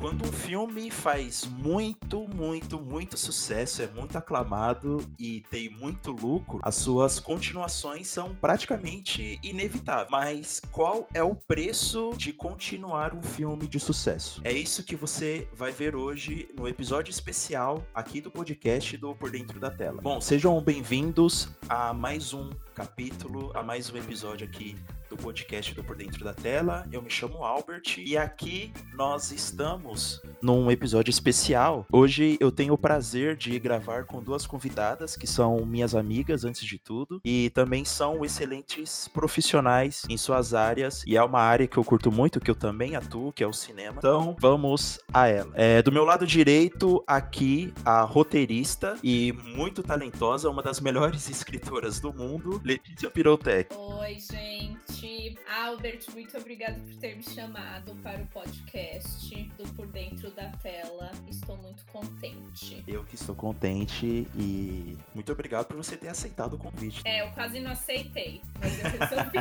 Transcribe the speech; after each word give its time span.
Quando 0.00 0.26
um 0.26 0.32
filme 0.32 0.90
faz 0.90 1.44
muito, 1.44 2.26
muito, 2.26 2.80
muito 2.80 3.18
sucesso, 3.18 3.82
é 3.82 3.86
muito 3.86 4.16
aclamado 4.16 5.06
e 5.18 5.42
tem 5.50 5.68
muito 5.68 6.10
lucro, 6.10 6.58
as 6.62 6.76
suas 6.76 7.20
continuações 7.20 8.08
são 8.08 8.34
praticamente 8.34 9.38
inevitáveis. 9.42 10.08
Mas 10.10 10.62
qual 10.72 11.06
é 11.12 11.22
o 11.22 11.34
preço 11.34 12.14
de 12.16 12.32
continuar 12.32 13.14
um 13.14 13.22
filme 13.22 13.68
de 13.68 13.78
sucesso? 13.78 14.40
É 14.42 14.50
isso 14.50 14.82
que 14.82 14.96
você 14.96 15.46
vai 15.52 15.70
ver 15.70 15.94
hoje 15.94 16.48
no 16.56 16.66
episódio 16.66 17.10
especial 17.10 17.84
aqui 17.94 18.22
do 18.22 18.30
podcast 18.30 18.96
do 18.96 19.14
Por 19.14 19.30
Dentro 19.30 19.60
da 19.60 19.70
Tela. 19.70 20.00
Bom, 20.00 20.18
sejam 20.18 20.58
bem-vindos 20.62 21.50
a 21.68 21.92
mais 21.92 22.32
um 22.32 22.48
capítulo, 22.74 23.52
a 23.54 23.62
mais 23.62 23.90
um 23.90 23.98
episódio 23.98 24.46
aqui 24.46 24.74
podcast 25.20 25.74
do 25.74 25.84
Por 25.84 25.96
Dentro 25.96 26.24
da 26.24 26.32
Tela. 26.32 26.86
Eu 26.90 27.02
me 27.02 27.10
chamo 27.10 27.44
Albert 27.44 27.98
e 27.98 28.16
aqui 28.16 28.72
nós 28.94 29.30
estamos 29.30 30.20
num 30.40 30.70
episódio 30.70 31.10
especial. 31.10 31.86
Hoje 31.92 32.38
eu 32.40 32.50
tenho 32.50 32.72
o 32.72 32.78
prazer 32.78 33.36
de 33.36 33.58
gravar 33.58 34.06
com 34.06 34.22
duas 34.22 34.46
convidadas 34.46 35.16
que 35.16 35.26
são 35.26 35.64
minhas 35.66 35.94
amigas 35.94 36.44
antes 36.44 36.64
de 36.64 36.78
tudo 36.78 37.20
e 37.24 37.50
também 37.50 37.84
são 37.84 38.24
excelentes 38.24 39.08
profissionais 39.08 40.02
em 40.08 40.16
suas 40.16 40.54
áreas 40.54 41.04
e 41.06 41.16
é 41.16 41.22
uma 41.22 41.40
área 41.40 41.68
que 41.68 41.76
eu 41.76 41.84
curto 41.84 42.10
muito, 42.10 42.40
que 42.40 42.50
eu 42.50 42.54
também 42.54 42.96
atuo, 42.96 43.32
que 43.32 43.44
é 43.44 43.46
o 43.46 43.52
cinema. 43.52 43.96
Então 43.98 44.34
vamos 44.40 44.98
a 45.12 45.28
ela. 45.28 45.52
É, 45.54 45.82
do 45.82 45.92
meu 45.92 46.04
lado 46.04 46.26
direito 46.26 47.04
aqui 47.06 47.74
a 47.84 48.00
roteirista 48.02 48.96
e 49.04 49.32
muito 49.32 49.82
talentosa, 49.82 50.48
uma 50.48 50.62
das 50.62 50.80
melhores 50.80 51.28
escritoras 51.30 52.00
do 52.00 52.12
mundo, 52.12 52.60
Letícia 52.64 53.10
Pirotec. 53.10 53.76
Oi, 53.76 54.16
gente 54.18 55.09
gente. 55.10 55.38
Albert, 55.48 56.00
muito 56.12 56.36
obrigada 56.36 56.78
por 56.78 56.94
ter 56.96 57.16
me 57.16 57.22
chamado 57.22 57.94
para 58.02 58.22
o 58.22 58.26
podcast 58.28 59.34
do 59.58 59.68
Por 59.74 59.86
Dentro 59.88 60.30
da 60.30 60.48
Tela. 60.62 61.10
Estou 61.28 61.56
muito 61.56 61.84
contente. 61.86 62.82
Eu 62.86 63.04
que 63.04 63.14
estou 63.14 63.34
contente 63.34 64.26
e 64.36 64.96
muito 65.14 65.32
obrigado 65.32 65.66
por 65.66 65.76
você 65.76 65.96
ter 65.96 66.08
aceitado 66.08 66.54
o 66.54 66.58
convite. 66.58 67.02
É, 67.04 67.22
eu 67.22 67.30
quase 67.32 67.60
não 67.60 67.72
aceitei, 67.72 68.40
mas 68.58 68.78
eu 68.78 68.90
resolvi. 68.90 69.38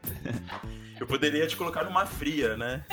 eu 0.98 1.06
poderia 1.06 1.46
te 1.46 1.56
colocar 1.56 1.84
numa 1.84 2.06
fria, 2.06 2.56
né? 2.56 2.84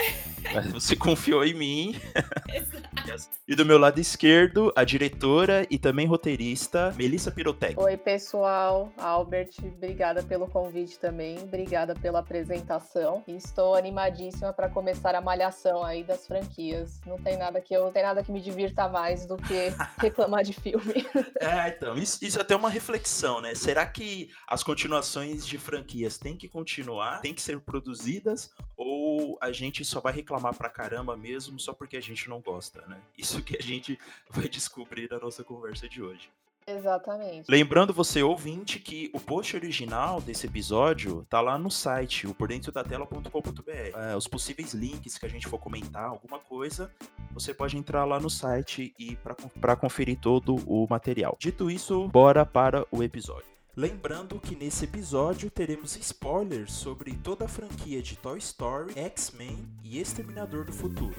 Mas 0.54 0.72
você 0.72 0.96
confiou 0.96 1.46
em 1.46 1.54
mim. 1.54 1.96
E 3.48 3.56
do 3.56 3.66
meu 3.66 3.78
lado 3.78 4.00
esquerdo, 4.00 4.74
a 4.76 4.84
diretora 4.84 5.66
e 5.70 5.78
também 5.78 6.06
roteirista, 6.06 6.94
Melissa 6.98 7.32
Pirotec. 7.32 7.80
Oi, 7.80 7.96
pessoal. 7.96 8.92
Albert, 8.98 9.52
obrigada 9.64 10.22
pelo 10.22 10.48
convite 10.48 11.00
também. 11.00 11.40
Obrigada 11.40 11.96
pela 11.96 12.20
apresentação. 12.20 13.24
Estou 13.28 13.76
animadíssima 13.76 14.52
para 14.52 14.70
começar 14.70 15.16
a 15.16 15.22
malhação 15.22 15.84
aí 15.84 16.04
das 16.04 16.28
franquias. 16.28 17.00
Não 17.06 17.18
tem 17.18 17.38
nada 17.38 17.62
que 17.62 17.74
eu, 17.74 17.86
não 17.86 17.92
tem 17.92 18.04
nada 18.04 18.22
que 18.22 18.32
me 18.32 18.42
divirta 18.42 18.90
mais 18.90 19.26
do 19.26 19.38
que 19.38 19.72
reclamar 19.98 20.44
de 20.44 20.54
filme. 20.54 21.06
É, 21.40 21.70
então, 21.70 21.96
isso, 21.98 22.24
isso 22.24 22.38
é 22.38 22.42
até 22.42 22.56
uma 22.56 22.70
reflexão, 22.70 23.40
né? 23.40 23.56
Será 23.56 23.86
que 23.86 24.30
as 24.48 24.64
continuações 24.64 25.46
de 25.48 25.58
franquias 25.58 26.18
têm 26.18 26.36
que 26.36 26.50
continuar, 26.50 27.22
têm 27.22 27.34
que 27.34 27.42
ser 27.42 27.60
produzidas, 27.62 28.52
ou 28.76 29.38
a 29.42 29.52
gente 29.52 29.86
só 29.86 30.02
vai 30.02 30.14
reclamar 30.14 30.54
pra 30.56 30.70
caramba 30.70 31.16
mesmo 31.16 31.60
só 31.60 31.74
porque 31.74 31.98
a 31.98 32.02
gente 32.02 32.30
não 32.30 32.42
gosta, 32.42 32.86
né? 32.88 32.97
Isso 33.18 33.42
que 33.42 33.58
a 33.58 33.62
gente 33.62 34.00
vai 34.30 34.48
descobrir 34.48 35.10
na 35.10 35.20
nossa 35.20 35.44
conversa 35.44 35.88
de 35.88 36.02
hoje. 36.02 36.30
Exatamente. 36.68 37.50
Lembrando 37.50 37.94
você, 37.94 38.22
ouvinte, 38.22 38.78
que 38.78 39.10
o 39.14 39.22
post 39.22 39.56
original 39.56 40.20
desse 40.20 40.48
episódio 40.48 41.26
tá 41.30 41.40
lá 41.40 41.58
no 41.58 41.72
site, 41.72 42.28
o 42.28 42.34
pordentrodatela.com.br. 42.34 43.72
É, 43.72 44.16
os 44.18 44.28
possíveis 44.28 44.74
links 44.74 45.18
que 45.18 45.26
a 45.26 45.30
gente 45.30 45.48
for 45.48 45.58
comentar, 45.58 46.04
alguma 46.04 46.40
coisa, 46.40 46.92
você 47.32 47.54
pode 47.54 47.78
entrar 47.78 48.04
lá 48.04 48.20
no 48.20 48.30
site 48.30 48.94
e 49.00 49.16
para 49.62 49.78
conferir 49.78 50.20
todo 50.20 50.56
o 50.68 50.86
material. 50.90 51.38
Dito 51.40 51.72
isso, 51.72 52.06
bora 52.10 52.46
para 52.46 52.86
o 52.92 53.02
episódio. 53.02 53.58
Lembrando 53.74 54.40
que 54.40 54.56
nesse 54.56 54.86
episódio 54.86 55.50
teremos 55.50 55.96
spoilers 55.96 56.74
sobre 56.74 57.14
toda 57.14 57.46
a 57.46 57.48
franquia 57.48 58.02
de 58.02 58.18
Toy 58.18 58.40
Story, 58.40 58.92
X-Men 58.98 59.66
e 59.84 60.00
Exterminador 60.00 60.66
do 60.66 60.74
Futuro. 60.74 61.16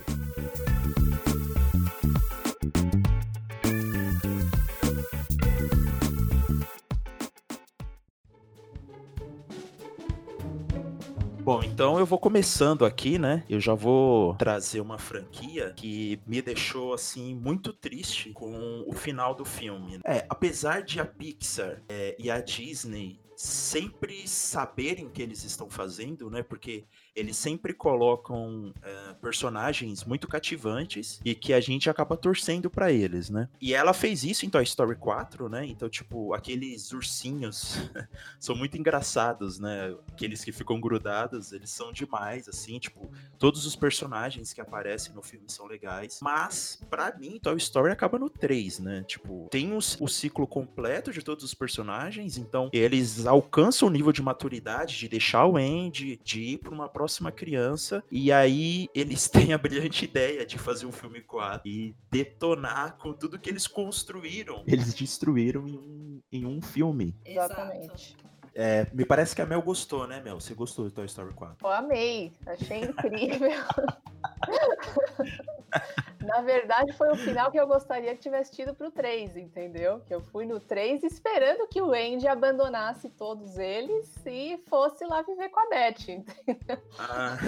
Bom, 11.48 11.62
então 11.64 11.98
eu 11.98 12.04
vou 12.04 12.18
começando 12.18 12.84
aqui, 12.84 13.18
né? 13.18 13.42
Eu 13.48 13.58
já 13.58 13.72
vou 13.72 14.34
trazer 14.34 14.82
uma 14.82 14.98
franquia 14.98 15.72
que 15.74 16.20
me 16.26 16.42
deixou, 16.42 16.92
assim, 16.92 17.34
muito 17.34 17.72
triste 17.72 18.34
com 18.34 18.84
o 18.86 18.92
final 18.92 19.34
do 19.34 19.46
filme. 19.46 19.98
É, 20.04 20.26
apesar 20.28 20.82
de 20.82 21.00
a 21.00 21.06
Pixar 21.06 21.82
é, 21.88 22.14
e 22.18 22.30
a 22.30 22.38
Disney 22.42 23.18
sempre 23.34 24.28
saberem 24.28 25.06
o 25.06 25.10
que 25.10 25.22
eles 25.22 25.42
estão 25.42 25.70
fazendo, 25.70 26.28
né? 26.28 26.42
Porque 26.42 26.84
eles 27.18 27.36
sempre 27.36 27.74
colocam 27.74 28.72
uh, 28.76 29.14
personagens 29.16 30.04
muito 30.04 30.28
cativantes 30.28 31.20
e 31.24 31.34
que 31.34 31.52
a 31.52 31.60
gente 31.60 31.90
acaba 31.90 32.16
torcendo 32.16 32.70
para 32.70 32.92
eles, 32.92 33.28
né? 33.28 33.48
E 33.60 33.74
ela 33.74 33.92
fez 33.92 34.22
isso 34.22 34.46
em 34.46 34.50
Toy 34.50 34.62
Story 34.62 34.94
4, 34.94 35.48
né? 35.48 35.66
Então, 35.66 35.88
tipo, 35.88 36.32
aqueles 36.32 36.92
ursinhos 36.92 37.76
são 38.38 38.54
muito 38.54 38.78
engraçados, 38.78 39.58
né? 39.58 39.96
Aqueles 40.12 40.44
que 40.44 40.52
ficam 40.52 40.80
grudados, 40.80 41.52
eles 41.52 41.70
são 41.70 41.92
demais, 41.92 42.48
assim, 42.48 42.78
tipo, 42.78 43.10
todos 43.36 43.66
os 43.66 43.74
personagens 43.74 44.52
que 44.52 44.60
aparecem 44.60 45.12
no 45.12 45.22
filme 45.22 45.46
são 45.48 45.66
legais. 45.66 46.20
Mas, 46.22 46.80
para 46.88 47.16
mim, 47.16 47.40
Toy 47.42 47.56
Story 47.56 47.90
acaba 47.90 48.16
no 48.18 48.30
3, 48.30 48.78
né? 48.78 49.02
Tipo, 49.02 49.48
tem 49.50 49.72
o, 49.72 49.78
o 49.78 50.08
ciclo 50.08 50.46
completo 50.46 51.10
de 51.10 51.22
todos 51.22 51.42
os 51.42 51.54
personagens, 51.54 52.38
então 52.38 52.70
eles 52.72 53.26
alcançam 53.26 53.88
o 53.88 53.90
nível 53.90 54.12
de 54.12 54.22
maturidade 54.22 54.96
de 54.96 55.08
deixar 55.08 55.46
o 55.46 55.56
Andy, 55.56 56.20
de 56.22 56.40
ir 56.40 56.58
pra 56.58 56.70
uma 56.70 56.88
próxima 56.88 57.07
próxima 57.08 57.32
criança. 57.32 58.04
E 58.10 58.30
aí 58.30 58.88
eles 58.94 59.26
têm 59.30 59.54
a 59.54 59.58
brilhante 59.58 60.04
ideia 60.04 60.44
de 60.44 60.58
fazer 60.58 60.84
um 60.84 60.92
filme 60.92 61.22
4 61.22 61.66
e 61.66 61.96
detonar 62.10 62.98
com 62.98 63.14
tudo 63.14 63.38
que 63.38 63.48
eles 63.48 63.66
construíram. 63.66 64.62
Eles 64.66 64.92
destruíram 64.92 65.66
em 65.66 65.78
um, 65.78 66.20
em 66.30 66.46
um 66.46 66.60
filme. 66.60 67.16
Exatamente. 67.24 68.14
É, 68.60 68.88
me 68.92 69.04
parece 69.04 69.36
que 69.36 69.40
a 69.40 69.46
Mel 69.46 69.62
gostou, 69.62 70.08
né, 70.08 70.20
Mel? 70.20 70.40
Você 70.40 70.52
gostou 70.52 70.88
de 70.88 70.92
Toy 70.92 71.06
Story 71.06 71.32
4? 71.32 71.64
Eu 71.64 71.72
amei, 71.72 72.32
achei 72.44 72.80
incrível. 72.80 73.50
Na 76.20 76.40
verdade, 76.40 76.92
foi 76.94 77.08
o 77.12 77.14
final 77.14 77.52
que 77.52 77.60
eu 77.60 77.68
gostaria 77.68 78.12
que 78.16 78.20
tivesse 78.20 78.50
tido 78.50 78.74
pro 78.74 78.90
3, 78.90 79.36
entendeu? 79.36 80.00
Que 80.00 80.12
eu 80.12 80.20
fui 80.20 80.44
no 80.44 80.58
3 80.58 81.04
esperando 81.04 81.68
que 81.68 81.80
o 81.80 81.92
Andy 81.92 82.26
abandonasse 82.26 83.08
todos 83.10 83.58
eles 83.58 84.12
e 84.26 84.60
fosse 84.66 85.06
lá 85.06 85.22
viver 85.22 85.50
com 85.50 85.60
a 85.60 85.68
Beth, 85.68 86.08
entendeu? 86.08 86.82
Ah. 86.98 87.38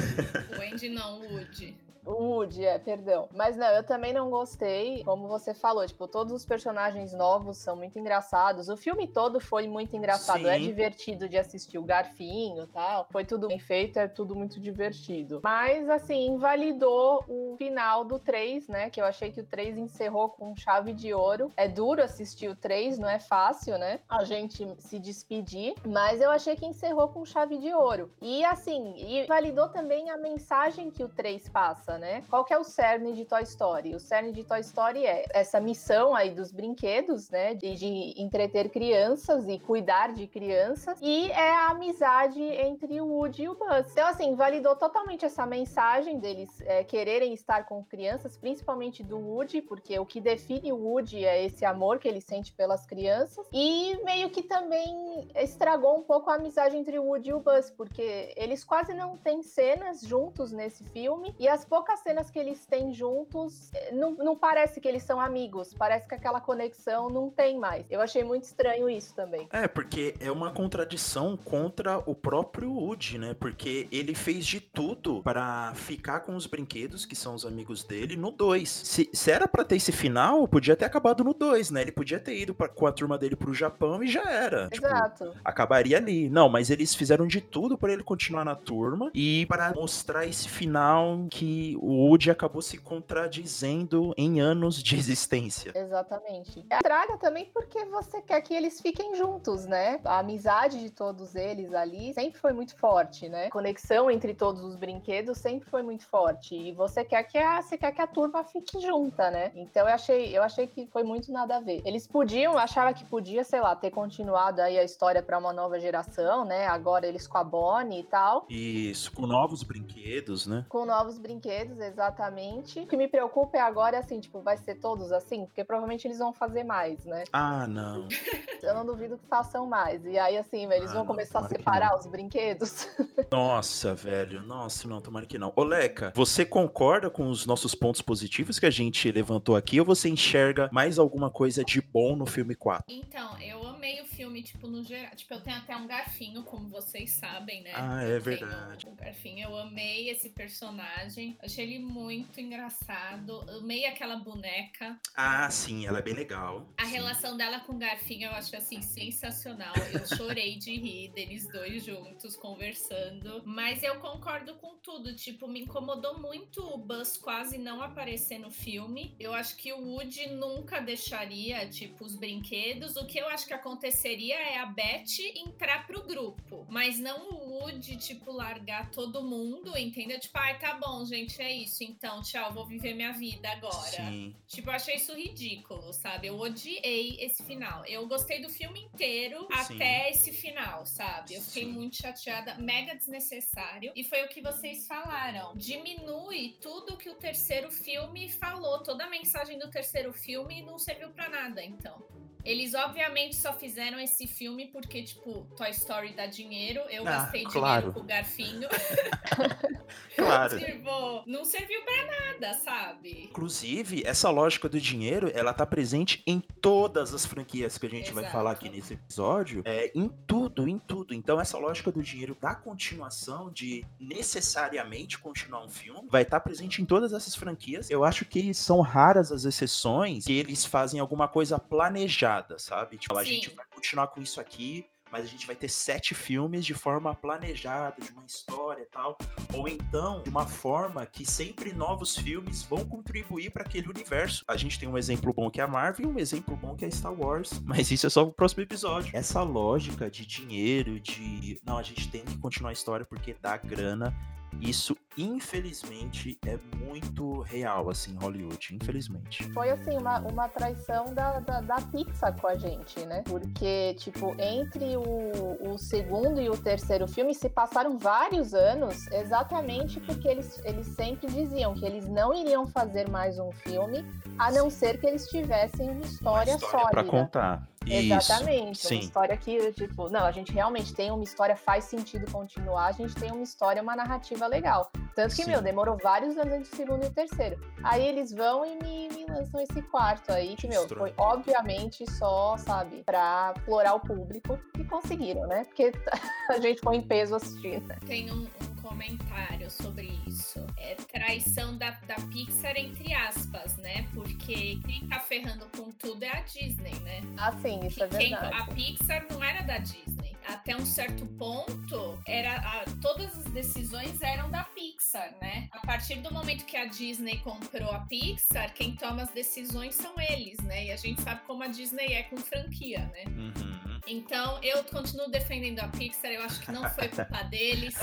o 0.57 0.63
Andy 0.63 0.91
não, 0.91 1.23
o 1.23 1.35
Woody. 1.35 1.77
O 2.05 2.13
Woody, 2.13 2.65
é, 2.65 2.79
perdão. 2.79 3.29
Mas 3.35 3.57
não, 3.57 3.67
eu 3.69 3.85
também 3.85 4.13
não 4.13 4.31
gostei, 4.31 5.05
como 5.05 5.29
você 5.29 5.53
falou, 5.53 5.87
tipo, 5.87 6.09
todos 6.09 6.33
os 6.33 6.45
personagens 6.45 7.13
novos 7.13 7.59
são 7.59 7.77
muito 7.77 7.99
engraçados. 7.99 8.69
O 8.69 8.77
filme 8.77 9.07
todo 9.07 9.41
foi 9.41 9.69
muito 9.69 9.95
engraçado, 9.97 10.49
é 10.49 10.59
Sim. 10.59 10.65
é 10.65 10.67
divertido 10.67 11.29
de 11.29 11.37
assistir 11.37 11.79
o 11.79 11.83
Garfinho 11.83 12.65
e 12.65 12.67
tal. 12.69 13.07
Foi 13.11 13.25
tudo 13.25 13.49
bem 13.49 13.59
feito, 13.59 13.99
é 13.99 14.09
tudo 14.09 14.35
muito 14.35 14.59
divertido. 14.59 15.41
Mas, 15.43 15.89
assim, 15.89 16.27
invalidou 16.27 17.25
o 17.29 17.57
final 17.59 18.05
do 18.05 18.19
3, 18.19 18.69
né? 18.69 18.91
Que 18.91 19.01
eu 19.01 19.05
achei 19.05 19.31
que 19.31 19.41
o 19.41 19.47
3 19.47 19.77
encerrou 19.77 20.31
com 20.31 20.57
chave 20.57 20.93
de 20.93 21.13
ouro. 21.13 21.53
É 21.57 21.69
duro 21.69 22.03
assistir 22.03 22.49
o 22.49 22.57
3, 22.57 22.99
não 22.99 23.09
é 23.09 23.19
fácil, 23.19 23.79
né? 23.79 24.01
A 24.09 24.25
gente 24.25 24.67
se 24.79 24.99
despedir. 24.99 25.75
Mas 25.87 26.21
eu 26.21 26.31
achei 26.31 26.57
que 26.57 26.67
encerrou 26.67 27.09
com 27.09 27.25
chave 27.25 27.59
de 27.59 27.73
ouro. 27.75 28.11
E, 28.21 28.45
assim, 28.45 28.95
invalidou 29.23 29.69
também 29.69 30.11
a 30.11 30.17
mensagem 30.17 30.91
que 30.91 31.05
o 31.05 31.09
3 31.09 31.49
passa 31.49 31.90
né? 31.99 32.23
Qual 32.29 32.45
que 32.45 32.53
é 32.53 32.59
o 32.59 32.65
cerne 32.65 33.13
de 33.13 33.25
Toy 33.25 33.43
Story? 33.43 33.95
O 33.95 34.01
cerne 34.01 34.33
de 34.33 34.45
Toy 34.45 34.61
Story 34.61 35.07
é 35.07 35.25
essa 35.31 35.61
missão 35.61 36.15
aí 36.15 36.31
dos 36.31 36.53
brinquedos, 36.53 37.31
né? 37.31 37.55
De, 37.55 37.75
de 37.75 38.15
entreter 38.17 38.71
crianças 38.71 39.47
e 39.49 39.59
cuidar 39.59 40.13
de 40.13 40.27
crianças. 40.27 40.99
E 41.01 41.31
é 41.31 41.51
a 41.51 41.69
amizade 41.71 42.43
entre 42.43 43.01
o 43.01 43.07
Woody 43.07 43.43
e 43.43 43.49
o 43.49 43.55
Buzz. 43.55 43.91
Então, 43.93 44.07
assim, 44.07 44.35
validou 44.35 44.77
totalmente 44.77 45.25
essa 45.25 45.47
mensagem 45.47 46.19
deles 46.19 46.61
é, 46.63 46.85
quererem 46.85 47.33
estar 47.33 47.65
com 47.65 47.83
crianças, 47.85 48.37
principalmente 48.37 49.03
do 49.03 49.19
Woody, 49.19 49.63
porque 49.63 49.99
o 49.99 50.07
que 50.07 50.21
define 50.21 50.73
o 50.73 50.77
Woody 50.77 51.25
é 51.25 51.45
esse 51.45 51.65
amor 51.65 51.99
que 51.99 52.09
ele 52.09 52.21
sente 52.21 52.53
pelas 52.53 52.87
crianças. 52.87 53.47
E 53.53 53.99
meio 54.05 54.31
que 54.31 54.43
também 54.43 55.29
estragou 55.35 55.99
um 55.99 56.03
pouco 56.03 56.31
a 56.31 56.35
amizade 56.35 56.77
entre 56.77 56.99
o 56.99 57.05
Woody 57.05 57.31
e 57.31 57.35
o 57.35 57.41
Buzz, 57.41 57.71
porque 57.71 58.33
eles 58.37 58.65
quase 58.65 58.95
não 58.95 59.17
têm 59.17 59.43
cenas 59.43 60.01
juntos 60.01 60.53
nesse 60.53 60.85
filme. 60.85 61.35
E 61.39 61.49
as 61.49 61.65
poucas 61.65 61.80
poucas 61.81 62.01
cenas 62.01 62.31
que 62.31 62.39
eles 62.39 62.67
têm 62.67 62.93
juntos, 62.93 63.71
eh, 63.73 63.91
não, 63.95 64.13
não 64.13 64.37
parece 64.37 64.83
que 64.83 64.87
eles 64.87 65.03
são 65.03 65.19
amigos. 65.19 65.73
Parece 65.73 66.07
que 66.07 66.15
aquela 66.15 66.39
conexão 66.39 67.09
não 67.09 67.31
tem 67.31 67.59
mais. 67.59 67.87
Eu 67.91 68.03
achei 68.03 68.23
muito 68.23 68.45
estranho 68.45 68.91
isso 68.91 69.15
também. 69.15 69.49
É, 69.51 69.67
porque 69.67 70.15
é 70.21 70.31
uma 70.31 70.51
contradição 70.51 71.39
contra 71.39 71.97
o 72.05 72.15
próprio 72.15 72.71
Woody, 72.71 73.17
né? 73.17 73.33
Porque 73.33 73.89
ele 73.91 74.15
fez 74.15 74.45
de 74.45 74.61
tudo 74.61 75.23
para 75.23 75.73
ficar 75.75 76.21
com 76.21 76.37
os 76.37 76.47
brinquedos, 76.47 77.07
que 77.07 77.17
são 77.17 77.35
os 77.35 77.47
amigos 77.47 77.83
dele, 77.83 78.15
no 78.15 78.31
2. 78.31 78.69
Se, 78.69 79.09
se 79.11 79.31
era 79.31 79.49
para 79.49 79.65
ter 79.65 79.77
esse 79.77 79.91
final, 79.91 80.47
podia 80.47 80.77
ter 80.77 80.85
acabado 80.85 81.25
no 81.25 81.33
2, 81.33 81.71
né? 81.71 81.81
Ele 81.81 81.93
podia 81.93 82.21
ter 82.21 82.39
ido 82.39 82.55
pra, 82.55 82.69
com 82.69 82.87
a 82.87 82.93
turma 82.93 83.17
dele 83.17 83.37
pro 83.37 83.55
Japão 83.55 84.03
e 84.03 84.07
já 84.07 84.31
era. 84.31 84.69
Tipo, 84.69 84.87
Exato. 84.87 85.31
Tipo, 85.31 85.41
acabaria 85.43 85.97
ali. 85.97 86.29
Não, 86.29 86.51
mas 86.51 86.69
eles 86.69 86.95
fizeram 86.95 87.27
de 87.27 87.41
tudo 87.41 87.79
para 87.79 87.91
ele 87.91 88.03
continuar 88.03 88.45
na 88.45 88.55
turma 88.55 89.11
e 89.15 89.47
para 89.47 89.73
mostrar 89.73 90.27
esse 90.27 90.47
final 90.47 91.27
que 91.31 91.70
o 91.77 92.09
Woody 92.09 92.31
acabou 92.31 92.63
se 92.63 92.79
contradizendo 92.79 94.15
em 94.17 94.41
anos 94.41 94.83
de 94.83 94.97
existência. 94.97 95.73
Exatamente. 95.75 96.65
Traga 96.83 97.17
também 97.19 97.47
porque 97.53 97.85
você 97.87 98.21
quer 98.23 98.41
que 98.41 98.55
eles 98.55 98.81
fiquem 98.81 99.15
juntos, 99.17 99.67
né? 99.67 100.01
A 100.05 100.19
amizade 100.19 100.81
de 100.81 100.91
todos 100.91 101.35
eles 101.35 101.73
ali 101.75 102.13
sempre 102.15 102.39
foi 102.39 102.53
muito 102.53 102.77
forte, 102.77 103.29
né? 103.29 103.47
A 103.47 103.51
conexão 103.51 104.11
entre 104.11 104.35
todos 104.35 104.63
os 104.63 104.77
brinquedos 104.77 105.39
sempre 105.39 105.69
foi 105.69 105.83
muito 105.83 106.07
forte. 106.07 106.55
E 106.55 106.73
você 106.73 107.05
quer 107.05 107.23
que 107.25 107.39
a, 107.39 107.61
você 107.61 107.77
quer 107.77 107.93
que 107.93 108.03
a 108.03 108.07
turma 108.07 108.45
fique 108.45 108.81
junta, 108.81 109.31
né? 109.31 109.53
Então 109.55 109.87
eu 109.89 109.95
achei, 109.95 110.37
eu 110.37 110.43
achei 110.43 110.67
que 110.67 110.87
foi 110.87 111.03
muito 111.03 111.33
nada 111.33 111.57
a 111.57 111.61
ver. 111.61 111.83
Eles 111.85 112.07
podiam, 112.07 112.59
achava 112.59 112.93
que 112.93 113.05
podia, 113.05 113.45
sei 113.45 113.61
lá, 113.61 113.75
ter 113.75 113.91
continuado 113.91 114.61
aí 114.61 114.79
a 114.79 114.85
história 114.85 115.23
para 115.23 115.39
uma 115.39 115.53
nova 115.53 115.79
geração, 115.79 116.45
né? 116.45 116.67
Agora 116.67 117.07
eles 117.07 117.27
com 117.27 117.39
a 117.39 117.45
Bonnie 117.45 118.01
e 118.01 118.05
tal. 118.05 118.47
Isso, 118.49 119.13
com 119.13 119.27
novos 119.27 119.63
brinquedos, 119.63 120.47
né? 120.47 120.65
Com 120.69 120.85
novos 120.85 121.19
brinquedos, 121.19 121.60
exatamente. 121.69 122.81
O 122.81 122.87
que 122.87 122.97
me 122.97 123.09
preocupa 123.09 123.59
é 123.59 123.61
agora, 123.61 123.99
assim, 123.99 124.21
tipo, 124.21 124.41
vai 124.41 124.57
ser 124.57 124.77
todos 124.77 125.13
assim? 125.13 125.47
Porque 125.47 125.65
provavelmente 125.65 126.07
eles 126.07 126.19
vão 126.19 126.33
fazer 126.33 126.65
mais, 126.65 127.05
né? 127.05 127.25
Ah, 127.33 127.67
não. 127.67 128.09
Eu 128.63 128.75
não 128.75 128.85
duvido 128.85 129.17
que 129.17 129.27
façam 129.27 129.67
mais. 129.67 130.05
E 130.05 130.19
aí, 130.19 130.37
assim, 130.37 130.71
eles 130.71 130.91
ah, 130.91 130.95
vão 130.95 131.01
não, 131.01 131.07
começar 131.07 131.41
a 131.41 131.49
separar 131.49 131.99
os 131.99 132.07
brinquedos. 132.07 132.89
Nossa, 133.33 133.95
velho. 133.95 134.43
Nossa, 134.43 134.87
não, 134.87 135.01
tomara 135.01 135.27
que 135.27 135.39
não. 135.39 135.53
Oleca, 135.57 136.13
você 136.15 136.45
concorda 136.45 137.09
com 137.09 137.29
os 137.29 137.47
nossos 137.47 137.75
pontos 137.75 138.03
positivos 138.03 138.59
que 138.59 138.67
a 138.67 138.71
gente 138.71 139.11
levantou 139.11 139.57
aqui 139.57 139.81
ou 139.81 139.87
você 139.87 140.09
enxerga 140.09 140.69
mais 140.73 140.99
alguma 140.99 141.31
coisa 141.31 141.65
de 141.65 141.81
bom 141.81 142.15
no 142.15 142.27
filme 142.27 142.55
4? 142.55 142.85
Então, 142.89 143.39
eu 143.41 143.60
amei 143.81 143.99
o 144.03 144.05
filme, 144.05 144.43
tipo, 144.43 144.67
no 144.67 144.85
geral. 144.85 145.17
Tipo, 145.17 145.33
eu 145.35 145.41
tenho 145.41 145.57
até 145.57 145.75
um 145.75 145.87
garfinho, 145.87 146.43
como 146.45 146.69
vocês 146.69 147.13
sabem, 147.13 147.63
né? 147.63 147.73
Ah, 147.75 148.03
é 148.03 148.19
verdade. 148.19 148.87
O 148.87 148.95
garfinho, 148.95 149.49
eu 149.49 149.57
amei 149.57 150.11
esse 150.11 150.29
personagem. 150.29 151.39
Achei 151.43 151.65
ele 151.65 151.79
muito 151.79 152.39
engraçado. 152.39 153.41
Amei 153.51 153.87
aquela 153.87 154.17
boneca. 154.17 155.01
Ah, 155.17 155.51
sim, 155.51 155.87
ela 155.87 156.01
é 156.01 156.03
bem 156.03 156.13
legal. 156.13 156.69
A 156.77 156.85
sim. 156.85 156.93
relação 156.93 157.39
dela 157.39 157.61
com 157.61 157.73
o 157.73 157.79
garfinho 157.79 158.27
eu 158.27 158.33
acho 158.33 158.55
assim 158.55 158.83
sensacional. 158.83 159.73
Eu 159.95 160.07
chorei 160.15 160.59
de 160.59 160.77
rir 160.77 161.11
deles 161.13 161.51
dois 161.51 161.83
juntos 161.83 162.37
conversando. 162.37 163.43
Mas 163.47 163.83
eu 163.83 163.99
concordo 163.99 164.57
com 164.57 164.77
tudo. 164.77 165.17
Tipo, 165.17 165.49
me 165.49 165.63
incomodou 165.63 166.19
muito 166.19 166.63
o 166.63 166.77
Buzz 166.77 167.17
quase 167.17 167.57
não 167.57 167.81
aparecer 167.81 168.39
no 168.39 168.51
filme. 168.51 169.17
Eu 169.19 169.33
acho 169.33 169.57
que 169.57 169.73
o 169.73 169.81
Woody 169.81 170.29
nunca 170.29 170.81
deixaria, 170.81 171.67
tipo, 171.67 172.05
os 172.05 172.15
brinquedos. 172.15 172.97
O 172.97 173.07
que 173.07 173.19
eu 173.19 173.27
acho 173.29 173.47
que 173.47 173.55
aconteceria 173.71 174.37
é 174.37 174.59
a 174.59 174.67
Beth 174.67 175.21
entrar 175.37 175.87
pro 175.87 176.03
grupo. 176.03 176.67
Mas 176.69 176.99
não 176.99 177.31
o 177.31 177.61
Woody, 177.61 177.97
tipo, 177.97 178.33
largar 178.33 178.91
todo 178.91 179.23
mundo, 179.23 179.77
entendeu? 179.77 180.19
Tipo, 180.19 180.39
ai, 180.39 180.59
tá 180.59 180.75
bom, 180.75 181.05
gente, 181.05 181.41
é 181.41 181.53
isso. 181.53 181.85
Então, 181.85 182.21
tchau, 182.23 182.53
vou 182.53 182.67
viver 182.67 182.95
minha 182.95 183.13
vida 183.13 183.49
agora. 183.51 184.09
Sim. 184.09 184.35
Tipo, 184.49 184.71
eu 184.71 184.75
achei 184.75 184.97
isso 184.97 185.15
ridículo, 185.15 185.93
sabe? 185.93 186.27
Eu 186.27 186.39
odiei 186.39 187.17
esse 187.21 187.45
final. 187.45 187.85
Eu 187.87 188.07
gostei 188.09 188.41
do 188.41 188.49
filme 188.49 188.81
inteiro 188.81 189.47
Sim. 189.67 189.75
até 189.75 190.11
esse 190.11 190.33
final, 190.33 190.85
sabe? 190.85 191.35
Eu 191.35 191.43
fiquei 191.43 191.65
Sim. 191.65 191.73
muito 191.73 191.97
chateada, 191.97 192.55
mega 192.57 192.95
desnecessário. 192.95 193.93
E 193.95 194.03
foi 194.03 194.25
o 194.25 194.29
que 194.29 194.41
vocês 194.41 194.87
falaram. 194.87 195.55
Diminui 195.57 196.57
tudo 196.61 196.97
que 196.97 197.09
o 197.09 197.15
terceiro 197.15 197.71
filme 197.71 198.29
falou, 198.29 198.83
toda 198.83 199.05
a 199.05 199.11
mensagem 199.11 199.59
do 199.59 199.71
terceiro 199.71 200.13
filme 200.13 200.63
não 200.63 200.79
serviu 200.79 201.11
para 201.11 201.29
nada, 201.29 201.63
então. 201.63 202.03
Eles 202.45 202.75
obviamente 202.75 203.37
só 203.37 203.53
fizeram 203.53 203.99
esse 204.01 204.27
filme 204.27 204.67
porque, 204.69 205.03
tipo, 205.03 205.47
Toy 205.57 205.71
Story 205.71 206.13
dá 206.13 206.27
dinheiro. 206.27 206.81
Eu 206.91 207.03
ah, 207.07 207.11
gastei 207.11 207.45
claro. 207.45 207.63
dinheiro 207.63 207.93
com 207.93 208.01
o 208.01 208.05
garfinho. 208.05 208.69
claro. 210.17 210.59
tipo, 210.59 211.23
não 211.27 211.45
serviu 211.45 211.81
para 211.83 212.07
nada, 212.07 212.55
sabe? 212.59 213.29
Inclusive, 213.31 214.03
essa 214.07 214.31
lógica 214.31 214.69
do 214.69 214.81
dinheiro, 214.81 215.31
ela 215.35 215.53
tá 215.53 215.67
presente 215.67 216.23
em 216.27 216.41
todas 216.41 217.13
as 217.13 217.27
franquias 217.27 217.77
que 217.77 217.87
a 217.87 217.91
gente 217.91 218.11
Exato. 218.11 218.21
vai 218.21 218.31
falar 218.31 218.53
aqui 218.53 218.69
nesse 218.69 218.95
episódio. 218.95 219.63
É, 219.65 219.93
em 219.95 220.09
tudo, 220.27 220.69
em 220.69 220.79
tudo. 220.79 221.13
Então, 221.13 221.41
essa 221.41 221.59
lógica 221.59 221.93
do 221.93 222.03
dinheiro 222.03 222.37
da 222.41 222.55
continuação, 222.55 223.51
de 223.51 223.85
necessariamente 223.99 225.19
continuar 225.19 225.65
um 225.65 225.69
filme, 225.69 226.09
vai 226.11 226.23
estar 226.23 226.41
tá 226.41 226.45
presente 226.45 226.81
em 226.81 226.87
todas 226.87 227.13
essas 227.13 227.35
franquias. 227.35 227.91
Eu 227.91 228.05
acho 228.05 228.25
que 228.25 228.55
são 228.55 228.81
raras 228.81 229.31
as 229.31 229.45
exceções 229.45 230.25
que 230.25 230.33
eles 230.33 230.65
fazem 230.65 231.01
alguma 231.01 231.29
coisa 231.29 231.59
planejada 231.59 232.30
planejada, 232.31 232.59
sabe? 232.59 232.97
Tipo, 232.97 233.15
Sim. 233.15 233.21
a 233.21 233.25
gente 233.25 233.51
vai 233.55 233.65
continuar 233.75 234.07
com 234.09 234.21
isso 234.21 234.41
aqui, 234.41 234.87
mas 235.11 235.25
a 235.25 235.27
gente 235.27 235.47
vai 235.47 235.57
ter 235.57 235.69
sete 235.69 236.15
filmes 236.15 236.65
de 236.65 236.73
forma 236.73 237.13
planejada, 237.15 238.01
de 238.01 238.13
uma 238.13 238.25
história 238.25 238.83
e 238.83 238.87
tal. 238.87 239.19
Ou 239.53 239.67
então, 239.67 240.23
de 240.23 240.31
uma 240.31 240.47
forma 240.47 241.05
que 241.05 241.27
sempre 241.27 241.73
novos 241.73 242.17
filmes 242.17 242.63
vão 242.63 242.85
contribuir 242.85 243.51
para 243.51 243.65
aquele 243.65 243.89
universo. 243.89 244.45
A 244.47 244.57
gente 244.57 244.79
tem 244.79 244.89
um 244.89 244.97
exemplo 244.97 245.33
bom 245.33 245.51
que 245.51 245.61
é 245.61 245.65
a 245.65 245.69
Marvel 245.69 246.09
e 246.09 246.13
um 246.13 246.19
exemplo 246.19 246.57
bom 246.57 246.77
que 246.77 246.85
é 246.85 246.91
Star 246.91 247.13
Wars. 247.13 247.61
Mas 247.67 247.91
isso 247.91 248.07
é 248.07 248.11
só 248.11 248.23
o 248.23 248.33
próximo 248.33 248.63
episódio. 248.63 249.11
Essa 249.17 249.43
lógica 249.43 250.09
de 250.09 250.25
dinheiro, 250.25 251.01
de. 251.01 251.61
Não, 251.65 251.77
a 251.77 251.83
gente 251.83 252.09
tem 252.09 252.25
que 252.25 252.39
continuar 252.39 252.71
a 252.71 252.75
história 252.75 253.05
porque 253.05 253.35
dá 253.41 253.57
grana 253.57 254.15
isso, 254.61 254.97
infelizmente, 255.17 256.39
é 256.47 256.59
muito 256.85 257.41
real, 257.43 257.89
assim, 257.89 258.15
Hollywood, 258.17 258.75
infelizmente. 258.75 259.45
Foi, 259.53 259.71
assim, 259.71 259.97
uma, 259.97 260.19
uma 260.21 260.49
traição 260.49 261.15
da, 261.15 261.41
da, 261.41 261.61
da 261.61 261.77
Pixar 261.77 262.39
com 262.39 262.47
a 262.47 262.57
gente, 262.57 263.01
né? 263.07 263.23
Porque, 263.27 263.95
tipo, 263.95 264.35
entre 264.39 264.97
o, 264.97 265.73
o 265.73 265.79
segundo 265.79 266.41
e 266.41 266.49
o 266.49 266.57
terceiro 266.57 267.09
filme 267.09 267.35
se 267.35 267.49
passaram 267.49 267.99
vários 267.99 268.53
anos, 268.55 269.07
exatamente 269.09 270.01
porque 270.01 270.29
eles, 270.29 270.61
eles 270.65 270.87
sempre 270.89 271.27
diziam 271.29 271.75
que 271.75 271.85
eles 271.85 272.07
não 272.09 272.35
iriam 272.35 272.67
fazer 272.67 273.09
mais 273.09 273.39
um 273.39 273.53
filme, 273.53 274.05
a 274.39 274.51
não 274.51 274.69
ser 274.69 275.01
que 275.01 275.07
eles 275.07 275.27
tivessem 275.29 275.91
uma 275.91 276.01
história, 276.01 276.53
uma 276.53 276.57
história 276.57 276.59
sólida. 276.59 276.91
Pra 276.91 277.05
contar. 277.05 277.70
Exatamente. 277.87 278.79
Isso, 278.79 278.95
uma 278.95 279.01
história 279.01 279.37
que, 279.37 279.73
tipo, 279.73 280.09
não, 280.09 280.25
a 280.25 280.33
gente 280.33 280.53
realmente 280.53 280.95
tem 280.95 281.11
uma 281.11 281.25
história, 281.25 281.57
faz 281.57 281.85
sentido 281.85 282.31
continuar, 282.31 282.87
a 282.87 282.93
gente 282.93 283.15
tem 283.15 283.33
uma 283.33 283.43
história, 283.43 283.83
uma 283.83 283.97
narrativa 283.97 284.47
legal. 284.47 284.91
Tanto 285.15 285.35
que, 285.35 285.45
sim. 285.45 285.51
meu, 285.51 285.61
demorou 285.61 285.97
vários 286.03 286.37
anos 286.37 286.55
entre 286.55 286.73
o 286.73 286.77
segundo 286.77 287.05
e 287.05 287.09
o 287.09 287.11
terceiro. 287.11 287.59
Aí 287.83 288.07
eles 288.07 288.33
vão 288.33 288.65
e 288.65 288.77
me, 288.83 289.09
me 289.09 289.27
lançam 289.27 289.61
esse 289.61 289.83
quarto 289.83 290.31
aí, 290.33 290.55
que, 290.57 290.69
meu, 290.69 290.89
foi 290.89 291.13
obviamente 291.17 292.09
só, 292.13 292.57
sabe, 292.57 293.03
pra 293.03 293.55
explorar 293.57 293.95
o 293.95 294.01
público 294.01 294.59
e 294.79 294.85
conseguiram, 294.85 295.47
né? 295.47 295.65
Porque 295.65 295.93
a 296.49 296.61
gente 296.61 296.81
foi 296.81 296.97
em 296.97 297.03
peso 297.03 297.35
assistindo. 297.35 297.89
Tem 298.07 298.31
um, 298.31 298.43
um 298.43 298.70
comentário 298.91 299.71
sobre 299.71 300.21
isso. 300.27 300.67
É 300.77 300.97
traição 300.97 301.79
da, 301.79 301.91
da 302.09 302.17
Pixar, 302.17 302.77
entre 302.77 303.15
aspas, 303.15 303.77
né? 303.77 304.09
Porque 304.13 304.81
quem 304.85 305.07
tá 305.09 305.21
ferrando 305.21 305.67
com 305.77 305.93
tudo 305.93 306.25
é 306.25 306.29
a 306.29 306.41
Disney, 306.41 306.95
né? 307.01 307.23
Ah, 307.37 307.53
sim, 307.63 307.79
isso 307.87 308.03
é 308.03 308.09
verdade. 308.09 308.55
a 308.55 308.65
Pixar 308.67 309.27
não 309.31 309.43
era 309.43 309.63
da 309.63 309.79
Disney. 309.79 310.37
Até 310.49 310.75
um 310.75 310.85
certo 310.85 311.25
ponto, 311.39 312.21
era 312.27 312.57
a, 312.57 312.85
todas 313.01 313.39
as 313.39 313.45
decisões 313.53 314.21
eram 314.21 314.51
da 314.51 314.65
Pixar, 314.65 315.37
né? 315.41 315.69
A 315.71 315.87
partir 315.87 316.17
do 316.17 316.33
momento 316.33 316.65
que 316.65 316.77
a 316.77 316.87
Disney 316.87 317.39
comprou 317.39 317.91
a 317.93 318.01
Pixar, 318.01 318.75
quem 318.75 318.97
toma 318.97 319.23
as 319.23 319.31
decisões 319.31 319.95
são 319.95 320.13
eles, 320.19 320.59
né? 320.65 320.87
E 320.87 320.91
a 320.91 320.97
gente 320.97 321.23
sabe 321.23 321.43
como 321.47 321.63
a 321.63 321.69
Disney 321.69 322.15
é 322.15 322.25
com 322.25 322.37
franquia, 322.39 322.99
né? 323.15 323.25
Uhum. 323.29 323.90
Então, 324.07 324.59
eu 324.63 324.83
continuo 324.85 325.31
defendendo 325.31 325.81
a 325.81 325.89
Pixar. 325.89 326.31
Eu 326.31 326.43
acho 326.43 326.61
que 326.61 326.73
não 326.73 326.89
foi 326.91 327.09
culpa 327.09 327.43
deles, 327.51 327.95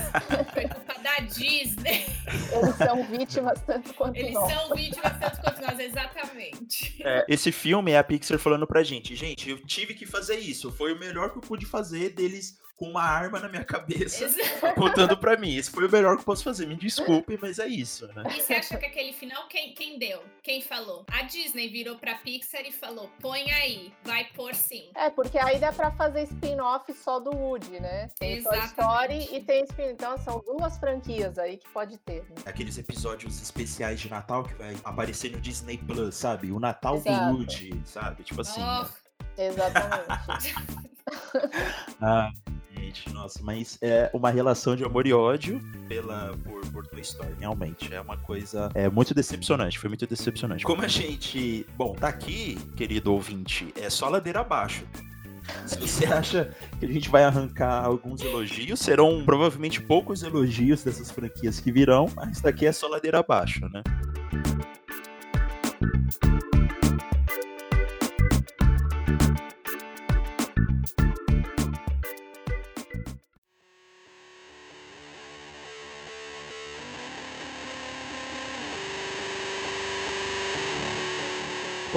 foi 0.52 0.68
culpa 0.68 0.94
da 1.00 1.18
Disney. 1.20 2.04
Eles 2.52 2.74
são 2.76 3.04
vítimas 3.04 3.60
tanto 3.62 3.94
quanto 3.94 4.16
Eles 4.16 4.34
nós. 4.34 4.52
são 4.52 4.74
vítimas 4.74 5.18
tanto 5.18 5.40
quanto 5.40 5.60
nós, 5.60 5.78
exatamente. 5.78 7.02
É, 7.04 7.24
esse 7.28 7.52
filme 7.52 7.92
é 7.92 7.98
a 7.98 8.04
Pixar 8.04 8.38
falando 8.38 8.66
pra 8.66 8.82
gente, 8.82 9.14
gente, 9.14 9.50
eu 9.50 9.58
tive 9.64 9.94
que 9.94 10.06
fazer 10.06 10.36
isso. 10.38 10.72
Foi 10.72 10.92
o 10.92 10.98
melhor 10.98 11.30
que 11.30 11.38
eu 11.38 11.42
pude 11.42 11.66
fazer 11.66 12.10
deles 12.10 12.56
com 12.78 12.88
uma 12.88 13.02
arma 13.02 13.40
na 13.40 13.48
minha 13.48 13.64
cabeça, 13.64 14.30
apontando 14.62 15.16
para 15.18 15.36
mim. 15.36 15.56
Esse 15.56 15.68
foi 15.68 15.86
o 15.86 15.90
melhor 15.90 16.14
que 16.14 16.20
eu 16.20 16.24
posso 16.24 16.44
fazer. 16.44 16.64
Me 16.64 16.76
desculpe, 16.76 17.36
mas 17.42 17.58
é 17.58 17.66
isso, 17.66 18.06
né? 18.14 18.22
E 18.36 18.40
você 18.40 18.54
acha 18.54 18.76
que 18.76 18.86
aquele 18.86 19.12
final, 19.12 19.48
quem, 19.48 19.74
quem 19.74 19.98
deu? 19.98 20.22
Quem 20.42 20.62
falou? 20.62 21.04
A 21.10 21.22
Disney 21.22 21.68
virou 21.68 21.96
pra 21.96 22.14
Pixar 22.14 22.64
e 22.64 22.70
falou: 22.70 23.10
põe 23.20 23.50
aí, 23.50 23.92
vai 24.04 24.26
pôr 24.32 24.54
sim. 24.54 24.84
É, 24.94 25.10
porque 25.10 25.36
aí 25.36 25.58
dá 25.58 25.72
pra 25.72 25.90
fazer 25.90 26.22
spin-off 26.22 26.92
só 26.94 27.18
do 27.18 27.36
Woody, 27.36 27.80
né? 27.80 28.08
Tem 28.16 28.42
Toy 28.42 28.58
Story 28.60 29.28
e 29.32 29.40
tem 29.40 29.64
spin 29.64 29.88
Então 29.88 30.16
são 30.18 30.40
duas 30.46 30.78
franquias 30.78 31.36
aí 31.36 31.56
que 31.56 31.68
pode 31.70 31.98
ter. 31.98 32.22
Né? 32.22 32.36
Aqueles 32.46 32.78
episódios 32.78 33.42
especiais 33.42 34.00
de 34.00 34.08
Natal 34.08 34.44
que 34.44 34.54
vai 34.54 34.76
aparecer 34.84 35.32
no 35.32 35.40
Disney 35.40 35.78
Plus, 35.78 36.14
sabe? 36.14 36.52
O 36.52 36.60
Natal 36.60 36.96
Exato. 36.96 37.32
do 37.32 37.38
Woody, 37.38 37.82
sabe? 37.84 38.22
Tipo 38.22 38.42
assim. 38.42 38.60
Oh. 38.60 38.82
Né? 38.84 38.88
Exatamente. 39.36 40.54
ah, 42.02 42.30
nossa, 43.12 43.40
mas 43.42 43.78
é 43.80 44.10
uma 44.12 44.30
relação 44.30 44.76
de 44.76 44.84
amor 44.84 45.06
e 45.06 45.12
ódio 45.12 45.60
pela, 45.88 46.36
por, 46.44 46.66
por 46.86 46.98
Story, 46.98 47.34
realmente. 47.38 47.92
É 47.92 48.00
uma 48.00 48.16
coisa 48.16 48.70
é, 48.74 48.88
muito 48.88 49.14
decepcionante, 49.14 49.78
foi 49.78 49.88
muito 49.88 50.06
decepcionante. 50.06 50.64
Como 50.64 50.82
a 50.82 50.88
gente, 50.88 51.66
bom, 51.76 51.94
tá 51.94 52.08
aqui, 52.08 52.56
querido 52.76 53.12
ouvinte, 53.12 53.72
é 53.76 53.88
só 53.88 54.08
ladeira 54.08 54.40
abaixo. 54.40 54.84
Se 55.66 55.78
você 55.78 56.06
acha 56.12 56.54
que 56.78 56.86
a 56.86 56.92
gente 56.92 57.08
vai 57.08 57.24
arrancar 57.24 57.84
alguns 57.84 58.22
elogios, 58.22 58.80
serão 58.80 59.24
provavelmente 59.24 59.80
poucos 59.80 60.22
elogios 60.22 60.82
dessas 60.82 61.10
franquias 61.10 61.60
que 61.60 61.72
virão, 61.72 62.10
mas 62.14 62.40
daqui 62.40 62.66
é 62.66 62.72
só 62.72 62.88
ladeira 62.88 63.20
abaixo, 63.20 63.68
né? 63.68 63.82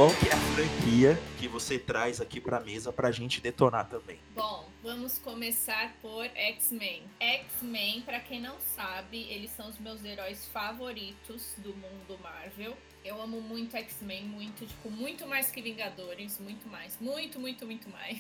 Qual 0.01 0.10
que 0.15 0.29
é 0.29 0.34
a 0.34 0.38
franquia 0.38 1.20
que 1.38 1.48
você 1.48 1.77
traz 1.77 2.20
aqui 2.20 2.41
pra 2.41 2.60
mesa 2.60 2.91
pra 2.91 3.12
gente 3.12 3.39
detonar 3.39 3.88
também? 3.88 4.17
Bom, 4.34 4.67
vamos 4.81 5.20
começar 5.20 5.93
por 6.01 6.25
X-Men. 6.25 7.03
X-Men, 7.20 8.01
pra 8.01 8.20
quem 8.20 8.41
não 8.41 8.60
sabe, 8.75 9.22
eles 9.29 9.51
são 9.51 9.70
os 9.70 9.77
meus 9.77 10.03
heróis 10.03 10.48
favoritos 10.48 11.53
do 11.58 11.70
mundo 11.75 12.20
Marvel. 12.20 12.75
Eu 13.05 13.22
amo 13.22 13.39
muito 13.41 13.77
X-Men, 13.77 14.24
muito, 14.24 14.65
tipo, 14.65 14.89
muito 14.89 15.27
mais 15.27 15.51
que 15.51 15.62
Vingadores, 15.62 16.39
muito 16.39 16.67
mais. 16.67 16.98
Muito, 17.00 17.39
muito, 17.39 17.67
muito 17.67 17.88
mais. 17.88 18.17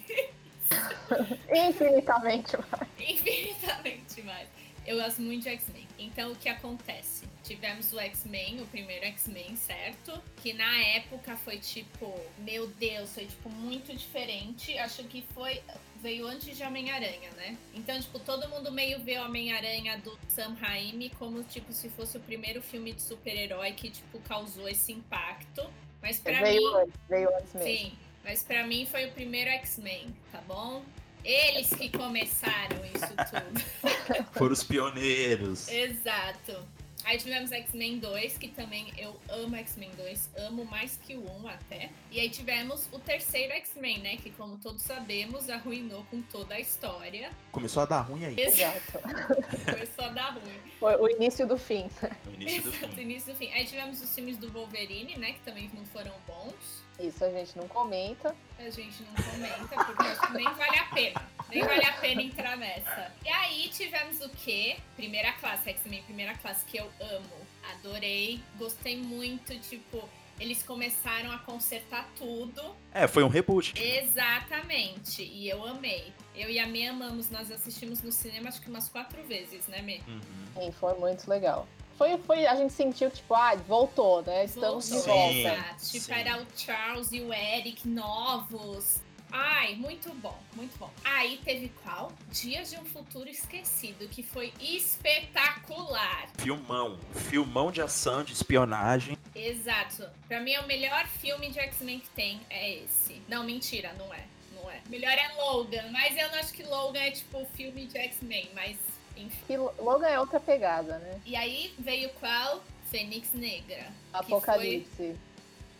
Infinitamente 1.49 2.57
mais. 2.57 2.89
Infinitamente 2.99 4.21
mais. 4.21 4.47
Eu 4.85 4.97
gosto 4.97 5.21
muito 5.21 5.43
de 5.43 5.49
X-Men. 5.49 5.87
Então, 5.99 6.31
o 6.31 6.35
que 6.35 6.49
acontece? 6.49 7.25
Tivemos 7.43 7.93
o 7.93 7.99
X-Men, 7.99 8.61
o 8.61 8.65
primeiro 8.67 9.05
X-Men, 9.05 9.55
certo? 9.55 10.21
Que 10.41 10.53
na 10.53 10.77
época 10.83 11.37
foi 11.37 11.57
tipo, 11.57 12.19
meu 12.39 12.67
Deus, 12.67 13.13
foi 13.13 13.25
tipo 13.25 13.49
muito 13.49 13.95
diferente. 13.95 14.77
Acho 14.77 15.03
que 15.03 15.21
foi 15.33 15.61
veio 16.01 16.27
antes 16.27 16.57
de 16.57 16.63
Homem-Aranha, 16.63 17.29
né? 17.37 17.55
Então, 17.75 17.99
tipo, 17.99 18.19
todo 18.19 18.49
mundo 18.49 18.71
meio 18.71 18.99
vê 19.03 19.19
o 19.19 19.25
Homem-Aranha 19.25 19.99
do 19.99 20.17
Sam 20.27 20.55
Raimi 20.59 21.11
como, 21.11 21.43
tipo, 21.43 21.71
se 21.71 21.89
fosse 21.89 22.17
o 22.17 22.19
primeiro 22.19 22.61
filme 22.61 22.91
de 22.91 23.01
super-herói 23.01 23.73
que, 23.73 23.91
tipo, 23.91 24.19
causou 24.21 24.67
esse 24.67 24.91
impacto. 24.91 25.63
Mas 26.01 26.19
para 26.19 26.41
mim... 26.41 26.57
Antes, 26.75 26.99
veio 27.07 27.29
antes 27.37 27.53
mesmo. 27.53 27.69
Sim, 27.69 27.93
mas 28.23 28.43
para 28.43 28.65
mim 28.65 28.87
foi 28.87 29.05
o 29.05 29.11
primeiro 29.11 29.51
X-Men, 29.51 30.15
tá 30.31 30.41
bom? 30.41 30.83
Eles 31.23 31.69
que 31.69 31.89
começaram 31.89 32.77
isso 32.85 33.13
tudo. 33.29 34.25
Foram 34.33 34.53
os 34.53 34.63
pioneiros. 34.63 35.67
Exato. 35.67 36.55
Aí 37.03 37.17
tivemos 37.17 37.51
X-Men 37.51 37.99
2, 37.99 38.37
que 38.37 38.47
também 38.47 38.91
eu 38.97 39.19
amo 39.29 39.55
X-Men 39.55 39.91
2, 39.97 40.29
amo 40.37 40.65
mais 40.65 40.97
que 40.97 41.15
o 41.15 41.29
1 41.43 41.47
até. 41.47 41.89
E 42.11 42.19
aí 42.19 42.29
tivemos 42.29 42.87
o 42.91 42.99
terceiro 42.99 43.53
X-Men, 43.53 43.99
né? 43.99 44.17
Que 44.17 44.29
como 44.31 44.57
todos 44.57 44.83
sabemos, 44.83 45.49
arruinou 45.49 46.05
com 46.11 46.21
toda 46.21 46.55
a 46.55 46.59
história. 46.59 47.31
Começou 47.51 47.83
a 47.83 47.85
dar 47.85 48.01
ruim 48.01 48.25
aí. 48.25 48.39
Exato. 48.39 48.99
Começou 49.65 50.05
a 50.05 50.09
dar 50.09 50.33
ruim. 50.33 50.59
Foi 50.79 50.95
o 50.95 51.09
início 51.09 51.47
do 51.47 51.57
fim. 51.57 51.89
O 52.27 52.33
início 52.33 52.63
do 52.63 52.71
fim. 52.71 52.85
o 52.85 53.01
início 53.01 53.33
do 53.33 53.37
fim. 53.37 53.51
Aí 53.51 53.65
tivemos 53.65 54.01
os 54.01 54.13
filmes 54.13 54.37
do 54.37 54.51
Wolverine, 54.51 55.17
né? 55.17 55.33
Que 55.33 55.39
também 55.39 55.69
não 55.73 55.85
foram 55.85 56.13
bons. 56.27 56.80
Isso 57.01 57.25
a 57.25 57.29
gente 57.29 57.57
não 57.57 57.67
comenta. 57.67 58.35
A 58.59 58.69
gente 58.69 59.03
não 59.03 59.13
comenta, 59.23 59.85
porque 59.85 60.03
acho 60.03 60.21
que 60.21 60.33
nem 60.33 60.53
vale 60.53 60.77
a 60.77 60.85
pena. 60.85 61.21
Nem 61.49 61.63
vale 61.63 61.85
a 61.85 61.93
pena 61.93 62.21
entrar 62.21 62.57
nessa. 62.57 63.11
E 63.25 63.29
aí 63.29 63.69
tivemos 63.69 64.21
o 64.21 64.29
quê? 64.29 64.77
Primeira 64.95 65.31
classe, 65.33 65.69
X-Men 65.71 66.03
Primeira 66.03 66.35
Classe, 66.35 66.63
que 66.65 66.77
eu 66.77 66.89
amo. 66.99 67.41
Adorei, 67.73 68.39
gostei 68.57 68.97
muito, 68.97 69.57
tipo, 69.59 70.07
eles 70.39 70.61
começaram 70.63 71.31
a 71.31 71.39
consertar 71.39 72.07
tudo. 72.17 72.75
É, 72.93 73.07
foi 73.07 73.23
um 73.23 73.27
reboot. 73.27 73.73
Exatamente. 73.81 75.23
E 75.23 75.49
eu 75.49 75.65
amei. 75.65 76.13
Eu 76.35 76.49
e 76.49 76.59
a 76.59 76.67
Mê 76.67 76.87
amamos, 76.87 77.29
nós 77.29 77.51
assistimos 77.51 78.01
no 78.01 78.11
cinema 78.11 78.49
acho 78.49 78.61
que 78.61 78.69
umas 78.69 78.87
quatro 78.87 79.21
vezes, 79.23 79.67
né, 79.67 79.81
Mê? 79.81 80.01
Uhum. 80.07 80.21
Sim, 80.55 80.71
foi 80.71 80.93
muito 80.99 81.27
legal 81.27 81.67
foi, 82.01 82.17
foi, 82.17 82.47
a 82.47 82.55
gente 82.55 82.73
sentiu, 82.73 83.11
tipo, 83.11 83.35
ah, 83.35 83.55
voltou, 83.67 84.23
né? 84.23 84.45
Estamos 84.45 84.89
voltou. 84.89 85.13
de 85.13 85.43
volta. 85.43 85.75
Sim, 85.77 85.91
tipo, 85.99 86.05
sim. 86.05 86.13
era 86.13 86.41
o 86.41 86.47
Charles 86.57 87.11
e 87.11 87.21
o 87.21 87.31
Eric 87.31 87.87
novos. 87.87 88.99
Ai, 89.31 89.75
muito 89.75 90.11
bom, 90.15 90.35
muito 90.55 90.75
bom. 90.79 90.89
Aí 91.03 91.39
teve 91.45 91.71
qual? 91.83 92.11
Dias 92.31 92.71
de 92.71 92.77
um 92.77 92.85
Futuro 92.85 93.29
Esquecido, 93.29 94.07
que 94.09 94.23
foi 94.23 94.51
espetacular. 94.59 96.27
Filmão, 96.39 96.97
filmão 97.29 97.71
de 97.71 97.83
ação, 97.83 98.23
de 98.23 98.33
espionagem. 98.33 99.15
Exato. 99.35 100.09
Pra 100.27 100.39
mim 100.41 100.53
é 100.53 100.59
o 100.59 100.65
melhor 100.65 101.05
filme 101.07 101.51
de 101.51 101.59
X-Men 101.59 101.99
que 101.99 102.09
tem, 102.09 102.41
é 102.49 102.77
esse. 102.83 103.21
Não, 103.29 103.43
mentira, 103.43 103.93
não 103.93 104.11
é. 104.11 104.25
Não 104.55 104.71
é. 104.71 104.81
Melhor 104.89 105.13
é 105.13 105.31
Logan, 105.37 105.87
mas 105.91 106.17
eu 106.17 106.29
não 106.29 106.39
acho 106.39 106.51
que 106.51 106.63
Logan 106.63 106.99
é 106.99 107.11
tipo 107.11 107.45
filme 107.53 107.85
de 107.85 107.97
X-Men, 107.99 108.49
mas 108.55 108.75
enfim. 109.21 109.57
Logan 109.79 110.07
é 110.07 110.19
outra 110.19 110.39
pegada, 110.39 110.99
né? 110.99 111.21
E 111.25 111.35
aí 111.35 111.73
veio 111.79 112.09
qual? 112.19 112.63
Fênix 112.89 113.31
Negra. 113.33 113.87
Apocalipse. 114.13 114.89
Foi... 114.95 115.15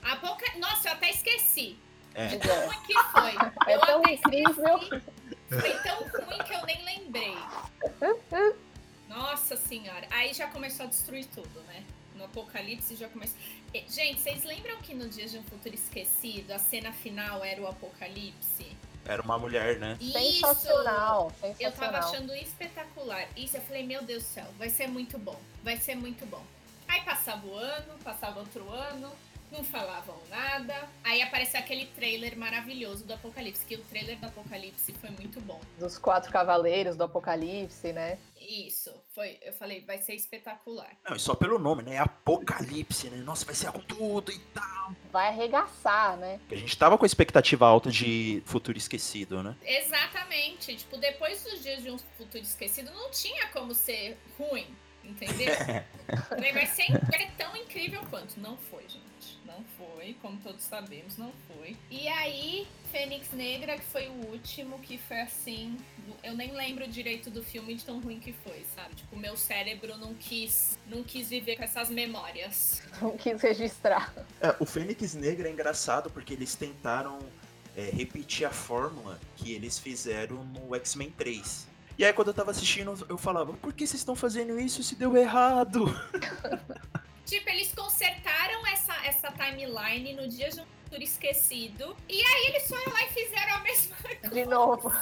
Apoca... 0.02 0.46
Nossa, 0.58 0.90
eu 0.90 0.94
até 0.94 1.10
esqueci. 1.10 1.78
É. 2.14 2.28
De 2.28 2.40
tão 2.40 2.66
ruim 2.66 2.82
que 2.86 2.94
foi. 2.94 3.32
É 3.68 3.76
eu 3.76 3.82
tão 3.82 4.02
incrível. 4.04 4.80
Foi 5.50 5.80
tão 5.84 6.26
ruim 6.26 6.38
que 6.44 6.54
eu 6.54 6.66
nem 6.66 6.84
lembrei. 6.84 7.36
Nossa 9.08 9.58
senhora. 9.58 10.08
Aí 10.10 10.34
já 10.34 10.48
começou 10.48 10.86
a 10.86 10.90
destruir 10.90 11.26
tudo, 11.26 11.62
né? 11.68 11.84
No 12.16 12.26
Apocalipse 12.26 12.96
já 12.96 13.10
começou. 13.10 13.38
Gente, 13.88 14.22
vocês 14.22 14.44
lembram 14.44 14.78
que 14.82 14.94
no 14.94 15.10
Dia 15.10 15.28
de 15.28 15.38
um 15.38 15.44
Futuro 15.44 15.76
Esquecido, 15.76 16.52
a 16.52 16.60
cena 16.60 16.92
final 16.92 17.44
era 17.44 17.62
o 17.62 17.68
Apocalipse? 17.68 18.78
Era 19.06 19.22
uma 19.22 19.38
mulher, 19.38 19.78
né? 19.80 19.98
Isso! 20.00 20.14
Sensacional, 20.14 21.32
sensacional. 21.42 21.56
Eu 21.60 21.72
tava 21.72 21.98
achando 21.98 22.34
espetacular. 22.36 23.28
Isso, 23.36 23.58
eu 23.58 23.62
falei, 23.62 23.84
meu 23.84 24.04
Deus 24.04 24.24
do 24.24 24.30
céu, 24.30 24.48
vai 24.58 24.70
ser 24.70 24.88
muito 24.88 25.18
bom. 25.18 25.40
Vai 25.64 25.78
ser 25.78 25.96
muito 25.96 26.26
bom. 26.26 26.44
Aí 26.88 27.02
passava 27.02 27.46
o 27.48 27.56
ano, 27.56 27.98
passava 28.04 28.40
outro 28.40 28.70
ano, 28.70 29.12
não 29.52 29.64
falavam 29.64 30.18
nada. 30.30 30.90
Aí 31.04 31.22
apareceu 31.22 31.60
aquele 31.60 31.86
trailer 31.88 32.38
maravilhoso 32.38 33.04
do 33.06 33.14
Apocalipse, 33.14 33.66
que 33.66 33.76
o 33.76 33.84
trailer 33.86 34.18
do 34.18 34.28
Apocalipse 34.28 34.94
foi 34.94 35.10
muito 35.12 35.40
bom. 35.42 35.60
Dos 35.78 35.98
quatro 35.98 36.32
cavaleiros 36.32 36.96
do 36.96 37.04
Apocalipse, 37.04 37.92
né? 37.92 38.18
Isso, 38.40 38.94
foi. 39.14 39.38
Eu 39.42 39.54
falei, 39.54 39.82
vai 39.82 39.98
ser 39.98 40.16
espetacular. 40.16 40.92
Não, 41.08 41.16
e 41.16 41.20
só 41.20 41.36
pelo 41.36 41.60
nome, 41.60 41.84
né? 41.84 41.98
Apocalipse, 41.98 43.10
né? 43.10 43.18
Nossa, 43.18 43.46
vai 43.46 43.56
ser 43.56 43.72
com 43.72 43.80
tudo 43.80 44.32
e 44.32 44.40
tal. 44.54 44.96
Vai 45.12 45.28
arregaçar, 45.28 46.18
né? 46.18 46.40
A 46.50 46.56
gente 46.56 46.78
tava 46.78 46.98
com 46.98 47.06
a 47.06 47.08
expectativa 47.08 47.66
alta 47.66 47.90
de 47.90 48.42
Futuro 48.46 48.78
Esquecido, 48.78 49.44
né? 49.44 49.56
Exatamente. 49.64 50.76
Tipo, 50.76 50.98
depois 50.98 51.44
dos 51.44 51.62
dias 51.62 51.84
de 51.84 51.92
um 51.92 51.98
Futuro 51.98 52.44
Esquecido, 52.44 52.92
não 52.92 53.12
tinha 53.12 53.48
como 53.48 53.74
ser 53.74 54.18
ruim, 54.38 54.68
entendeu? 55.04 55.54
vai, 56.30 56.66
ser, 56.68 56.92
vai 56.92 57.20
ser 57.20 57.32
tão 57.38 57.56
incrível 57.56 58.02
quanto. 58.10 58.40
Não 58.40 58.58
foi, 58.58 58.84
gente 58.84 59.11
não 59.52 59.64
foi, 59.78 60.16
como 60.22 60.38
todos 60.40 60.64
sabemos, 60.64 61.18
não 61.18 61.32
foi. 61.48 61.76
E 61.90 62.08
aí, 62.08 62.68
Fênix 62.92 63.32
Negra, 63.32 63.78
que 63.78 63.86
foi 63.86 64.08
o 64.08 64.32
último, 64.32 64.80
que 64.80 64.98
foi 64.98 65.22
assim. 65.22 65.78
Eu 66.24 66.36
nem 66.36 66.54
lembro 66.54 66.88
direito 66.88 67.30
do 67.30 67.44
filme 67.44 67.76
de 67.76 67.84
tão 67.84 68.00
ruim 68.00 68.20
que 68.20 68.34
foi, 68.34 68.66
sabe? 68.76 68.96
Tipo, 68.96 69.16
meu 69.18 69.36
cérebro 69.36 69.98
não 69.98 70.14
quis, 70.14 70.78
não 70.88 71.04
quis 71.04 71.30
viver 71.30 71.58
com 71.58 71.64
essas 71.64 71.90
memórias. 71.90 72.82
Não 73.02 73.18
quis 73.18 73.42
registrar. 73.42 74.14
É, 74.40 74.56
o 74.60 74.66
Fênix 74.66 75.14
Negra 75.14 75.50
é 75.50 75.52
engraçado 75.52 76.10
porque 76.10 76.34
eles 76.34 76.56
tentaram 76.56 77.20
é, 77.76 77.90
repetir 77.92 78.46
a 78.46 78.52
fórmula 78.52 79.20
que 79.36 79.54
eles 79.54 79.78
fizeram 79.78 80.44
no 80.46 80.76
X-Men 80.76 81.12
3. 81.12 81.68
E 81.98 82.06
aí, 82.06 82.14
quando 82.14 82.30
eu 82.30 82.34
tava 82.34 82.52
assistindo, 82.52 83.06
eu 83.08 83.18
falava: 83.18 83.54
por 83.54 83.74
que 83.74 83.86
vocês 83.86 84.00
estão 84.00 84.16
fazendo 84.16 84.60
isso 84.60 84.82
se 84.82 84.96
deu 84.96 85.16
errado? 85.16 85.86
Tipo, 87.26 87.50
eles 87.50 87.74
consertaram 87.74 88.66
essa, 88.68 88.94
essa 89.06 89.32
timeline 89.32 90.14
no 90.14 90.28
dia 90.28 90.50
de 90.50 90.62
um 90.62 90.66
futuro 90.84 91.04
esquecido. 91.04 91.96
E 92.10 92.22
aí 92.22 92.46
eles 92.48 92.68
foram 92.68 92.92
lá 92.92 93.04
e 93.04 93.10
fizeram 93.10 93.54
a 93.56 93.60
mesma 93.60 93.96
coisa. 94.02 94.30
De 94.34 94.46
novo. 94.46 94.94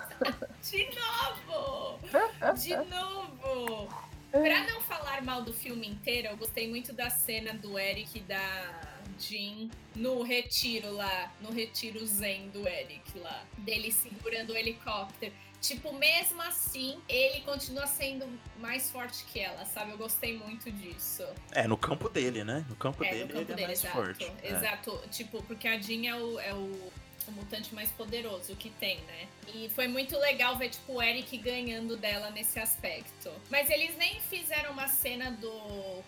De 0.61 0.89
novo! 0.95 1.99
De 2.55 2.75
novo! 2.75 3.89
Pra 4.31 4.63
não 4.65 4.79
falar 4.81 5.23
mal 5.23 5.41
do 5.41 5.51
filme 5.51 5.88
inteiro, 5.88 6.27
eu 6.27 6.38
gostei 6.38 6.69
muito 6.69 6.93
da 6.93 7.09
cena 7.09 7.53
do 7.53 7.79
Eric 7.79 8.19
e 8.19 8.21
da 8.21 8.88
Jean 9.17 9.69
no 9.95 10.21
retiro 10.21 10.93
lá, 10.93 11.31
no 11.41 11.51
retiro 11.51 12.05
zen 12.05 12.49
do 12.49 12.67
Eric 12.67 13.17
lá, 13.19 13.45
dele 13.57 13.91
segurando 13.91 14.51
o 14.51 14.57
helicóptero. 14.57 15.33
Tipo, 15.61 15.93
mesmo 15.93 16.41
assim, 16.41 16.97
ele 17.09 17.41
continua 17.41 17.85
sendo 17.85 18.25
mais 18.59 18.89
forte 18.89 19.25
que 19.25 19.41
ela, 19.41 19.65
sabe? 19.65 19.91
Eu 19.91 19.97
gostei 19.97 20.37
muito 20.37 20.71
disso. 20.71 21.23
É, 21.51 21.67
no 21.67 21.75
campo 21.75 22.07
dele, 22.07 22.45
né? 22.45 22.65
No 22.69 22.77
campo 22.77 23.03
é, 23.03 23.09
dele, 23.11 23.23
no 23.25 23.27
campo 23.27 23.39
ele 23.39 23.51
é 23.51 23.55
dele, 23.55 23.63
é 23.63 23.67
mais 23.67 23.79
exato, 23.79 23.95
forte. 23.95 24.31
Exato. 24.41 25.01
É. 25.03 25.07
Tipo, 25.09 25.43
porque 25.43 25.67
a 25.67 25.77
Jean 25.77 26.07
é 26.07 26.15
o, 26.15 26.39
é 26.39 26.53
o 26.53 26.91
o 27.27 27.31
mutante 27.31 27.73
mais 27.73 27.91
poderoso 27.91 28.55
que 28.55 28.69
tem, 28.69 28.97
né? 29.01 29.27
E 29.53 29.69
foi 29.69 29.88
muito 29.88 30.17
legal 30.17 30.57
ver, 30.57 30.69
tipo, 30.69 30.93
o 30.93 31.01
Eric 31.01 31.38
ganhando 31.38 31.97
dela 31.97 32.29
nesse 32.29 32.59
aspecto. 32.59 33.31
Mas 33.49 33.69
eles 33.69 33.95
nem 33.97 34.19
fizeram 34.21 34.71
uma 34.71 34.88
cena 34.88 35.31
do 35.31 35.51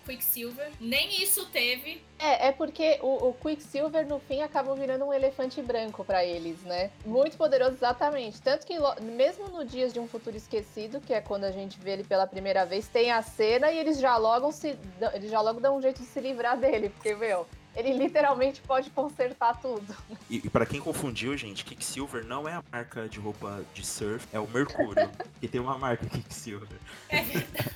Quicksilver, 0.06 0.72
nem 0.80 1.22
isso 1.22 1.46
teve. 1.48 2.02
É, 2.20 2.48
é 2.48 2.52
porque 2.52 3.00
o, 3.02 3.30
o 3.30 3.34
Quicksilver, 3.34 4.08
no 4.08 4.20
fim, 4.20 4.42
acabou 4.42 4.76
virando 4.76 5.06
um 5.06 5.14
elefante 5.14 5.62
branco 5.62 6.04
para 6.06 6.24
eles, 6.24 6.62
né? 6.62 6.92
Muito 7.06 7.38
poderoso, 7.38 7.74
exatamente. 7.74 8.42
Tanto 8.42 8.66
que, 8.66 8.76
mesmo 9.02 9.48
no 9.50 9.66
Dias 9.66 9.92
de 9.92 10.00
um 10.00 10.08
Futuro 10.08 10.38
Esquecido, 10.38 11.02
que 11.02 11.14
é 11.14 11.22
quando 11.22 11.46
a 11.46 11.52
gente 11.52 11.80
vê 11.80 11.92
ele 11.92 12.04
pela 12.04 12.28
primeira 12.28 12.66
vez, 12.66 12.88
tem 12.88 13.12
a 13.12 13.22
cena 13.22 13.72
e 13.72 13.78
eles 13.78 14.00
já 14.00 14.18
logo 14.18 14.52
se. 14.52 14.78
Eles 15.14 15.32
já 15.32 15.42
logo 15.42 15.60
dão 15.60 15.78
um 15.78 15.82
jeito 15.82 16.02
de 16.02 16.08
se 16.08 16.20
livrar 16.20 16.58
dele, 16.58 16.90
porque, 16.90 17.16
meu 17.16 17.48
ele 17.76 17.94
literalmente 17.94 18.62
pode 18.62 18.90
consertar 18.90 19.60
tudo. 19.62 19.96
E, 20.30 20.38
e 20.38 20.50
para 20.50 20.66
quem 20.66 20.80
confundiu, 20.80 21.36
gente, 21.38 21.64
Kicksilver 21.64 22.26
não 22.26 22.48
é 22.48 22.54
a 22.54 22.64
marca 22.72 23.08
de 23.08 23.20
roupa 23.20 23.64
de 23.74 23.86
surf, 23.86 24.28
é 24.32 24.40
o 24.40 24.48
Mercúrio. 24.48 25.10
que 25.40 25.48
tem 25.48 25.62
uma 25.62 25.78
marca 25.78 26.06
Kicksilver. 26.06 26.78
É 27.10 27.22
verdade. 27.22 27.72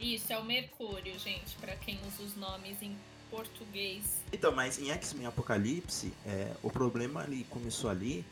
Isso, 0.00 0.32
é 0.32 0.38
o 0.38 0.44
Mercúrio, 0.44 1.18
gente, 1.18 1.56
para 1.60 1.74
quem 1.76 1.98
usa 2.06 2.22
os 2.22 2.36
nomes 2.36 2.82
em 2.82 2.96
português. 3.30 4.22
Então, 4.32 4.52
mas 4.52 4.78
em 4.78 4.90
X-Men 4.90 5.26
Apocalipse, 5.26 6.12
é, 6.26 6.52
o 6.62 6.70
problema 6.70 7.22
ali 7.22 7.44
começou 7.44 7.90
ali 7.90 8.24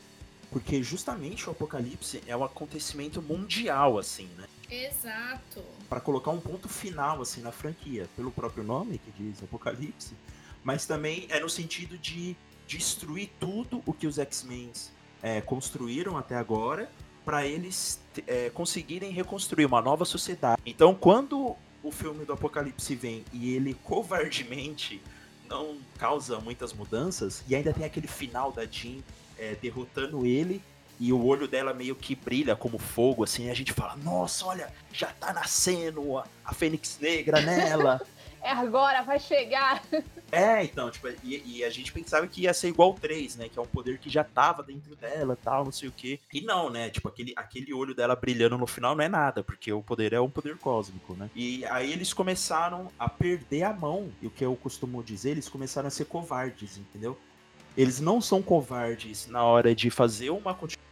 porque 0.52 0.82
justamente 0.82 1.48
o 1.48 1.52
Apocalipse 1.52 2.22
é 2.26 2.36
um 2.36 2.44
acontecimento 2.44 3.22
mundial, 3.22 3.98
assim, 3.98 4.28
né? 4.36 4.44
Exato. 4.72 5.62
Para 5.88 6.00
colocar 6.00 6.30
um 6.30 6.40
ponto 6.40 6.66
final 6.66 7.20
assim 7.20 7.42
na 7.42 7.52
franquia, 7.52 8.08
pelo 8.16 8.30
próprio 8.30 8.64
nome 8.64 8.98
que 8.98 9.10
diz 9.12 9.42
Apocalipse, 9.42 10.14
mas 10.64 10.86
também 10.86 11.26
é 11.28 11.38
no 11.40 11.48
sentido 11.48 11.98
de 11.98 12.34
destruir 12.66 13.30
tudo 13.38 13.82
o 13.84 13.92
que 13.92 14.06
os 14.06 14.18
X-Men 14.18 14.72
é, 15.22 15.42
construíram 15.42 16.16
até 16.16 16.36
agora 16.36 16.90
para 17.22 17.46
eles 17.46 18.00
é, 18.26 18.48
conseguirem 18.50 19.12
reconstruir 19.12 19.66
uma 19.66 19.82
nova 19.82 20.04
sociedade. 20.06 20.60
Então, 20.64 20.94
quando 20.94 21.54
o 21.82 21.90
filme 21.90 22.24
do 22.24 22.32
Apocalipse 22.32 22.94
vem 22.94 23.24
e 23.32 23.54
ele 23.54 23.74
covardemente 23.74 25.02
não 25.48 25.76
causa 25.98 26.40
muitas 26.40 26.72
mudanças 26.72 27.44
e 27.46 27.54
ainda 27.54 27.74
tem 27.74 27.84
aquele 27.84 28.08
final 28.08 28.50
da 28.50 28.64
Jean 28.64 29.02
é, 29.38 29.54
derrotando 29.60 30.24
ele 30.24 30.62
e 31.02 31.12
o 31.12 31.26
olho 31.26 31.48
dela 31.48 31.74
meio 31.74 31.96
que 31.96 32.14
brilha 32.14 32.54
como 32.54 32.78
fogo, 32.78 33.24
assim, 33.24 33.46
e 33.46 33.50
a 33.50 33.54
gente 33.54 33.72
fala, 33.72 33.96
nossa, 33.96 34.46
olha, 34.46 34.72
já 34.92 35.08
tá 35.08 35.32
nascendo 35.32 36.16
a, 36.16 36.24
a 36.44 36.54
Fênix 36.54 36.96
Negra 37.00 37.40
nela. 37.40 38.00
é 38.40 38.52
agora, 38.52 39.02
vai 39.02 39.18
chegar. 39.18 39.82
É, 40.34 40.64
então, 40.64 40.90
tipo, 40.90 41.08
e, 41.22 41.58
e, 41.58 41.62
a 41.62 41.68
gente 41.68 41.92
pensava 41.92 42.26
que 42.26 42.40
ia 42.44 42.54
ser 42.54 42.68
igual 42.68 42.92
o 42.92 42.94
3, 42.94 43.36
né? 43.36 43.50
Que 43.50 43.58
é 43.58 43.60
um 43.60 43.66
poder 43.66 43.98
que 43.98 44.08
já 44.08 44.24
tava 44.24 44.62
dentro 44.62 44.96
dela 44.96 45.36
tal, 45.36 45.62
não 45.62 45.70
sei 45.70 45.90
o 45.90 45.92
quê. 45.92 46.18
E 46.32 46.40
não, 46.40 46.70
né? 46.70 46.88
Tipo, 46.88 47.08
aquele, 47.08 47.34
aquele 47.36 47.70
olho 47.74 47.94
dela 47.94 48.16
brilhando 48.16 48.56
no 48.56 48.66
final 48.66 48.94
não 48.94 49.04
é 49.04 49.10
nada, 49.10 49.44
porque 49.44 49.70
o 49.70 49.82
poder 49.82 50.14
é 50.14 50.20
um 50.22 50.30
poder 50.30 50.56
cósmico, 50.56 51.12
né? 51.12 51.28
E 51.36 51.66
aí 51.66 51.92
eles 51.92 52.14
começaram 52.14 52.90
a 52.98 53.10
perder 53.10 53.64
a 53.64 53.74
mão. 53.74 54.10
E 54.22 54.26
o 54.26 54.30
que 54.30 54.42
eu 54.42 54.56
costumo 54.56 55.02
dizer, 55.02 55.32
eles 55.32 55.50
começaram 55.50 55.88
a 55.88 55.90
ser 55.90 56.06
covardes, 56.06 56.78
entendeu? 56.78 57.18
Eles 57.76 58.00
não 58.00 58.18
são 58.18 58.40
covardes 58.40 59.26
na 59.26 59.44
hora 59.44 59.74
de 59.74 59.90
fazer 59.90 60.30
uma 60.30 60.54
continuação, 60.54 60.91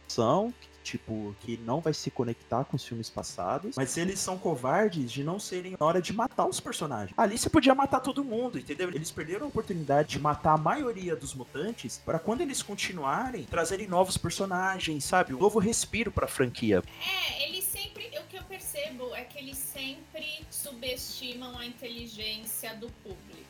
tipo, 0.83 1.35
que 1.41 1.57
não 1.57 1.79
vai 1.79 1.93
se 1.93 2.09
conectar 2.11 2.65
com 2.65 2.75
os 2.75 2.83
filmes 2.83 3.09
passados, 3.09 3.75
mas 3.75 3.97
eles 3.97 4.19
são 4.19 4.37
covardes 4.37 5.11
de 5.11 5.23
não 5.23 5.39
serem 5.39 5.75
na 5.79 5.85
hora 5.85 6.01
de 6.01 6.11
matar 6.11 6.47
os 6.47 6.59
personagens. 6.59 7.17
Ali 7.17 7.37
você 7.37 7.49
podia 7.49 7.73
matar 7.75 7.99
todo 7.99 8.23
mundo, 8.23 8.57
entendeu? 8.57 8.89
Eles 8.89 9.11
perderam 9.11 9.45
a 9.45 9.49
oportunidade 9.49 10.09
de 10.09 10.19
matar 10.19 10.53
a 10.53 10.57
maioria 10.57 11.15
dos 11.15 11.33
mutantes 11.33 12.01
para 12.03 12.19
quando 12.19 12.41
eles 12.41 12.61
continuarem, 12.61 13.43
trazerem 13.43 13.87
novos 13.87 14.17
personagens, 14.17 15.03
sabe? 15.03 15.33
Um 15.33 15.39
novo 15.39 15.59
respiro 15.59 16.11
pra 16.11 16.27
franquia. 16.27 16.83
É, 17.05 17.47
eles 17.47 17.63
sempre. 17.63 18.11
O 18.19 18.23
que 18.27 18.37
eu 18.37 18.43
percebo 18.43 19.13
é 19.15 19.23
que 19.23 19.37
eles 19.37 19.57
sempre 19.57 20.45
subestimam 20.49 21.57
a 21.57 21.65
inteligência 21.65 22.75
do 22.75 22.89
público. 23.03 23.40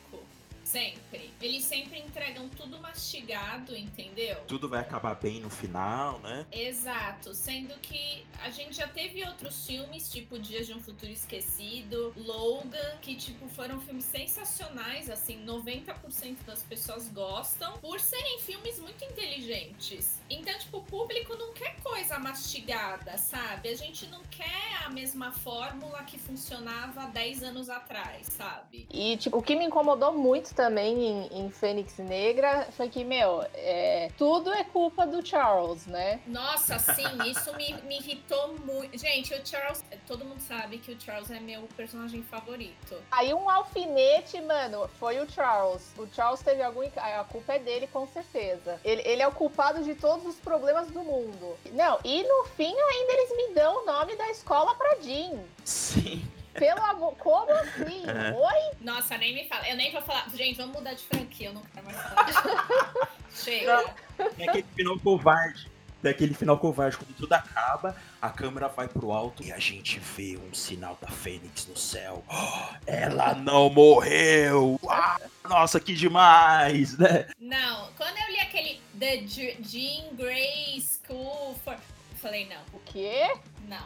Sempre. 0.72 1.30
Eles 1.38 1.64
sempre 1.64 1.98
entregam 1.98 2.48
tudo 2.48 2.80
mastigado, 2.80 3.76
entendeu? 3.76 4.36
Tudo 4.46 4.70
vai 4.70 4.80
acabar 4.80 5.14
bem 5.14 5.38
no 5.38 5.50
final, 5.50 6.18
né? 6.20 6.46
Exato. 6.50 7.34
Sendo 7.34 7.78
que 7.80 8.24
a 8.42 8.48
gente 8.48 8.74
já 8.74 8.88
teve 8.88 9.22
outros 9.22 9.66
filmes, 9.66 10.10
tipo 10.10 10.38
Dias 10.38 10.66
de 10.66 10.72
um 10.72 10.80
Futuro 10.80 11.12
Esquecido, 11.12 12.14
Logan, 12.16 12.96
que, 13.02 13.14
tipo, 13.16 13.46
foram 13.48 13.78
filmes 13.82 14.06
sensacionais, 14.06 15.10
assim, 15.10 15.44
90% 15.44 16.38
das 16.46 16.62
pessoas 16.62 17.06
gostam, 17.08 17.76
por 17.78 18.00
serem 18.00 18.40
filmes 18.40 18.78
muito 18.78 19.04
inteligentes. 19.04 20.22
Então, 20.30 20.58
tipo, 20.58 20.78
o 20.78 20.82
público 20.82 21.36
não 21.36 21.52
quer 21.52 21.76
coisa 21.82 22.18
mastigada, 22.18 23.18
sabe? 23.18 23.68
A 23.68 23.76
gente 23.76 24.06
não 24.06 24.22
quer 24.30 24.86
a 24.86 24.88
mesma 24.88 25.32
fórmula 25.32 26.02
que 26.04 26.18
funcionava 26.18 27.08
10 27.08 27.42
anos 27.42 27.68
atrás, 27.68 28.26
sabe? 28.28 28.86
E, 28.90 29.18
tipo, 29.18 29.36
o 29.36 29.42
que 29.42 29.54
me 29.54 29.66
incomodou 29.66 30.14
muito 30.14 30.54
também 30.54 30.61
em, 30.70 31.26
em 31.32 31.50
Fênix 31.50 31.98
Negra 31.98 32.68
foi 32.72 32.88
que, 32.88 33.04
meu, 33.04 33.44
é, 33.54 34.10
tudo 34.16 34.52
é 34.52 34.64
culpa 34.64 35.06
do 35.06 35.24
Charles, 35.24 35.86
né? 35.86 36.20
Nossa, 36.26 36.78
sim, 36.78 37.30
isso 37.30 37.54
me, 37.56 37.74
me 37.82 37.98
irritou 37.98 38.56
muito. 38.58 38.96
Gente, 38.98 39.34
o 39.34 39.46
Charles, 39.46 39.84
todo 40.06 40.24
mundo 40.24 40.40
sabe 40.40 40.78
que 40.78 40.92
o 40.92 41.00
Charles 41.00 41.30
é 41.30 41.40
meu 41.40 41.62
personagem 41.76 42.22
favorito. 42.22 42.96
Aí 43.10 43.32
um 43.32 43.48
alfinete, 43.48 44.40
mano, 44.40 44.88
foi 44.98 45.20
o 45.20 45.30
Charles. 45.30 45.92
O 45.96 46.06
Charles 46.12 46.40
teve 46.40 46.62
algum. 46.62 46.82
A 46.96 47.24
culpa 47.24 47.54
é 47.54 47.58
dele, 47.58 47.86
com 47.86 48.06
certeza. 48.06 48.80
Ele, 48.84 49.02
ele 49.04 49.22
é 49.22 49.28
o 49.28 49.32
culpado 49.32 49.82
de 49.82 49.94
todos 49.94 50.26
os 50.26 50.36
problemas 50.36 50.88
do 50.90 51.02
mundo. 51.02 51.56
Não, 51.72 51.98
e 52.04 52.22
no 52.22 52.44
fim 52.44 52.74
ainda 52.74 53.12
eles 53.12 53.36
me 53.36 53.54
dão 53.54 53.82
o 53.82 53.86
nome 53.86 54.16
da 54.16 54.30
escola 54.30 54.74
pra 54.74 54.96
Jean. 55.00 55.38
Sim. 55.64 56.22
Pelo 56.54 56.82
amor, 56.84 57.14
como 57.16 57.50
assim? 57.52 58.04
É. 58.06 58.32
Oi? 58.34 58.76
Nossa, 58.80 59.16
nem 59.16 59.34
me 59.34 59.48
fala. 59.48 59.68
Eu 59.68 59.76
nem 59.76 59.90
vou 59.90 60.02
falar. 60.02 60.28
Gente, 60.34 60.56
vamos 60.56 60.74
mudar 60.76 60.94
de 60.94 61.04
franquia. 61.04 61.48
Eu 61.48 61.54
não 61.54 61.62
quero 61.62 61.86
mais 61.86 61.96
falar. 61.96 63.08
Chega. 63.34 63.94
É 64.38 64.48
aquele 64.48 64.66
final 64.74 64.98
covarde. 64.98 65.72
Daquele 66.02 66.34
final 66.34 66.58
covarde, 66.58 66.96
quando 66.96 67.14
tudo 67.14 67.32
acaba, 67.32 67.96
a 68.20 68.28
câmera 68.28 68.66
vai 68.66 68.88
pro 68.88 69.12
alto 69.12 69.44
e 69.44 69.52
a 69.52 69.58
gente 69.60 70.00
vê 70.00 70.36
um 70.36 70.52
sinal 70.52 70.98
da 71.00 71.06
Fênix 71.06 71.64
no 71.68 71.76
céu. 71.76 72.24
Oh, 72.28 72.74
ela 72.90 73.34
não 73.34 73.70
morreu! 73.70 74.80
Ah, 74.88 75.20
nossa, 75.48 75.78
que 75.78 75.94
demais, 75.94 76.98
né? 76.98 77.28
Não, 77.38 77.88
quando 77.96 78.18
eu 78.18 78.32
li 78.32 78.40
aquele 78.40 78.80
The 78.98 79.18
Jean 79.28 80.16
Grey 80.16 80.82
School 80.82 81.56
for 81.64 81.76
falei, 82.22 82.46
não. 82.46 82.62
O 82.72 82.80
quê? 82.84 83.36
Não, 83.66 83.84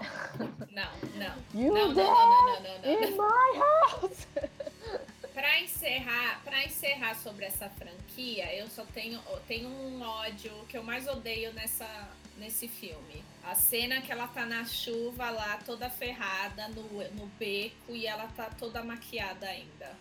não, 0.70 0.90
não. 1.14 1.60
You 1.60 1.72
não, 1.72 1.88
não, 1.88 1.94
não, 1.94 1.94
não, 1.94 2.62
não, 2.62 2.78
não, 2.82 3.02
In 3.02 3.10
my 3.12 3.58
house! 3.58 4.26
Pra 5.32 5.60
encerrar, 5.60 6.40
pra 6.44 6.64
encerrar 6.64 7.14
sobre 7.14 7.46
essa 7.46 7.68
franquia, 7.70 8.54
eu 8.54 8.68
só 8.68 8.84
tenho, 8.86 9.20
tenho 9.46 9.68
um 9.68 10.02
ódio 10.02 10.52
que 10.68 10.76
eu 10.76 10.82
mais 10.82 11.06
odeio 11.06 11.52
nessa, 11.52 11.86
nesse 12.38 12.68
filme. 12.68 13.24
A 13.44 13.54
cena 13.54 14.00
que 14.00 14.10
ela 14.10 14.26
tá 14.28 14.44
na 14.46 14.64
chuva 14.64 15.30
lá, 15.30 15.58
toda 15.64 15.88
ferrada, 15.90 16.68
no, 16.68 16.82
no 17.12 17.26
beco, 17.38 17.92
e 17.92 18.06
ela 18.06 18.26
tá 18.34 18.50
toda 18.58 18.82
maquiada 18.82 19.46
ainda. 19.46 19.96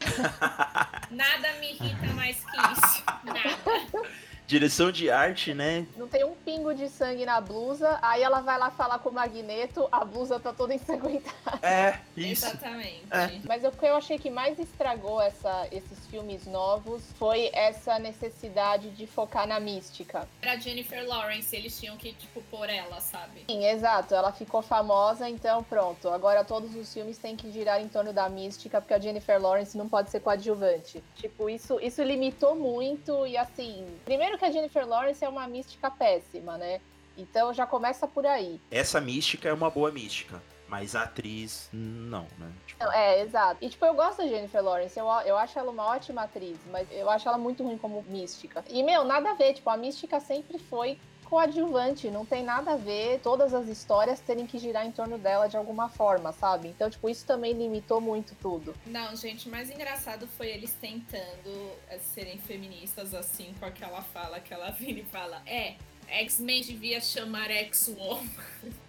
Nada 1.12 1.54
me 1.60 1.71
irrita 1.71 2.08
mais 2.13 2.38
que 2.43 2.58
isso. 2.58 3.04
Nada. 3.24 4.10
Direção 4.47 4.91
de 4.91 5.10
arte, 5.10 5.53
né? 5.53 5.88
Não 5.97 6.08
tem 6.08 6.23
um 6.23 6.36
pingo 6.36 6.73
de 6.73 6.88
sangue 6.88 7.25
na 7.25 7.41
blusa, 7.41 7.97
aí 8.01 8.21
ela 8.21 8.41
vai 8.41 8.58
lá 8.60 8.69
falar 8.69 8.99
com 8.99 9.10
o 9.10 9.13
Magneto, 9.13 9.88
a 9.91 10.05
blusa 10.05 10.39
tá 10.39 10.53
toda 10.53 10.73
ensanguentada. 10.75 11.60
É, 11.62 11.99
isso. 12.15 12.45
Exatamente. 12.45 13.03
É. 13.10 13.39
Mas 13.45 13.63
o 13.63 13.71
que 13.71 13.86
eu 13.86 13.95
achei 13.95 14.19
que 14.19 14.29
mais 14.29 14.60
estragou 14.60 15.19
essa, 15.21 15.67
esses 15.71 16.05
filmes 16.08 16.45
novos 16.45 17.01
foi 17.17 17.49
essa 17.53 17.97
necessidade 17.97 18.89
de 18.91 19.08
focar 19.08 19.47
na 19.47 19.60
mística. 19.60 20.27
Pra 20.39 20.55
Jennifer 20.58 21.08
Lawrence, 21.08 21.55
eles 21.55 21.79
tinham 21.79 21.97
que, 21.97 22.13
tipo, 22.13 22.41
pôr 22.43 22.69
ela, 22.69 23.01
sabe? 23.01 23.45
Sim, 23.49 23.65
exato. 23.65 24.13
Ela 24.13 24.31
ficou 24.31 24.62
famosa, 24.62 25.27
então 25.29 25.63
pronto. 25.63 26.10
Agora 26.10 26.43
todos 26.43 26.75
os 26.75 26.93
filmes 26.93 27.17
têm 27.17 27.36
que 27.36 27.51
girar 27.51 27.81
em 27.81 27.88
torno 27.88 28.13
da 28.13 28.29
mística, 28.29 28.79
porque 28.79 28.93
a 28.93 28.99
Jennifer 28.99 29.41
Lawrence 29.41 29.77
não 29.77 29.89
pode 29.89 30.12
ser 30.12 30.19
coadjuvante. 30.19 31.03
Tipo, 31.15 31.49
isso, 31.49 31.79
isso 31.81 32.03
limitou 32.03 32.55
muito 32.55 33.25
e 33.25 33.38
assim. 33.38 33.86
Primeiro 34.05 34.35
que 34.38 34.45
a 34.45 34.52
Jennifer 34.52 34.88
Lawrence 34.88 35.24
é 35.24 35.30
uma 35.30 35.48
mística 35.48 35.89
péssima, 35.89 36.58
né? 36.58 36.82
Então 37.17 37.54
já 37.54 37.65
começa 37.65 38.08
por 38.08 38.26
aí. 38.26 38.60
Essa 38.69 39.00
mística 39.00 39.48
é 39.48 39.54
uma 39.54 39.69
boa 39.69 39.91
mística. 39.91 40.41
Mas 40.67 40.95
a 40.95 41.04
atriz, 41.04 41.69
não, 41.71 42.28
né? 42.39 42.52
Tipo... 42.65 42.84
Não, 42.84 42.91
é, 42.91 43.21
exato. 43.21 43.63
E, 43.63 43.69
tipo, 43.69 43.86
eu 43.86 43.93
gosto 43.93 44.17
da 44.17 44.28
Jennifer 44.28 44.63
Lawrence. 44.63 44.98
Eu, 44.98 45.06
eu 45.24 45.38
acho 45.38 45.60
ela 45.60 45.69
uma 45.69 45.86
ótima 45.86 46.24
atriz, 46.24 46.58
mas 46.71 46.88
eu 46.91 47.08
acho 47.08 47.28
ela 47.28 47.38
muito 47.38 47.63
ruim 47.63 47.78
como 47.78 48.04
mística. 48.10 48.65
E, 48.67 48.82
meu, 48.82 49.04
nada 49.04 49.30
a 49.30 49.34
ver. 49.36 49.54
Tipo, 49.54 49.69
a 49.69 49.78
mística 49.78 50.19
sempre 50.19 50.58
foi 50.58 51.00
coadjuvante, 51.25 52.09
não 52.09 52.25
tem 52.25 52.43
nada 52.43 52.73
a 52.73 52.77
ver 52.77 53.19
todas 53.21 53.53
as 53.53 53.67
histórias 53.67 54.19
terem 54.19 54.45
que 54.45 54.57
girar 54.57 54.85
em 54.85 54.91
torno 54.91 55.17
dela 55.17 55.47
de 55.47 55.57
alguma 55.57 55.89
forma, 55.89 56.31
sabe? 56.31 56.69
Então, 56.69 56.89
tipo, 56.89 57.09
isso 57.09 57.25
também 57.25 57.53
limitou 57.53 57.99
muito 57.99 58.35
tudo. 58.41 58.75
Não, 58.85 59.15
gente, 59.15 59.47
o 59.47 59.51
mais 59.51 59.69
engraçado 59.69 60.27
foi 60.27 60.47
eles 60.47 60.73
tentando 60.79 61.71
eh, 61.89 61.99
serem 61.99 62.38
feministas 62.38 63.13
assim, 63.13 63.53
com 63.59 63.65
aquela 63.65 64.01
fala 64.01 64.39
que 64.39 64.53
ela 64.53 64.69
vira 64.71 64.99
e 64.99 65.05
fala: 65.05 65.41
É, 65.45 65.75
X-Men 66.07 66.61
devia 66.61 67.01
chamar 67.01 67.49
X-Woman. 67.49 68.29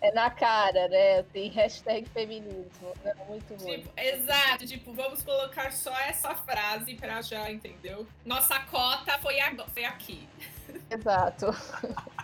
É 0.01 0.13
na 0.13 0.31
cara, 0.31 0.89
né? 0.89 1.23
Tem 1.33 1.49
hashtag 1.51 2.09
feminismo. 2.11 2.93
É 3.05 3.15
muito 3.27 3.55
ruim. 3.57 3.81
Tipo, 3.81 4.01
exato, 4.01 4.67
tipo, 4.67 4.93
vamos 4.93 5.23
colocar 5.23 5.73
só 5.73 5.97
essa 6.01 6.35
frase 6.35 6.95
pra 6.95 7.23
já, 7.23 7.51
entendeu? 7.51 8.07
Nossa 8.25 8.59
cota 8.61 9.19
foi, 9.19 9.41
a, 9.41 9.55
foi 9.69 9.85
aqui. 9.85 10.29
Exato. 10.91 11.47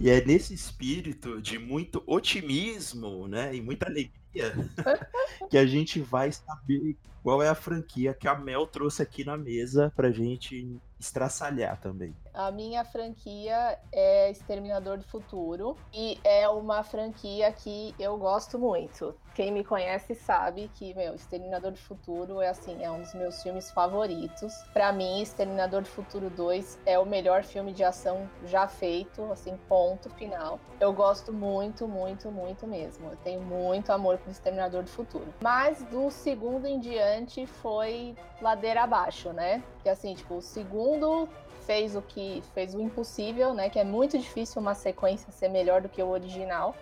E 0.00 0.10
é 0.10 0.24
nesse 0.24 0.54
espírito 0.54 1.42
de 1.42 1.58
muito 1.58 2.02
otimismo, 2.06 3.28
né, 3.28 3.54
e 3.54 3.60
muita 3.60 3.86
alegria 3.86 4.54
que 5.50 5.58
a 5.58 5.66
gente 5.66 6.00
vai 6.00 6.32
saber 6.32 6.96
qual 7.22 7.42
é 7.42 7.48
a 7.48 7.54
franquia 7.54 8.14
que 8.14 8.26
a 8.26 8.34
Mel 8.34 8.66
trouxe 8.66 9.02
aqui 9.02 9.24
na 9.24 9.36
mesa 9.36 9.92
pra 9.94 10.10
gente 10.10 10.80
estraçalhar 10.98 11.80
também. 11.80 12.14
A 12.38 12.52
minha 12.52 12.84
franquia 12.84 13.76
é 13.90 14.30
Exterminador 14.30 14.96
do 14.96 15.02
Futuro 15.02 15.76
e 15.92 16.20
é 16.22 16.48
uma 16.48 16.84
franquia 16.84 17.50
que 17.50 17.92
eu 17.98 18.16
gosto 18.16 18.60
muito. 18.60 19.12
Quem 19.34 19.50
me 19.50 19.64
conhece 19.64 20.14
sabe 20.14 20.70
que, 20.72 20.94
meu, 20.94 21.16
Exterminador 21.16 21.72
do 21.72 21.78
Futuro 21.78 22.40
é 22.40 22.48
assim, 22.48 22.80
é 22.80 22.88
um 22.88 23.00
dos 23.00 23.12
meus 23.12 23.42
filmes 23.42 23.72
favoritos. 23.72 24.62
Para 24.72 24.92
mim, 24.92 25.20
Exterminador 25.20 25.82
do 25.82 25.88
Futuro 25.88 26.30
2 26.30 26.78
é 26.86 26.96
o 26.96 27.04
melhor 27.04 27.42
filme 27.42 27.72
de 27.72 27.82
ação 27.82 28.30
já 28.44 28.68
feito, 28.68 29.32
assim, 29.32 29.56
ponto 29.68 30.08
final. 30.10 30.60
Eu 30.78 30.92
gosto 30.92 31.32
muito, 31.32 31.88
muito, 31.88 32.30
muito 32.30 32.68
mesmo. 32.68 33.10
Eu 33.10 33.16
tenho 33.16 33.40
muito 33.40 33.90
amor 33.90 34.16
por 34.18 34.30
Exterminador 34.30 34.84
do 34.84 34.90
Futuro. 34.90 35.34
Mas 35.42 35.82
do 35.86 36.08
segundo 36.08 36.66
em 36.66 36.78
diante 36.78 37.46
foi 37.46 38.14
ladeira 38.40 38.84
abaixo, 38.84 39.32
né? 39.32 39.60
Que 39.82 39.88
assim, 39.88 40.14
tipo, 40.14 40.36
o 40.36 40.42
segundo 40.42 41.28
fez 41.68 41.94
o 41.94 42.00
que 42.00 42.18
fez 42.54 42.74
o 42.74 42.80
impossível, 42.80 43.54
né? 43.54 43.68
Que 43.70 43.78
é 43.78 43.84
muito 43.84 44.18
difícil 44.18 44.60
uma 44.60 44.74
sequência 44.74 45.32
ser 45.32 45.48
melhor 45.48 45.80
do 45.80 45.88
que 45.88 46.02
o 46.02 46.08
original. 46.08 46.74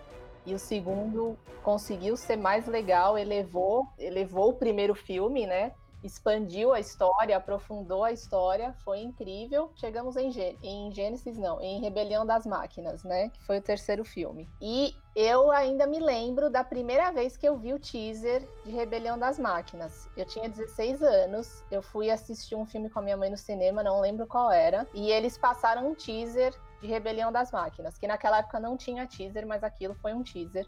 E 0.44 0.54
o 0.54 0.58
segundo 0.58 1.36
conseguiu 1.62 2.16
ser 2.16 2.36
mais 2.36 2.66
legal, 2.66 3.18
elevou, 3.18 3.86
elevou 3.98 4.50
o 4.50 4.54
primeiro 4.54 4.94
filme, 4.94 5.46
né? 5.46 5.72
Expandiu 6.06 6.72
a 6.72 6.80
história, 6.80 7.36
aprofundou 7.36 8.04
a 8.04 8.12
história, 8.12 8.74
foi 8.84 9.00
incrível. 9.00 9.70
Chegamos 9.74 10.16
em, 10.16 10.30
em 10.62 10.92
Gênesis, 10.92 11.36
não, 11.36 11.60
em 11.60 11.80
Rebelião 11.80 12.24
das 12.24 12.46
Máquinas, 12.46 13.02
né? 13.02 13.30
Que 13.30 13.42
foi 13.42 13.58
o 13.58 13.62
terceiro 13.62 14.04
filme. 14.04 14.48
E 14.60 14.94
eu 15.14 15.50
ainda 15.50 15.86
me 15.86 15.98
lembro 15.98 16.50
da 16.50 16.62
primeira 16.62 17.10
vez 17.10 17.36
que 17.36 17.48
eu 17.48 17.56
vi 17.56 17.72
o 17.72 17.78
teaser 17.78 18.46
de 18.64 18.70
Rebelião 18.70 19.18
das 19.18 19.38
Máquinas. 19.38 20.08
Eu 20.16 20.26
tinha 20.26 20.48
16 20.48 21.02
anos, 21.02 21.64
eu 21.70 21.82
fui 21.82 22.10
assistir 22.10 22.54
um 22.54 22.66
filme 22.66 22.88
com 22.88 22.98
a 22.98 23.02
minha 23.02 23.16
mãe 23.16 23.30
no 23.30 23.36
cinema, 23.36 23.82
não 23.82 24.00
lembro 24.00 24.26
qual 24.26 24.50
era, 24.50 24.86
e 24.94 25.10
eles 25.10 25.36
passaram 25.36 25.88
um 25.88 25.94
teaser 25.94 26.54
de 26.80 26.86
Rebelião 26.86 27.32
das 27.32 27.50
Máquinas, 27.50 27.98
que 27.98 28.06
naquela 28.06 28.38
época 28.38 28.60
não 28.60 28.76
tinha 28.76 29.06
teaser, 29.06 29.46
mas 29.46 29.64
aquilo 29.64 29.94
foi 29.94 30.12
um 30.12 30.22
teaser. 30.22 30.66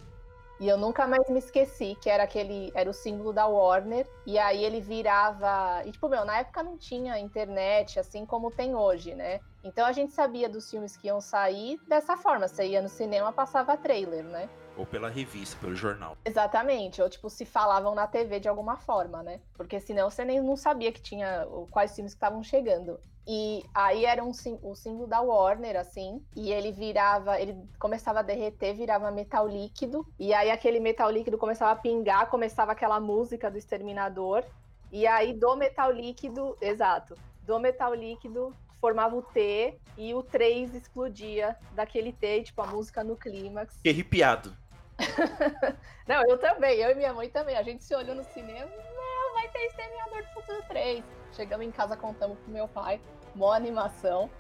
E 0.60 0.68
eu 0.68 0.76
nunca 0.76 1.06
mais 1.06 1.28
me 1.28 1.38
esqueci 1.38 1.96
que 2.00 2.10
era 2.10 2.24
aquele. 2.24 2.72
Era 2.74 2.90
o 2.90 2.94
símbolo 2.94 3.32
da 3.32 3.46
Warner. 3.46 4.08
E 4.26 4.38
aí 4.38 4.64
ele 4.64 4.80
virava. 4.80 5.82
E, 5.84 5.92
tipo, 5.92 6.08
meu, 6.08 6.24
na 6.24 6.38
época 6.38 6.62
não 6.62 6.76
tinha 6.76 7.18
internet 7.18 7.98
assim 8.00 8.26
como 8.26 8.50
tem 8.50 8.74
hoje, 8.74 9.14
né? 9.14 9.40
Então 9.62 9.86
a 9.86 9.92
gente 9.92 10.12
sabia 10.12 10.48
dos 10.48 10.70
filmes 10.70 10.96
que 10.96 11.06
iam 11.06 11.20
sair 11.20 11.78
dessa 11.86 12.16
forma. 12.16 12.48
Você 12.48 12.66
ia 12.66 12.82
no 12.82 12.88
cinema, 12.88 13.32
passava 13.32 13.76
trailer, 13.76 14.24
né? 14.24 14.48
Ou 14.76 14.86
pela 14.86 15.08
revista, 15.08 15.56
pelo 15.60 15.74
jornal. 15.74 16.16
Exatamente. 16.24 17.02
Ou, 17.02 17.08
tipo, 17.08 17.28
se 17.28 17.44
falavam 17.44 17.94
na 17.94 18.06
TV 18.06 18.38
de 18.40 18.48
alguma 18.48 18.76
forma, 18.76 19.22
né? 19.22 19.40
Porque 19.54 19.80
senão 19.80 20.08
você 20.10 20.24
nem 20.24 20.40
não 20.40 20.56
sabia 20.56 20.92
que 20.92 21.00
tinha 21.00 21.46
quais 21.70 21.94
filmes 21.94 22.14
que 22.14 22.16
estavam 22.16 22.42
chegando. 22.42 22.98
E 23.30 23.62
aí 23.74 24.06
era 24.06 24.24
um, 24.24 24.32
o 24.62 24.74
símbolo 24.74 25.06
da 25.06 25.20
Warner, 25.20 25.76
assim, 25.76 26.24
e 26.34 26.50
ele 26.50 26.72
virava, 26.72 27.38
ele 27.38 27.54
começava 27.78 28.20
a 28.20 28.22
derreter, 28.22 28.74
virava 28.74 29.10
metal 29.10 29.46
líquido, 29.46 30.06
e 30.18 30.32
aí 30.32 30.50
aquele 30.50 30.80
metal 30.80 31.10
líquido 31.10 31.36
começava 31.36 31.72
a 31.72 31.76
pingar, 31.76 32.30
começava 32.30 32.72
aquela 32.72 32.98
música 32.98 33.50
do 33.50 33.58
Exterminador, 33.58 34.42
e 34.90 35.06
aí 35.06 35.34
do 35.34 35.54
metal 35.56 35.92
líquido, 35.92 36.56
exato, 36.58 37.18
do 37.42 37.58
metal 37.58 37.94
líquido 37.94 38.56
formava 38.80 39.14
o 39.14 39.20
T 39.20 39.78
e 39.98 40.14
o 40.14 40.22
3 40.22 40.74
explodia 40.74 41.54
daquele 41.72 42.14
T, 42.14 42.44
tipo 42.44 42.62
a 42.62 42.66
música 42.66 43.04
no 43.04 43.14
clímax. 43.14 43.78
Que 43.82 43.90
arrepiado. 43.90 44.56
Não, 46.08 46.22
eu 46.30 46.38
também, 46.38 46.78
eu 46.78 46.92
e 46.92 46.94
minha 46.94 47.12
mãe 47.12 47.28
também. 47.28 47.58
A 47.58 47.62
gente 47.62 47.84
se 47.84 47.94
olhou 47.94 48.14
no 48.16 48.24
cinema, 48.24 48.70
não, 48.70 49.34
vai 49.34 49.46
ter 49.48 49.66
Exterminador 49.66 50.22
do 50.22 50.28
Futuro 50.32 50.62
3. 50.66 51.04
Chegamos 51.34 51.66
em 51.66 51.70
casa, 51.70 51.94
contamos 51.94 52.38
pro 52.38 52.50
meu 52.50 52.66
pai 52.66 52.98
mó 53.34 53.52
animação. 53.52 54.30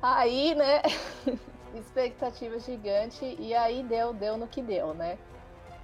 Aí, 0.00 0.54
né, 0.54 0.82
expectativa 1.74 2.58
gigante, 2.58 3.36
e 3.38 3.54
aí 3.54 3.82
deu, 3.82 4.12
deu 4.12 4.36
no 4.36 4.46
que 4.46 4.62
deu, 4.62 4.94
né? 4.94 5.18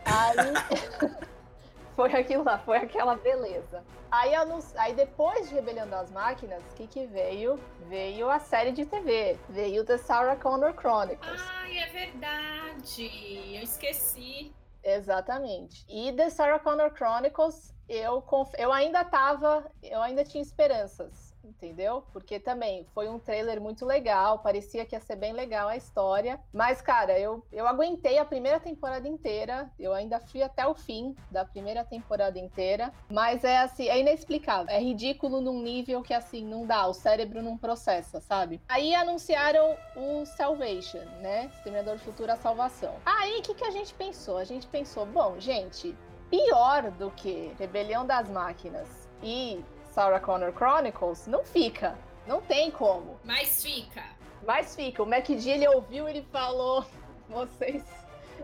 Aí 0.04 1.16
foi 1.96 2.12
aquilo 2.12 2.44
lá, 2.44 2.58
foi 2.58 2.78
aquela 2.78 3.16
beleza. 3.16 3.82
Aí, 4.10 4.32
aí 4.76 4.94
depois 4.94 5.48
de 5.48 5.54
Rebelião 5.54 5.88
das 5.88 6.12
Máquinas, 6.12 6.62
o 6.70 6.74
que, 6.76 6.86
que 6.86 7.06
veio? 7.06 7.58
Veio 7.88 8.30
a 8.30 8.38
série 8.38 8.70
de 8.70 8.86
TV, 8.86 9.36
veio 9.48 9.84
The 9.84 9.98
Sarah 9.98 10.36
Connor 10.36 10.74
Chronicles. 10.74 11.42
Ai, 11.56 11.78
é 11.78 11.86
verdade, 11.88 13.56
eu 13.56 13.62
esqueci. 13.62 14.54
Exatamente. 14.82 15.84
E 15.88 16.12
The 16.12 16.30
Sarah 16.30 16.60
Connor 16.60 16.92
Chronicles, 16.94 17.74
eu, 17.88 18.22
conf... 18.22 18.52
eu 18.56 18.72
ainda 18.72 19.02
tava, 19.04 19.66
eu 19.82 20.00
ainda 20.00 20.22
tinha 20.22 20.42
esperanças 20.42 21.33
entendeu? 21.44 22.04
Porque 22.12 22.40
também 22.40 22.86
foi 22.94 23.08
um 23.08 23.18
trailer 23.18 23.60
muito 23.60 23.84
legal, 23.84 24.38
parecia 24.38 24.84
que 24.84 24.94
ia 24.94 25.00
ser 25.00 25.16
bem 25.16 25.32
legal 25.32 25.68
a 25.68 25.76
história. 25.76 26.40
Mas, 26.52 26.80
cara, 26.80 27.18
eu, 27.18 27.44
eu 27.52 27.66
aguentei 27.66 28.18
a 28.18 28.24
primeira 28.24 28.58
temporada 28.58 29.06
inteira, 29.06 29.70
eu 29.78 29.92
ainda 29.92 30.18
fui 30.20 30.42
até 30.42 30.66
o 30.66 30.74
fim 30.74 31.14
da 31.30 31.44
primeira 31.44 31.84
temporada 31.84 32.38
inteira. 32.38 32.92
Mas 33.10 33.44
é 33.44 33.58
assim, 33.58 33.88
é 33.88 33.98
inexplicável. 33.98 34.74
É 34.74 34.80
ridículo 34.80 35.40
num 35.40 35.62
nível 35.62 36.02
que, 36.02 36.14
assim, 36.14 36.44
não 36.44 36.66
dá, 36.66 36.86
o 36.86 36.94
cérebro 36.94 37.42
não 37.42 37.56
processa, 37.56 38.20
sabe? 38.20 38.60
Aí 38.68 38.94
anunciaram 38.94 39.76
o 39.96 40.24
Salvation, 40.24 41.04
né? 41.20 41.46
Exterminador 41.46 41.98
Futuro 41.98 42.32
a 42.32 42.36
Salvação. 42.36 42.94
Aí, 43.04 43.38
o 43.38 43.42
que, 43.42 43.54
que 43.54 43.64
a 43.64 43.70
gente 43.70 43.94
pensou? 43.94 44.38
A 44.38 44.44
gente 44.44 44.66
pensou, 44.66 45.06
bom, 45.06 45.38
gente, 45.38 45.94
pior 46.30 46.90
do 46.92 47.10
que 47.10 47.52
Rebelião 47.58 48.06
das 48.06 48.28
Máquinas 48.28 49.08
e 49.22 49.64
Sarah 49.94 50.18
Connor 50.18 50.52
Chronicles, 50.52 51.28
não 51.28 51.44
fica. 51.44 51.96
Não 52.26 52.40
tem 52.40 52.68
como. 52.68 53.16
Mas 53.22 53.62
fica. 53.62 54.02
Mas 54.44 54.74
fica. 54.74 55.00
O 55.00 55.06
MacD, 55.06 55.48
ele 55.48 55.68
ouviu 55.68 56.08
ele 56.08 56.22
falou: 56.32 56.84
vocês. 57.28 57.84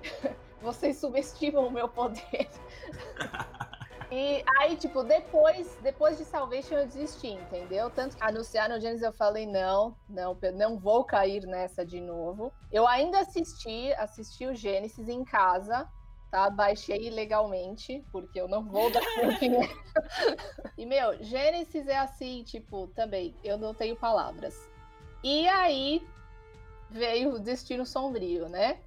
vocês 0.62 0.98
subestimam 0.98 1.66
o 1.66 1.70
meu 1.70 1.88
poder. 1.88 2.48
E 4.12 4.42
aí, 4.58 4.74
tipo, 4.74 5.04
depois, 5.04 5.78
depois 5.84 6.18
de 6.18 6.24
Salvation 6.24 6.74
eu 6.74 6.84
desisti, 6.84 7.28
entendeu? 7.28 7.88
Tanto 7.90 8.16
que 8.16 8.24
anunciaram 8.24 8.76
o 8.76 8.80
Genesis, 8.80 9.04
eu 9.04 9.12
falei, 9.12 9.46
não, 9.46 9.94
não, 10.08 10.36
não 10.52 10.76
vou 10.76 11.04
cair 11.04 11.46
nessa 11.46 11.86
de 11.86 12.00
novo. 12.00 12.52
Eu 12.72 12.88
ainda 12.88 13.20
assisti, 13.20 13.92
assisti 13.92 14.46
o 14.46 14.54
Gênesis 14.56 15.08
em 15.08 15.22
casa, 15.22 15.88
tá? 16.30 16.48
Baixei 16.48 17.08
ilegalmente, 17.08 18.04
porque 18.12 18.40
eu 18.40 18.48
não 18.48 18.64
vou 18.64 18.90
dar 18.90 19.02
minha 19.40 19.68
E, 20.78 20.86
meu, 20.86 21.22
Gênesis 21.22 21.86
é 21.88 21.98
assim, 21.98 22.42
tipo, 22.44 22.86
também, 22.88 23.34
eu 23.42 23.58
não 23.58 23.74
tenho 23.74 23.96
palavras. 23.96 24.70
E 25.22 25.46
aí 25.48 26.06
veio 26.88 27.34
o 27.34 27.38
Destino 27.38 27.84
Sombrio, 27.84 28.48
né? 28.48 28.80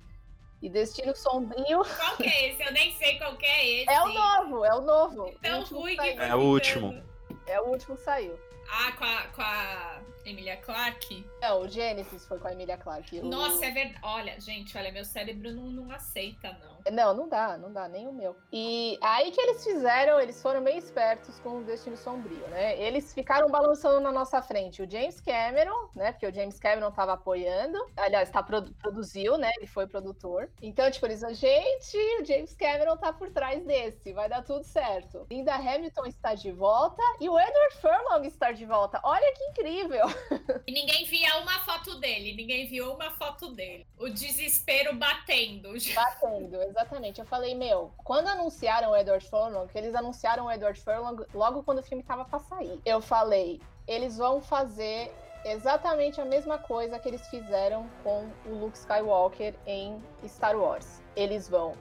E 0.62 0.70
Destino 0.70 1.16
Sombrio. 1.16 1.84
Qual 1.98 2.18
que 2.18 2.28
é 2.28 2.50
esse? 2.50 2.64
Eu 2.64 2.72
nem 2.72 2.94
sei 2.94 3.18
qual 3.18 3.36
que 3.36 3.46
é 3.46 3.82
esse. 3.82 3.92
É 3.92 4.02
o 4.02 4.14
novo, 4.14 4.66
é 4.66 4.74
o 4.74 4.82
novo. 4.82 5.36
Tão 5.42 5.62
o 5.62 5.66
ruim 5.66 5.98
que 5.98 6.08
É 6.08 6.34
o 6.34 6.40
último. 6.40 7.04
É 7.46 7.60
o 7.60 7.66
último 7.66 7.98
que 7.98 8.04
saiu. 8.04 8.40
Ah, 8.70 8.94
com 8.94 9.04
a, 9.04 9.28
com 9.28 9.42
a 9.42 10.02
Emilia 10.26 10.58
Clarke? 10.58 11.26
Não, 11.42 11.62
o 11.62 11.68
Genesis 11.68 12.26
foi 12.26 12.40
com 12.40 12.48
a 12.48 12.54
Emilia 12.54 12.78
Clarke. 12.78 13.20
O... 13.20 13.26
Nossa, 13.26 13.66
é 13.66 13.72
verdade. 13.72 14.00
Olha, 14.04 14.40
gente, 14.40 14.78
olha, 14.78 14.92
meu 14.92 15.06
cérebro 15.06 15.52
não, 15.52 15.64
não 15.64 15.92
aceita, 15.92 16.58
não. 16.64 16.74
Não, 16.92 17.14
não 17.14 17.30
dá, 17.30 17.58
não 17.58 17.72
dá, 17.72 17.88
nem 17.88 18.08
o 18.08 18.14
meu. 18.14 18.36
E 18.52 18.98
aí 19.02 19.32
que 19.32 19.40
eles 19.40 19.64
fizeram, 19.64 20.20
eles 20.20 20.42
foram 20.42 20.62
bem 20.62 20.78
espertos 20.78 21.40
com 21.40 21.60
o 21.60 21.64
Destino 21.64 21.96
Sombrio, 21.96 22.46
né? 22.50 22.78
Eles 22.78 23.14
ficaram 23.14 23.50
balançando 23.50 24.02
na 24.02 24.12
nossa 24.12 24.42
frente 24.42 24.82
o 24.82 24.90
James 24.90 25.22
Cameron, 25.22 25.90
né? 25.96 26.12
Porque 26.12 26.28
o 26.28 26.34
James 26.34 26.60
Cameron 26.60 26.92
tava 26.92 27.14
apoiando. 27.14 27.78
Aliás, 27.96 28.30
tá, 28.30 28.44
produ 28.44 28.74
produziu, 28.82 29.38
né? 29.38 29.50
Ele 29.58 29.68
foi 29.68 29.88
produtor. 29.88 30.50
Então, 30.62 30.90
tipo, 30.92 31.06
eles 31.06 31.20
disseram, 31.20 31.34
gente, 31.34 31.98
o 32.22 32.26
James 32.26 32.56
Cameron 32.56 32.98
tá 32.98 33.14
por 33.14 33.30
trás 33.32 33.64
desse, 33.66 34.12
vai 34.12 34.28
dar 34.28 34.44
tudo 34.44 34.64
certo. 34.64 35.26
Linda 35.32 35.56
Hamilton 35.56 36.06
está 36.06 36.36
de 36.36 36.52
volta 36.52 37.02
e 37.20 37.30
o 37.30 37.40
Edward 37.40 37.76
Furlong 37.80 38.28
está 38.28 38.52
de 38.52 38.66
volta. 38.66 39.00
Olha 39.04 39.34
que 39.34 39.44
incrível! 39.46 40.06
E 40.66 40.72
ninguém 40.72 41.06
via 41.06 41.38
uma 41.40 41.60
foto 41.60 42.00
dele, 42.00 42.34
ninguém 42.36 42.68
viu 42.68 42.94
uma 42.94 43.12
foto 43.12 43.52
dele. 43.52 43.86
O 43.98 44.10
desespero 44.10 44.96
batendo. 44.96 45.74
Batendo, 45.94 46.62
exatamente. 46.62 47.20
Eu 47.20 47.26
falei, 47.26 47.54
meu, 47.54 47.92
quando 47.98 48.28
anunciaram 48.28 48.92
o 48.92 48.96
Edward 48.96 49.28
Furlong, 49.28 49.68
que 49.68 49.78
eles 49.78 49.94
anunciaram 49.94 50.46
o 50.46 50.52
Edward 50.52 50.80
Furlong 50.80 51.26
logo 51.34 51.64
quando 51.64 51.80
o 51.80 51.84
filme 51.84 52.04
tava 52.04 52.26
pra 52.26 52.40
sair. 52.40 52.80
Eu 52.86 53.02
falei, 53.02 53.62
eles 53.88 54.18
vão 54.18 54.42
fazer 54.42 55.14
exatamente 55.46 56.22
a 56.22 56.26
mesma 56.26 56.58
coisa 56.58 56.98
que 57.00 57.08
eles 57.08 57.28
fizeram 57.28 57.90
com 58.04 58.30
o 58.46 58.56
Luke 58.56 58.78
Skywalker 58.78 59.54
em 59.66 60.02
Star 60.26 60.56
Wars. 60.56 61.02
Eles 61.16 61.50
vão 61.50 61.76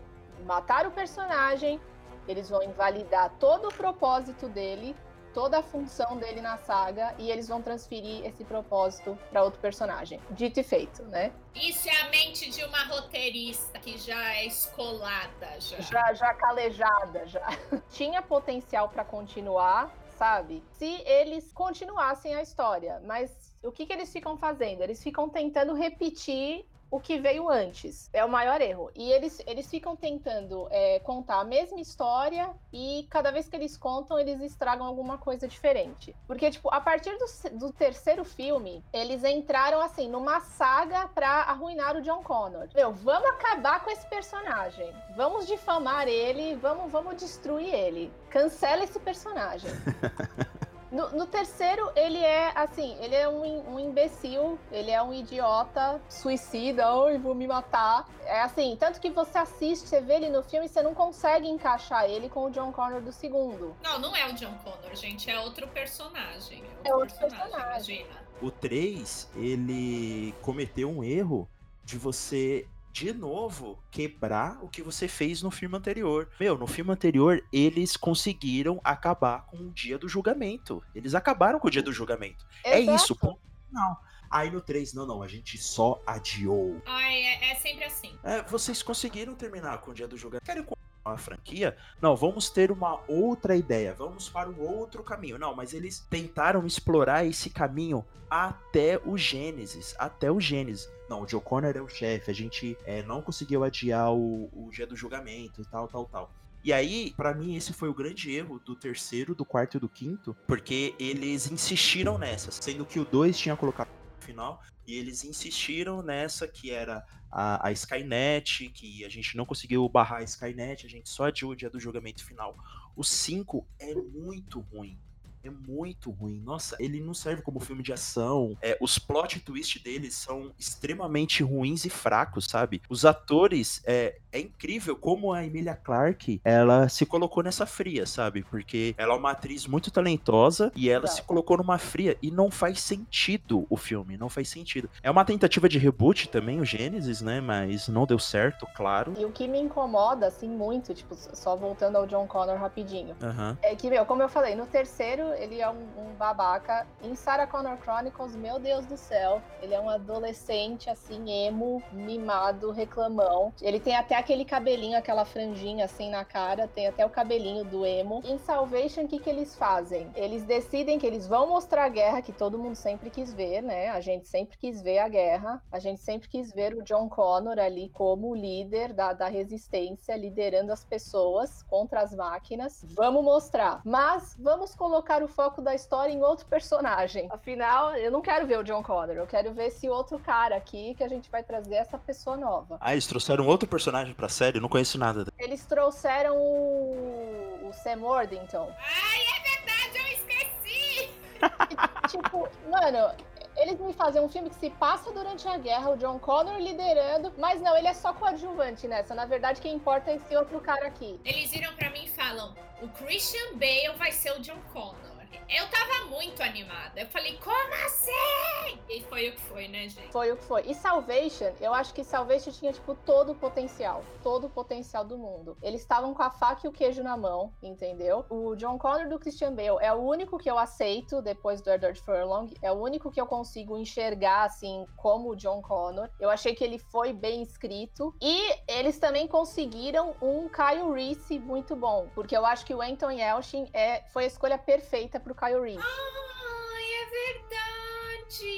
matar 0.44 0.86
o 0.86 0.90
personagem, 0.90 1.80
eles 2.26 2.50
vão 2.50 2.62
invalidar 2.62 3.30
todo 3.38 3.68
o 3.68 3.74
propósito 3.74 4.48
dele 4.48 4.96
toda 5.32 5.58
a 5.58 5.62
função 5.62 6.16
dele 6.16 6.40
na 6.40 6.56
saga 6.58 7.14
e 7.18 7.30
eles 7.30 7.48
vão 7.48 7.62
transferir 7.62 8.24
esse 8.24 8.44
propósito 8.44 9.18
para 9.30 9.42
outro 9.42 9.60
personagem. 9.60 10.20
Dito 10.30 10.60
e 10.60 10.62
feito, 10.62 11.02
né? 11.04 11.32
Isso 11.54 11.88
é 11.88 12.00
a 12.02 12.10
mente 12.10 12.50
de 12.50 12.64
uma 12.64 12.84
roteirista 12.84 13.78
que 13.78 13.98
já 13.98 14.34
é 14.34 14.46
escolada, 14.46 15.60
já. 15.60 15.80
Já, 15.80 16.14
já 16.14 16.34
calejada, 16.34 17.26
já. 17.26 17.46
Tinha 17.90 18.22
potencial 18.22 18.88
para 18.88 19.04
continuar, 19.04 19.92
sabe? 20.16 20.62
Se 20.72 21.02
eles 21.04 21.52
continuassem 21.52 22.34
a 22.34 22.42
história, 22.42 23.00
mas 23.04 23.54
o 23.62 23.70
que, 23.70 23.86
que 23.86 23.92
eles 23.92 24.12
ficam 24.12 24.36
fazendo? 24.36 24.82
Eles 24.82 25.02
ficam 25.02 25.28
tentando 25.28 25.74
repetir 25.74 26.64
o 26.92 27.00
que 27.00 27.18
veio 27.18 27.48
antes. 27.48 28.10
É 28.12 28.22
o 28.22 28.28
maior 28.28 28.60
erro. 28.60 28.90
E 28.94 29.10
eles, 29.10 29.40
eles 29.46 29.68
ficam 29.68 29.96
tentando 29.96 30.68
é, 30.70 31.00
contar 31.00 31.40
a 31.40 31.44
mesma 31.44 31.80
história 31.80 32.50
e 32.70 33.06
cada 33.08 33.30
vez 33.30 33.48
que 33.48 33.56
eles 33.56 33.78
contam, 33.78 34.18
eles 34.18 34.42
estragam 34.42 34.86
alguma 34.86 35.16
coisa 35.16 35.48
diferente. 35.48 36.14
Porque, 36.26 36.50
tipo, 36.50 36.68
a 36.68 36.82
partir 36.82 37.16
do, 37.16 37.58
do 37.58 37.72
terceiro 37.72 38.26
filme, 38.26 38.84
eles 38.92 39.24
entraram, 39.24 39.80
assim, 39.80 40.06
numa 40.06 40.40
saga 40.40 41.08
pra 41.08 41.44
arruinar 41.44 41.96
o 41.96 42.02
John 42.02 42.22
Connor. 42.22 42.68
Meu, 42.74 42.92
vamos 42.92 43.30
acabar 43.30 43.82
com 43.82 43.90
esse 43.90 44.06
personagem. 44.08 44.92
Vamos 45.16 45.46
difamar 45.46 46.06
ele, 46.06 46.56
vamos, 46.56 46.92
vamos 46.92 47.16
destruir 47.16 47.72
ele. 47.72 48.12
Cancela 48.28 48.84
esse 48.84 49.00
personagem. 49.00 49.70
No, 51.12 51.18
no, 51.18 51.26
terceiro, 51.26 51.90
ele 51.94 52.18
é 52.18 52.52
assim, 52.54 52.96
ele 53.00 53.14
é 53.14 53.28
um, 53.28 53.74
um, 53.74 53.78
imbecil, 53.78 54.58
ele 54.70 54.90
é 54.90 55.02
um 55.02 55.12
idiota, 55.12 56.00
suicida, 56.08 56.94
oi, 56.94 57.18
vou 57.18 57.34
me 57.34 57.46
matar. 57.46 58.08
É 58.24 58.40
assim, 58.40 58.76
tanto 58.78 59.00
que 59.00 59.10
você 59.10 59.38
assiste, 59.38 59.88
você 59.88 60.00
vê 60.00 60.14
ele 60.14 60.30
no 60.30 60.42
filme 60.42 60.66
e 60.66 60.68
você 60.68 60.82
não 60.82 60.94
consegue 60.94 61.48
encaixar 61.48 62.08
ele 62.08 62.28
com 62.28 62.46
o 62.46 62.50
John 62.50 62.72
Connor 62.72 63.00
do 63.00 63.12
segundo. 63.12 63.76
Não, 63.82 63.98
não 63.98 64.16
é 64.16 64.28
o 64.28 64.34
John 64.34 64.54
Connor, 64.64 64.94
gente, 64.94 65.30
é 65.30 65.38
outro 65.38 65.68
personagem. 65.68 66.62
É 66.84 66.94
outro, 66.94 67.14
é 67.14 67.24
outro 67.24 67.36
personagem, 67.36 67.50
personagem. 67.50 68.06
O 68.40 68.50
3, 68.50 69.30
ele 69.36 70.34
cometeu 70.42 70.90
um 70.90 71.04
erro 71.04 71.48
de 71.84 71.98
você 71.98 72.66
de 72.92 73.12
novo 73.12 73.82
quebrar 73.90 74.62
o 74.62 74.68
que 74.68 74.82
você 74.82 75.08
fez 75.08 75.42
no 75.42 75.50
filme 75.50 75.76
anterior. 75.76 76.28
Meu, 76.38 76.58
no 76.58 76.66
filme 76.66 76.92
anterior 76.92 77.42
eles 77.52 77.96
conseguiram 77.96 78.80
acabar 78.84 79.46
com 79.46 79.56
o 79.56 79.70
dia 79.70 79.98
do 79.98 80.08
julgamento. 80.08 80.82
Eles 80.94 81.14
acabaram 81.14 81.58
com 81.58 81.68
o 81.68 81.70
dia 81.70 81.82
do 81.82 81.92
julgamento. 81.92 82.46
É 82.62 82.80
Exato. 82.80 82.90
É 82.90 82.96
isso, 82.96 83.16
ponto. 83.16 83.40
Não. 83.70 83.96
Aí 84.30 84.50
no 84.50 84.60
3, 84.60 84.94
não, 84.94 85.06
não, 85.06 85.22
a 85.22 85.28
gente 85.28 85.58
só 85.58 86.00
adiou. 86.06 86.80
Ai, 86.86 87.22
é, 87.22 87.50
é 87.50 87.54
sempre 87.54 87.84
assim. 87.84 88.18
É, 88.22 88.42
vocês 88.42 88.82
conseguiram 88.82 89.34
terminar 89.34 89.78
com 89.78 89.90
o 89.90 89.94
dia 89.94 90.08
do 90.08 90.16
julgamento. 90.16 90.44
Querem 90.44 90.64
a 91.04 91.16
franquia, 91.16 91.76
não, 92.00 92.14
vamos 92.16 92.48
ter 92.50 92.70
uma 92.70 93.00
outra 93.08 93.56
ideia, 93.56 93.94
vamos 93.94 94.28
para 94.28 94.48
um 94.48 94.60
outro 94.60 95.02
caminho. 95.02 95.38
Não, 95.38 95.54
mas 95.54 95.74
eles 95.74 96.00
tentaram 96.10 96.66
explorar 96.66 97.24
esse 97.24 97.50
caminho 97.50 98.04
até 98.30 99.00
o 99.04 99.18
Gênesis, 99.18 99.94
até 99.98 100.30
o 100.30 100.40
Gênesis. 100.40 100.90
Não, 101.08 101.22
o 101.22 101.28
Joe 101.28 101.40
Connor 101.40 101.76
é 101.76 101.80
o 101.80 101.88
chefe, 101.88 102.30
a 102.30 102.34
gente 102.34 102.78
é, 102.86 103.02
não 103.02 103.20
conseguiu 103.20 103.64
adiar 103.64 104.12
o, 104.12 104.48
o 104.52 104.70
dia 104.70 104.86
do 104.86 104.96
julgamento 104.96 105.60
e 105.60 105.64
tal, 105.64 105.86
tal, 105.88 106.06
tal. 106.06 106.30
E 106.64 106.72
aí, 106.72 107.12
para 107.16 107.34
mim, 107.34 107.56
esse 107.56 107.72
foi 107.72 107.88
o 107.88 107.94
grande 107.94 108.30
erro 108.30 108.60
do 108.64 108.76
terceiro, 108.76 109.34
do 109.34 109.44
quarto 109.44 109.76
e 109.76 109.80
do 109.80 109.88
quinto, 109.88 110.36
porque 110.46 110.94
eles 110.98 111.50
insistiram 111.50 112.16
nessa, 112.16 112.52
sendo 112.52 112.86
que 112.86 113.00
o 113.00 113.04
2 113.04 113.36
tinha 113.36 113.56
colocado 113.56 113.88
no 113.88 114.24
final, 114.24 114.62
e 114.86 114.96
eles 114.96 115.24
insistiram 115.24 116.02
nessa 116.02 116.46
que 116.46 116.70
era 116.70 117.04
a, 117.30 117.68
a, 117.68 117.72
Skynet, 117.72 118.68
que 118.70 119.04
a 119.04 119.08
gente 119.08 119.36
não 119.36 119.46
conseguiu 119.46 119.88
barrar 119.88 120.20
a 120.20 120.24
Skynet, 120.24 120.86
a 120.86 120.90
gente 120.90 121.08
só 121.08 121.24
adiou 121.24 121.52
o 121.52 121.56
dia 121.56 121.70
do 121.70 121.80
julgamento 121.80 122.24
final. 122.24 122.56
O 122.94 123.02
5 123.02 123.66
é 123.78 123.94
muito 123.94 124.60
ruim 124.60 124.98
é 125.44 125.50
muito 125.50 126.10
ruim. 126.10 126.40
Nossa, 126.40 126.76
ele 126.78 127.00
não 127.00 127.14
serve 127.14 127.42
como 127.42 127.60
filme 127.60 127.82
de 127.82 127.92
ação. 127.92 128.56
É, 128.62 128.78
os 128.80 128.98
plot 128.98 129.40
twist 129.40 129.82
deles 129.82 130.14
são 130.14 130.52
extremamente 130.58 131.42
ruins 131.42 131.84
e 131.84 131.90
fracos, 131.90 132.44
sabe? 132.44 132.80
Os 132.88 133.04
atores, 133.04 133.82
é, 133.84 134.20
é 134.32 134.40
incrível 134.40 134.96
como 134.96 135.32
a 135.32 135.44
Emilia 135.44 135.74
Clarke, 135.74 136.40
ela 136.44 136.88
se 136.88 137.04
colocou 137.04 137.42
nessa 137.42 137.66
fria, 137.66 138.06
sabe? 138.06 138.42
Porque 138.42 138.94
ela 138.96 139.14
é 139.14 139.16
uma 139.16 139.32
atriz 139.32 139.66
muito 139.66 139.90
talentosa 139.90 140.72
e 140.74 140.88
ela 140.88 141.06
se 141.06 141.22
colocou 141.22 141.58
numa 141.58 141.78
fria 141.78 142.16
e 142.22 142.30
não 142.30 142.50
faz 142.50 142.80
sentido 142.80 143.66
o 143.68 143.76
filme, 143.76 144.16
não 144.16 144.28
faz 144.28 144.48
sentido. 144.48 144.88
É 145.02 145.10
uma 145.10 145.24
tentativa 145.24 145.68
de 145.68 145.78
reboot 145.78 146.28
também, 146.28 146.60
o 146.60 146.64
Gênesis, 146.64 147.20
né? 147.20 147.40
Mas 147.40 147.88
não 147.88 148.06
deu 148.06 148.18
certo, 148.18 148.66
claro. 148.74 149.14
E 149.18 149.24
o 149.24 149.30
que 149.30 149.46
me 149.46 149.58
incomoda, 149.58 150.26
assim, 150.26 150.48
muito, 150.48 150.94
tipo, 150.94 151.14
só 151.14 151.54
voltando 151.54 151.96
ao 151.96 152.06
John 152.06 152.26
Connor 152.26 152.56
rapidinho, 152.56 153.14
uhum. 153.22 153.56
é 153.62 153.74
que, 153.74 153.90
meu, 153.90 154.06
como 154.06 154.22
eu 154.22 154.28
falei, 154.28 154.54
no 154.54 154.66
terceiro 154.66 155.32
ele 155.34 155.60
é 155.60 155.68
um, 155.68 155.82
um, 155.98 156.14
babaca. 156.18 156.86
Em 157.02 157.14
Sarah 157.14 157.46
Connor 157.46 157.76
Chronicles, 157.82 158.34
meu 158.34 158.58
Deus 158.58 158.86
do 158.86 158.96
céu, 158.96 159.42
ele 159.60 159.74
é 159.74 159.80
um 159.80 159.90
adolescente, 159.90 160.88
assim, 160.88 161.30
emo, 161.46 161.82
mimado, 161.92 162.70
reclamão. 162.70 163.52
Ele 163.60 163.78
tem 163.78 163.96
até 163.96 164.21
aquele 164.22 164.44
cabelinho, 164.44 164.96
aquela 164.96 165.24
franjinha, 165.24 165.84
assim, 165.84 166.08
na 166.08 166.24
cara, 166.24 166.68
tem 166.68 166.86
até 166.86 167.04
o 167.04 167.10
cabelinho 167.10 167.64
do 167.64 167.84
emo. 167.84 168.22
Em 168.24 168.38
Salvation, 168.38 169.02
o 169.02 169.08
que, 169.08 169.18
que 169.18 169.28
eles 169.28 169.56
fazem? 169.56 170.08
Eles 170.14 170.44
decidem 170.44 170.98
que 170.98 171.06
eles 171.06 171.26
vão 171.26 171.48
mostrar 171.48 171.84
a 171.84 171.88
guerra 171.88 172.22
que 172.22 172.32
todo 172.32 172.58
mundo 172.58 172.76
sempre 172.76 173.10
quis 173.10 173.34
ver, 173.34 173.62
né? 173.62 173.88
A 173.88 174.00
gente 174.00 174.28
sempre 174.28 174.56
quis 174.56 174.80
ver 174.80 175.00
a 175.00 175.08
guerra, 175.08 175.60
a 175.70 175.78
gente 175.80 176.00
sempre 176.00 176.28
quis 176.28 176.52
ver 176.52 176.72
o 176.74 176.82
John 176.82 177.08
Connor 177.08 177.58
ali 177.58 177.88
como 177.90 178.34
líder 178.34 178.92
da, 178.92 179.12
da 179.12 179.26
resistência, 179.26 180.16
liderando 180.16 180.72
as 180.72 180.84
pessoas 180.84 181.64
contra 181.64 182.00
as 182.00 182.14
máquinas. 182.14 182.84
Vamos 182.94 183.24
mostrar. 183.24 183.80
Mas 183.84 184.36
vamos 184.38 184.74
colocar 184.74 185.22
o 185.22 185.28
foco 185.28 185.60
da 185.60 185.74
história 185.74 186.12
em 186.12 186.22
outro 186.22 186.46
personagem. 186.46 187.26
Afinal, 187.30 187.96
eu 187.96 188.10
não 188.10 188.22
quero 188.22 188.46
ver 188.46 188.60
o 188.60 188.62
John 188.62 188.84
Connor, 188.84 189.16
eu 189.16 189.26
quero 189.26 189.52
ver 189.52 189.66
esse 189.66 189.88
outro 189.88 190.18
cara 190.20 190.54
aqui 190.56 190.94
que 190.94 191.02
a 191.02 191.08
gente 191.08 191.28
vai 191.28 191.42
trazer 191.42 191.74
essa 191.74 191.98
pessoa 191.98 192.36
nova. 192.36 192.78
Ah, 192.80 192.92
eles 192.92 193.06
trouxeram 193.06 193.46
outro 193.46 193.68
personagem 193.68 194.11
pra 194.14 194.28
série? 194.28 194.58
Eu 194.58 194.62
não 194.62 194.68
conheço 194.68 194.98
nada. 194.98 195.26
Eles 195.38 195.64
trouxeram 195.64 196.36
o, 196.36 197.68
o 197.68 197.72
Sam 197.72 198.00
Worthington. 198.00 198.72
Ai, 198.78 199.20
é 199.20 199.56
verdade, 199.56 199.98
eu 199.98 200.06
esqueci! 200.18 201.10
tipo, 202.08 202.48
mano, 202.70 203.14
eles 203.56 203.78
me 203.78 203.92
fazem 203.92 204.22
um 204.22 204.28
filme 204.28 204.48
que 204.48 204.56
se 204.56 204.70
passa 204.70 205.12
durante 205.12 205.46
a 205.46 205.58
guerra, 205.58 205.90
o 205.90 205.96
John 205.96 206.18
Connor 206.18 206.58
liderando, 206.58 207.32
mas 207.38 207.60
não, 207.60 207.76
ele 207.76 207.88
é 207.88 207.94
só 207.94 208.12
coadjuvante 208.12 208.88
nessa. 208.88 209.14
Na 209.14 209.26
verdade, 209.26 209.60
quem 209.60 209.74
importa 209.74 210.10
é 210.10 210.16
esse 210.16 210.34
outro 210.36 210.60
cara 210.60 210.86
aqui. 210.86 211.20
Eles 211.24 211.50
viram 211.50 211.72
para 211.74 211.90
mim 211.90 212.04
e 212.04 212.10
falam: 212.10 212.54
o 212.80 212.88
Christian 212.88 213.52
Bale 213.54 213.96
vai 213.98 214.12
ser 214.12 214.32
o 214.32 214.40
John 214.40 214.60
Connor. 214.72 215.11
Eu 215.54 215.68
tava 215.68 216.06
muito 216.08 216.42
animada. 216.42 216.98
Eu 216.98 217.06
falei, 217.08 217.36
como 217.36 217.74
assim? 217.84 218.78
E 218.88 219.02
foi 219.02 219.28
o 219.28 219.32
que 219.32 219.40
foi, 219.42 219.68
né, 219.68 219.86
gente? 219.86 220.10
Foi 220.10 220.32
o 220.32 220.36
que 220.38 220.44
foi. 220.44 220.62
E 220.66 220.74
Salvation, 220.74 221.52
eu 221.60 221.74
acho 221.74 221.92
que 221.92 222.02
Salvation 222.02 222.50
tinha, 222.50 222.72
tipo, 222.72 222.94
todo 222.94 223.32
o 223.32 223.34
potencial. 223.34 224.02
Todo 224.22 224.46
o 224.46 224.50
potencial 224.50 225.04
do 225.04 225.18
mundo. 225.18 225.56
Eles 225.62 225.82
estavam 225.82 226.14
com 226.14 226.22
a 226.22 226.30
faca 226.30 226.66
e 226.66 226.68
o 226.68 226.72
queijo 226.72 227.02
na 227.02 227.18
mão, 227.18 227.52
entendeu? 227.62 228.24
O 228.30 228.56
John 228.56 228.78
Connor 228.78 229.08
do 229.08 229.18
Christian 229.18 229.54
Bale 229.54 229.78
é 229.82 229.92
o 229.92 229.98
único 229.98 230.38
que 230.38 230.50
eu 230.50 230.58
aceito 230.58 231.20
depois 231.20 231.60
do 231.60 231.70
Edward 231.70 232.00
Furlong. 232.00 232.48
É 232.62 232.72
o 232.72 232.76
único 232.76 233.10
que 233.10 233.20
eu 233.20 233.26
consigo 233.26 233.76
enxergar, 233.76 234.44
assim, 234.44 234.86
como 234.96 235.30
o 235.30 235.36
John 235.36 235.60
Connor. 235.60 236.08
Eu 236.18 236.30
achei 236.30 236.54
que 236.54 236.64
ele 236.64 236.78
foi 236.78 237.12
bem 237.12 237.42
escrito. 237.42 238.14
E 238.22 238.54
eles 238.66 238.98
também 238.98 239.28
conseguiram 239.28 240.14
um 240.22 240.48
Kyle 240.48 240.90
Reese 240.92 241.38
muito 241.38 241.76
bom. 241.76 242.08
Porque 242.14 242.34
eu 242.34 242.46
acho 242.46 242.64
que 242.64 242.74
o 242.74 242.80
Anton 242.80 243.10
Yelchin 243.10 243.68
é, 243.74 244.02
foi 244.12 244.24
a 244.24 244.28
escolha 244.28 244.56
perfeita 244.56 245.20
pro 245.20 245.41
Kyle. 245.42 245.58
Ai, 245.58 246.86
verdade! 247.10 248.52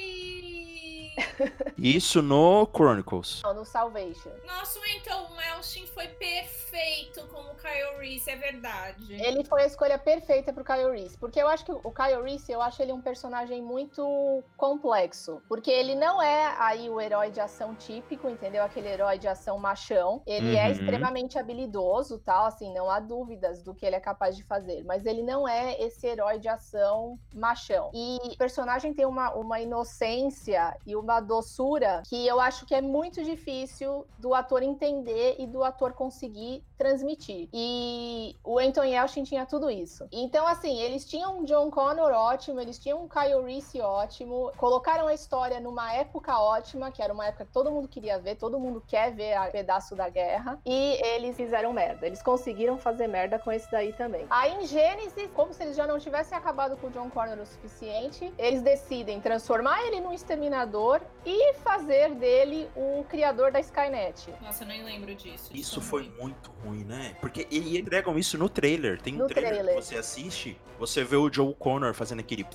Isso 1.77 2.23
no 2.23 2.67
Chronicles. 2.75 3.43
Não, 3.45 3.55
no 3.55 3.65
Salvation. 3.65 4.31
Nossa, 4.47 4.79
então 4.97 5.25
o 5.27 5.37
Melchin 5.37 5.87
foi 5.89 6.09
perfeito 6.09 7.27
como 7.29 7.55
Kyle 7.57 7.99
Reese, 7.99 8.31
é 8.31 8.37
verdade. 8.37 9.13
Ele 9.15 9.45
foi 9.45 9.63
a 9.63 9.67
escolha 9.67 9.99
perfeita 9.99 10.53
pro 10.53 10.65
Kyle 10.65 10.91
Reese. 10.91 11.17
Porque 11.19 11.41
eu 11.41 11.49
acho 11.49 11.65
que 11.65 11.73
o 11.73 11.93
Kyle 11.93 12.23
Reese, 12.23 12.51
eu 12.53 12.63
acho 12.63 12.83
ele 12.83 12.93
um 12.93 13.01
personagem 13.01 13.63
muito 13.63 14.43
complexo. 14.57 15.43
Porque 15.49 15.71
ele 15.71 15.95
não 15.95 16.23
é 16.23 16.55
aí 16.59 16.89
o 16.89 17.01
herói 17.01 17.31
de 17.31 17.41
ação 17.41 17.75
típico, 17.75 18.29
entendeu? 18.29 18.63
Aquele 18.65 18.89
herói 18.89 19.19
de 19.19 19.29
ação 19.29 19.59
machão. 19.59 20.23
Ele 20.27 20.57
é 20.57 20.65
Uhum. 20.65 20.71
extremamente 20.73 21.39
habilidoso, 21.39 22.19
tal, 22.19 22.47
assim, 22.47 22.73
não 22.73 22.89
há 22.91 22.99
dúvidas 23.01 23.63
do 23.63 23.75
que 23.75 23.85
ele 23.85 23.97
é 23.97 24.01
capaz 24.01 24.37
de 24.37 24.43
fazer. 24.45 24.83
Mas 24.85 25.05
ele 25.05 25.23
não 25.23 25.47
é 25.49 25.81
esse 25.81 26.07
herói 26.07 26.39
de 26.39 26.49
ação 26.49 27.19
machão. 27.33 27.91
E 27.93 28.19
o 28.33 28.37
personagem 28.37 28.95
tem 28.95 29.05
uma, 29.07 29.33
uma 29.35 29.61
inocência 29.61 30.77
e 30.87 30.97
uma 30.97 31.04
doçura 31.21 32.03
que 32.09 32.27
eu 32.27 32.41
acho 32.41 32.67
que 32.67 32.75
é 32.75 32.81
muito 32.81 33.23
difícil 33.23 34.07
do 34.19 34.35
ator 34.35 34.63
entender 34.63 35.37
e 35.39 35.47
do 35.47 35.63
ator 35.63 35.93
conseguir 35.93 36.65
transmitir. 36.77 37.49
E 37.53 38.37
o 38.45 38.59
Anthony 38.59 38.93
Yelchin 38.93 39.25
tinha 39.25 39.47
tudo 39.47 39.71
isso. 39.71 40.07
Então, 40.13 40.47
assim, 40.47 40.79
eles 40.79 41.05
tinham 41.05 41.39
um 41.39 41.45
John 41.45 41.71
Connor 41.71 42.13
ótimo, 42.13 42.61
eles 42.61 42.79
tinham 42.79 43.03
um 43.03 43.09
Kyle 43.09 43.43
Reese 43.43 43.81
ótimo, 43.81 44.53
colocaram 44.57 45.07
a 45.07 45.15
história 45.15 45.59
numa 45.61 45.93
época 45.95 46.39
ótima, 46.39 46.91
que 46.91 47.03
era 47.03 47.13
uma 47.13 47.27
época 47.27 47.47
que 47.47 47.53
todo 47.53 47.71
mundo 47.71 47.89
queria 47.89 48.19
ver, 48.19 48.37
todo 48.37 48.59
mundo 48.61 48.83
quer 48.87 49.13
ver 49.15 49.35
a 49.35 49.47
pedaço 49.47 49.97
da 49.97 50.09
guerra, 50.09 50.61
e 50.65 51.01
eles 51.15 51.37
fizeram 51.37 51.73
merda. 51.73 52.07
Eles 52.07 52.23
conseguiram 52.23 52.79
fazer 52.79 53.07
merda 53.07 53.39
com 53.39 53.51
esse 53.51 53.71
daí 53.71 53.93
também. 53.93 54.27
Aí 54.31 54.55
em 54.55 54.67
Gênesis, 54.67 55.31
como 55.35 55.53
se 55.53 55.63
eles 55.63 55.77
já 55.77 55.87
não 55.87 55.99
tivessem 55.99 56.37
acabado 56.37 56.77
com 56.77 56.89
o 56.89 56.91
John 56.91 57.11
Connor 57.11 57.39
o 57.39 57.47
suficiente, 57.47 58.33
eles 58.39 58.63
decidem 58.63 59.21
transformar 59.21 59.83
ele 59.87 60.01
num 60.01 60.13
exterminador 60.13 61.01
e 61.25 61.55
fazer 61.55 62.15
dele 62.15 62.69
o 62.77 63.05
criador 63.09 63.51
da 63.51 63.61
Skynet. 63.61 64.33
Nossa, 64.41 64.65
eu 64.65 64.69
nem 64.69 64.83
lembro 64.83 65.15
disso. 65.15 65.51
Isso 65.55 65.81
foi 65.81 65.95
foi 65.95 66.11
muito 66.21 66.51
ruim, 66.65 66.85
né? 66.85 67.17
Porque 67.21 67.47
e 67.51 67.79
entregam 67.79 68.19
isso 68.19 68.39
no 68.39 68.49
trailer. 68.49 69.01
Tem 69.01 69.15
um 69.15 69.19
No 69.19 69.27
trailer, 69.27 69.53
trailer. 69.55 69.77
que 69.77 69.83
você 69.85 69.97
assiste, 69.97 70.59
você 70.79 71.05
vê 71.05 71.17
o 71.17 71.33
Joe 71.33 71.55
Connor 71.55 71.95
fazendo 71.95 72.21
aquele. 72.21 72.47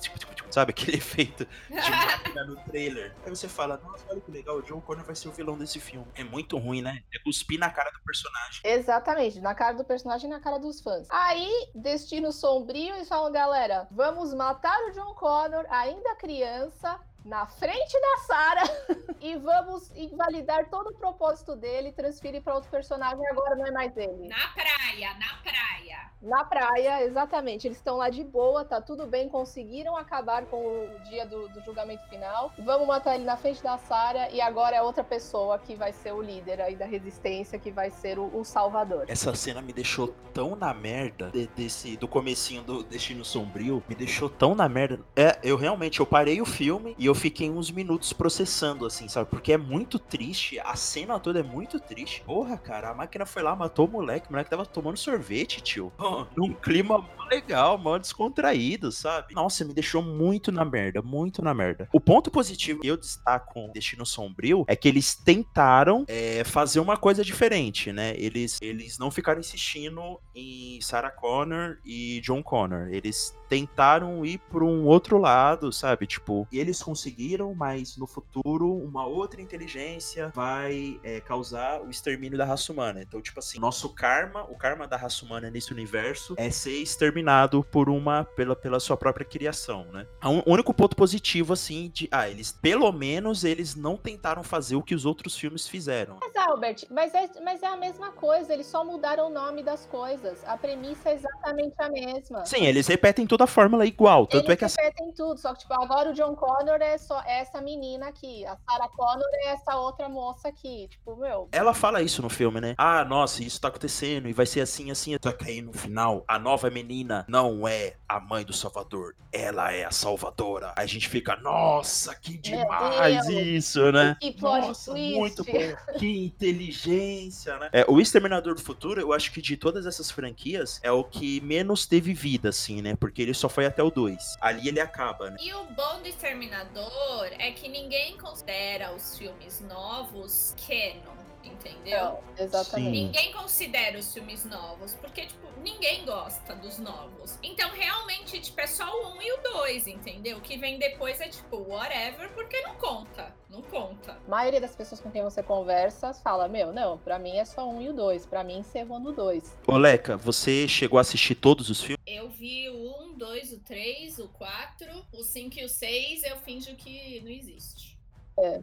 Sabe, 0.50 0.70
aquele 0.70 0.96
efeito 0.98 1.46
de 1.68 1.90
máquina 1.90 2.44
no 2.44 2.56
trailer. 2.64 3.14
Aí 3.24 3.30
você 3.30 3.48
fala, 3.48 3.80
nossa, 3.84 4.04
olha 4.10 4.20
que 4.20 4.30
legal, 4.32 4.56
o 4.56 4.66
Joe 4.66 4.80
Connor 4.80 5.04
vai 5.04 5.14
ser 5.14 5.28
o 5.28 5.32
vilão 5.32 5.56
desse 5.56 5.78
filme. 5.78 6.06
É 6.16 6.24
muito 6.24 6.58
ruim, 6.58 6.82
né? 6.82 7.02
É 7.14 7.18
cuspir 7.20 7.58
na 7.58 7.70
cara 7.70 7.90
do 7.90 8.00
personagem. 8.02 8.60
Exatamente, 8.64 9.40
na 9.40 9.54
cara 9.54 9.74
do 9.76 9.84
personagem 9.84 10.26
e 10.28 10.32
na 10.32 10.40
cara 10.40 10.58
dos 10.58 10.80
fãs. 10.80 11.06
Aí, 11.10 11.48
Destino 11.74 12.32
Sombrio, 12.32 12.94
eles 12.96 13.08
falam, 13.08 13.30
galera, 13.30 13.86
vamos 13.92 14.34
matar 14.34 14.76
o 14.88 14.90
John 14.90 15.14
Connor, 15.14 15.64
ainda 15.70 16.16
criança, 16.16 16.98
na 17.24 17.46
frente 17.46 18.00
da 18.00 18.16
Sarah, 18.26 18.70
e 19.20 19.36
vamos 19.36 19.90
invalidar 19.96 20.68
todo 20.70 20.88
o 20.90 20.94
propósito 20.94 21.54
dele, 21.54 21.92
transferir 21.92 22.42
para 22.42 22.54
outro 22.54 22.70
personagem, 22.70 23.26
agora 23.28 23.54
não 23.54 23.66
é 23.66 23.70
mais 23.70 23.96
ele. 23.96 24.28
Na 24.28 24.48
praia, 24.48 25.14
na 25.18 25.34
praia. 25.42 26.10
Na 26.22 26.44
praia, 26.44 27.02
exatamente. 27.04 27.66
Eles 27.66 27.78
estão 27.78 27.96
lá 27.96 28.10
de 28.10 28.22
boa, 28.22 28.62
tá 28.64 28.80
tudo 28.80 29.06
bem, 29.06 29.28
conseguiram 29.28 29.96
acabar 29.96 30.44
com 30.46 30.56
o 30.56 31.00
dia 31.08 31.24
do, 31.24 31.48
do 31.48 31.62
julgamento 31.62 32.06
final. 32.08 32.52
Vamos 32.58 32.86
matar 32.86 33.14
ele 33.14 33.24
na 33.24 33.36
frente 33.38 33.62
da 33.62 33.78
Sarah 33.78 34.28
e 34.30 34.38
agora 34.40 34.76
é 34.76 34.82
outra 34.82 35.02
pessoa 35.02 35.58
que 35.58 35.74
vai 35.74 35.92
ser 35.92 36.12
o 36.12 36.20
líder 36.20 36.60
aí 36.60 36.76
da 36.76 36.84
resistência, 36.84 37.58
que 37.58 37.70
vai 37.70 37.90
ser 37.90 38.18
o, 38.18 38.30
o 38.36 38.44
salvador. 38.44 39.06
Essa 39.08 39.34
cena 39.34 39.62
me 39.62 39.72
deixou 39.72 40.08
tão 40.34 40.54
na 40.54 40.74
merda 40.74 41.30
de- 41.30 41.46
desse 41.48 41.96
do 41.96 42.06
comecinho 42.06 42.62
do 42.62 42.82
Destino 42.82 43.24
Sombrio, 43.24 43.82
me 43.88 43.94
deixou 43.94 44.28
tão 44.28 44.54
na 44.54 44.68
merda. 44.68 45.00
É, 45.16 45.38
eu 45.42 45.56
realmente 45.56 46.00
eu 46.00 46.06
parei 46.06 46.40
o 46.42 46.46
filme 46.46 46.94
e 46.98 47.06
eu 47.06 47.09
fiquei 47.14 47.50
uns 47.50 47.70
minutos 47.70 48.12
processando 48.12 48.86
assim, 48.86 49.08
sabe? 49.08 49.28
Porque 49.30 49.52
é 49.52 49.58
muito 49.58 49.98
triste, 49.98 50.58
a 50.60 50.74
cena 50.76 51.18
toda 51.18 51.40
é 51.40 51.42
muito 51.42 51.78
triste. 51.78 52.22
Porra, 52.24 52.56
cara, 52.56 52.90
a 52.90 52.94
máquina 52.94 53.26
foi 53.26 53.42
lá, 53.42 53.54
matou 53.54 53.86
o 53.86 53.90
moleque, 53.90 54.28
o 54.28 54.32
moleque 54.32 54.50
tava 54.50 54.66
tomando 54.66 54.96
sorvete, 54.96 55.60
tio. 55.60 55.92
Num 56.36 56.52
clima 56.52 57.06
legal, 57.30 57.78
mó 57.78 57.96
descontraído, 57.96 58.90
sabe? 58.90 59.34
Nossa, 59.34 59.64
me 59.64 59.72
deixou 59.72 60.02
muito 60.02 60.50
na 60.50 60.64
merda, 60.64 61.00
muito 61.00 61.42
na 61.42 61.54
merda. 61.54 61.88
O 61.92 62.00
ponto 62.00 62.30
positivo 62.30 62.80
que 62.80 62.88
eu 62.88 62.96
destaco 62.96 63.54
com 63.54 63.70
Destino 63.72 64.04
Sombrio 64.04 64.64
é 64.66 64.74
que 64.74 64.88
eles 64.88 65.14
tentaram 65.14 66.04
é, 66.08 66.42
fazer 66.44 66.80
uma 66.80 66.96
coisa 66.96 67.24
diferente, 67.24 67.92
né? 67.92 68.14
Eles, 68.16 68.58
eles 68.60 68.98
não 68.98 69.10
ficaram 69.10 69.40
insistindo 69.40 70.20
em 70.34 70.80
Sarah 70.80 71.10
Connor 71.10 71.78
e 71.84 72.20
John 72.20 72.42
Connor. 72.42 72.88
Eles 72.90 73.34
tentaram 73.50 74.24
ir 74.24 74.38
por 74.38 74.62
um 74.62 74.86
outro 74.86 75.18
lado, 75.18 75.72
sabe? 75.72 76.06
Tipo, 76.06 76.46
e 76.52 76.60
eles 76.60 76.80
conseguiram, 76.80 77.52
mas 77.52 77.96
no 77.96 78.06
futuro 78.06 78.72
uma 78.72 79.04
outra 79.04 79.42
inteligência 79.42 80.28
vai 80.32 81.00
é, 81.02 81.20
causar 81.20 81.82
o 81.82 81.90
extermínio 81.90 82.38
da 82.38 82.44
raça 82.44 82.72
humana. 82.72 83.02
Então, 83.02 83.20
tipo 83.20 83.40
assim, 83.40 83.58
nosso 83.58 83.88
karma, 83.92 84.44
o 84.44 84.56
karma 84.56 84.86
da 84.86 84.96
raça 84.96 85.24
humana 85.24 85.50
nesse 85.50 85.72
universo 85.72 86.34
é 86.38 86.48
ser 86.48 86.80
exterminado 86.80 87.64
por 87.64 87.88
uma 87.88 88.24
pela, 88.24 88.54
pela 88.54 88.78
sua 88.78 88.96
própria 88.96 89.26
criação, 89.26 89.84
né? 89.92 90.06
O 90.46 90.52
único 90.52 90.72
ponto 90.72 90.94
positivo 90.94 91.52
assim 91.52 91.90
de, 91.92 92.08
ah, 92.12 92.28
eles 92.28 92.52
pelo 92.52 92.92
menos 92.92 93.42
eles 93.42 93.74
não 93.74 93.96
tentaram 93.96 94.44
fazer 94.44 94.76
o 94.76 94.82
que 94.82 94.94
os 94.94 95.04
outros 95.04 95.36
filmes 95.36 95.66
fizeram. 95.66 96.18
Mas, 96.20 96.36
Albert, 96.36 96.86
mas 96.88 97.12
é, 97.14 97.28
mas 97.42 97.62
é 97.64 97.66
a 97.66 97.76
mesma 97.76 98.12
coisa, 98.12 98.52
eles 98.52 98.66
só 98.66 98.84
mudaram 98.84 99.26
o 99.26 99.30
nome 99.30 99.64
das 99.64 99.86
coisas. 99.86 100.44
A 100.46 100.56
premissa 100.56 101.10
é 101.10 101.14
exatamente 101.14 101.74
a 101.78 101.88
mesma. 101.88 102.46
Sim, 102.46 102.64
eles 102.64 102.86
repetem 102.86 103.26
toda 103.40 103.44
a 103.44 103.46
fórmula 103.46 103.86
igual, 103.86 104.26
tanto 104.26 104.50
Eles 104.50 104.50
é 104.50 104.56
que 104.56 104.64
a 104.64 104.68
repetem 104.68 105.12
tudo, 105.12 105.38
só 105.38 105.54
que, 105.54 105.60
tipo, 105.60 105.72
agora 105.72 106.10
o 106.10 106.14
John 106.14 106.34
Connor 106.36 106.80
é 106.80 106.98
só 106.98 107.22
essa 107.26 107.60
menina 107.60 108.08
aqui, 108.08 108.44
a 108.44 108.56
Sarah 108.56 108.88
Connor 108.88 109.28
é 109.44 109.52
essa 109.52 109.76
outra 109.76 110.08
moça 110.08 110.48
aqui. 110.48 110.88
Tipo, 110.88 111.16
meu, 111.16 111.48
Ela 111.52 111.72
fala 111.72 112.02
isso 112.02 112.20
no 112.20 112.28
filme, 112.28 112.60
né? 112.60 112.74
Ah, 112.76 113.04
nossa, 113.04 113.42
isso 113.42 113.60
tá 113.60 113.68
acontecendo 113.68 114.28
e 114.28 114.32
vai 114.32 114.44
ser 114.46 114.60
assim, 114.60 114.90
assim. 114.90 115.16
Só 115.22 115.32
que 115.32 115.48
aí 115.48 115.62
no 115.62 115.72
final, 115.72 116.24
a 116.28 116.38
nova 116.38 116.68
menina 116.70 117.24
não 117.28 117.66
é 117.66 117.94
a 118.08 118.20
mãe 118.20 118.44
do 118.44 118.52
Salvador, 118.52 119.14
ela 119.32 119.72
é 119.72 119.84
a 119.84 119.90
salvadora. 119.90 120.72
Aí 120.76 120.84
a 120.84 120.88
gente 120.88 121.08
fica, 121.08 121.36
nossa, 121.36 122.14
que 122.14 122.36
demais 122.36 123.26
isso, 123.28 123.90
né? 123.92 124.16
que 124.20 124.32
plot 124.32 124.66
Nossa, 124.66 124.90
twist. 124.90 125.16
muito 125.16 125.44
bom. 125.44 125.98
Que 125.98 126.24
inteligência, 126.26 127.56
né? 127.58 127.70
É, 127.72 127.84
o 127.88 128.00
Exterminador 128.00 128.54
do 128.54 128.60
Futuro, 128.60 129.00
eu 129.00 129.12
acho 129.12 129.32
que 129.32 129.40
de 129.40 129.56
todas 129.56 129.86
essas 129.86 130.10
franquias, 130.10 130.80
é 130.82 130.90
o 130.90 131.04
que 131.04 131.40
menos 131.40 131.86
teve 131.86 132.12
vida, 132.12 132.48
assim, 132.48 132.82
né? 132.82 132.96
Porque 132.96 133.22
ele 133.22 133.29
só 133.34 133.48
foi 133.48 133.66
até 133.66 133.82
o 133.82 133.90
2. 133.90 134.36
Ali 134.40 134.68
ele 134.68 134.80
acaba, 134.80 135.30
né? 135.30 135.36
E 135.40 135.52
o 135.54 135.64
bom 135.64 136.00
do 136.00 136.08
Exterminador 136.08 137.28
é 137.38 137.50
que 137.52 137.68
ninguém 137.68 138.16
considera 138.16 138.94
os 138.94 139.16
filmes 139.18 139.60
novos 139.60 140.54
canon, 140.66 141.19
entendeu? 141.42 142.04
Não, 142.04 142.20
exatamente. 142.38 142.96
Sim. 142.96 143.04
Ninguém 143.06 143.32
considera 143.32 143.98
os 143.98 144.12
filmes 144.12 144.44
novos, 144.44 144.94
porque, 144.94 145.26
tipo, 145.26 145.48
ninguém 145.62 146.04
gosta 146.04 146.54
dos 146.56 146.78
novos. 146.78 147.38
Então, 147.42 147.70
realmente, 147.70 148.40
tipo, 148.40 148.60
é 148.60 148.66
só 148.66 148.84
o 148.84 149.16
1 149.16 149.22
e 149.22 149.32
o 149.32 149.42
2, 149.42 149.86
entendeu? 149.86 150.38
O 150.38 150.40
que 150.40 150.56
vem 150.56 150.78
depois 150.78 151.20
é, 151.20 151.28
tipo, 151.28 151.56
whatever, 151.68 152.32
porque 152.32 152.60
não 152.62 152.74
conta. 152.76 153.34
Não 153.48 153.62
conta. 153.62 154.12
A 154.12 154.30
maioria 154.30 154.60
das 154.60 154.76
pessoas 154.76 155.00
com 155.00 155.10
quem 155.10 155.22
você 155.22 155.42
conversa 155.42 156.14
fala, 156.14 156.48
meu, 156.48 156.72
não, 156.72 156.98
pra 156.98 157.18
mim 157.18 157.36
é 157.36 157.44
só 157.44 157.68
um 157.68 157.82
e 157.82 157.88
o 157.88 157.92
dois. 157.92 158.24
Pra 158.24 158.44
mim 158.44 158.58
encerrou 158.58 159.00
no 159.00 159.12
dois. 159.12 159.58
Ô, 159.66 159.76
Leca, 159.76 160.16
você 160.16 160.68
chegou 160.68 160.98
a 160.98 161.00
assistir 161.00 161.34
todos 161.34 161.68
os 161.68 161.80
filmes? 161.80 162.00
Eu 162.06 162.28
vi 162.30 162.68
o 162.68 163.10
1, 163.10 163.18
2, 163.18 163.52
o 163.52 163.58
3, 163.60 164.18
o 164.20 164.28
4, 164.28 165.06
o 165.12 165.22
5 165.22 165.58
e 165.58 165.64
o 165.64 165.68
6, 165.68 166.22
eu 166.24 166.36
finjo 166.38 166.74
que 166.76 167.20
não 167.22 167.30
existe. 167.30 167.98
É. 168.38 168.62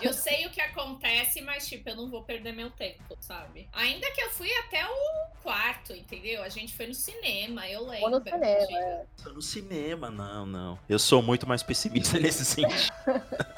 Eu 0.00 0.12
sei 0.12 0.46
o 0.46 0.50
que 0.50 0.60
acontece, 0.60 1.40
mas, 1.40 1.68
tipo, 1.68 1.88
eu 1.88 1.96
não 1.96 2.10
vou 2.10 2.22
perder 2.22 2.52
meu 2.52 2.70
tempo, 2.70 3.16
sabe? 3.20 3.68
Ainda 3.72 4.10
que 4.10 4.20
eu 4.20 4.30
fui 4.30 4.50
até 4.64 4.84
o 4.84 5.30
quarto, 5.42 5.92
entendeu? 5.92 6.42
A 6.42 6.48
gente 6.48 6.74
foi 6.74 6.86
no 6.88 6.94
cinema, 6.94 7.68
eu 7.68 7.86
lembro. 7.86 8.04
Ou 8.04 8.10
no 8.10 8.22
cinema, 8.22 8.44
é. 8.44 9.04
No 9.26 9.42
cinema, 9.42 10.10
não, 10.10 10.44
não. 10.46 10.78
Eu 10.88 10.98
sou 10.98 11.22
muito 11.22 11.46
mais 11.46 11.62
pessimista 11.62 12.18
nesse 12.20 12.44
sentido. 12.44 12.92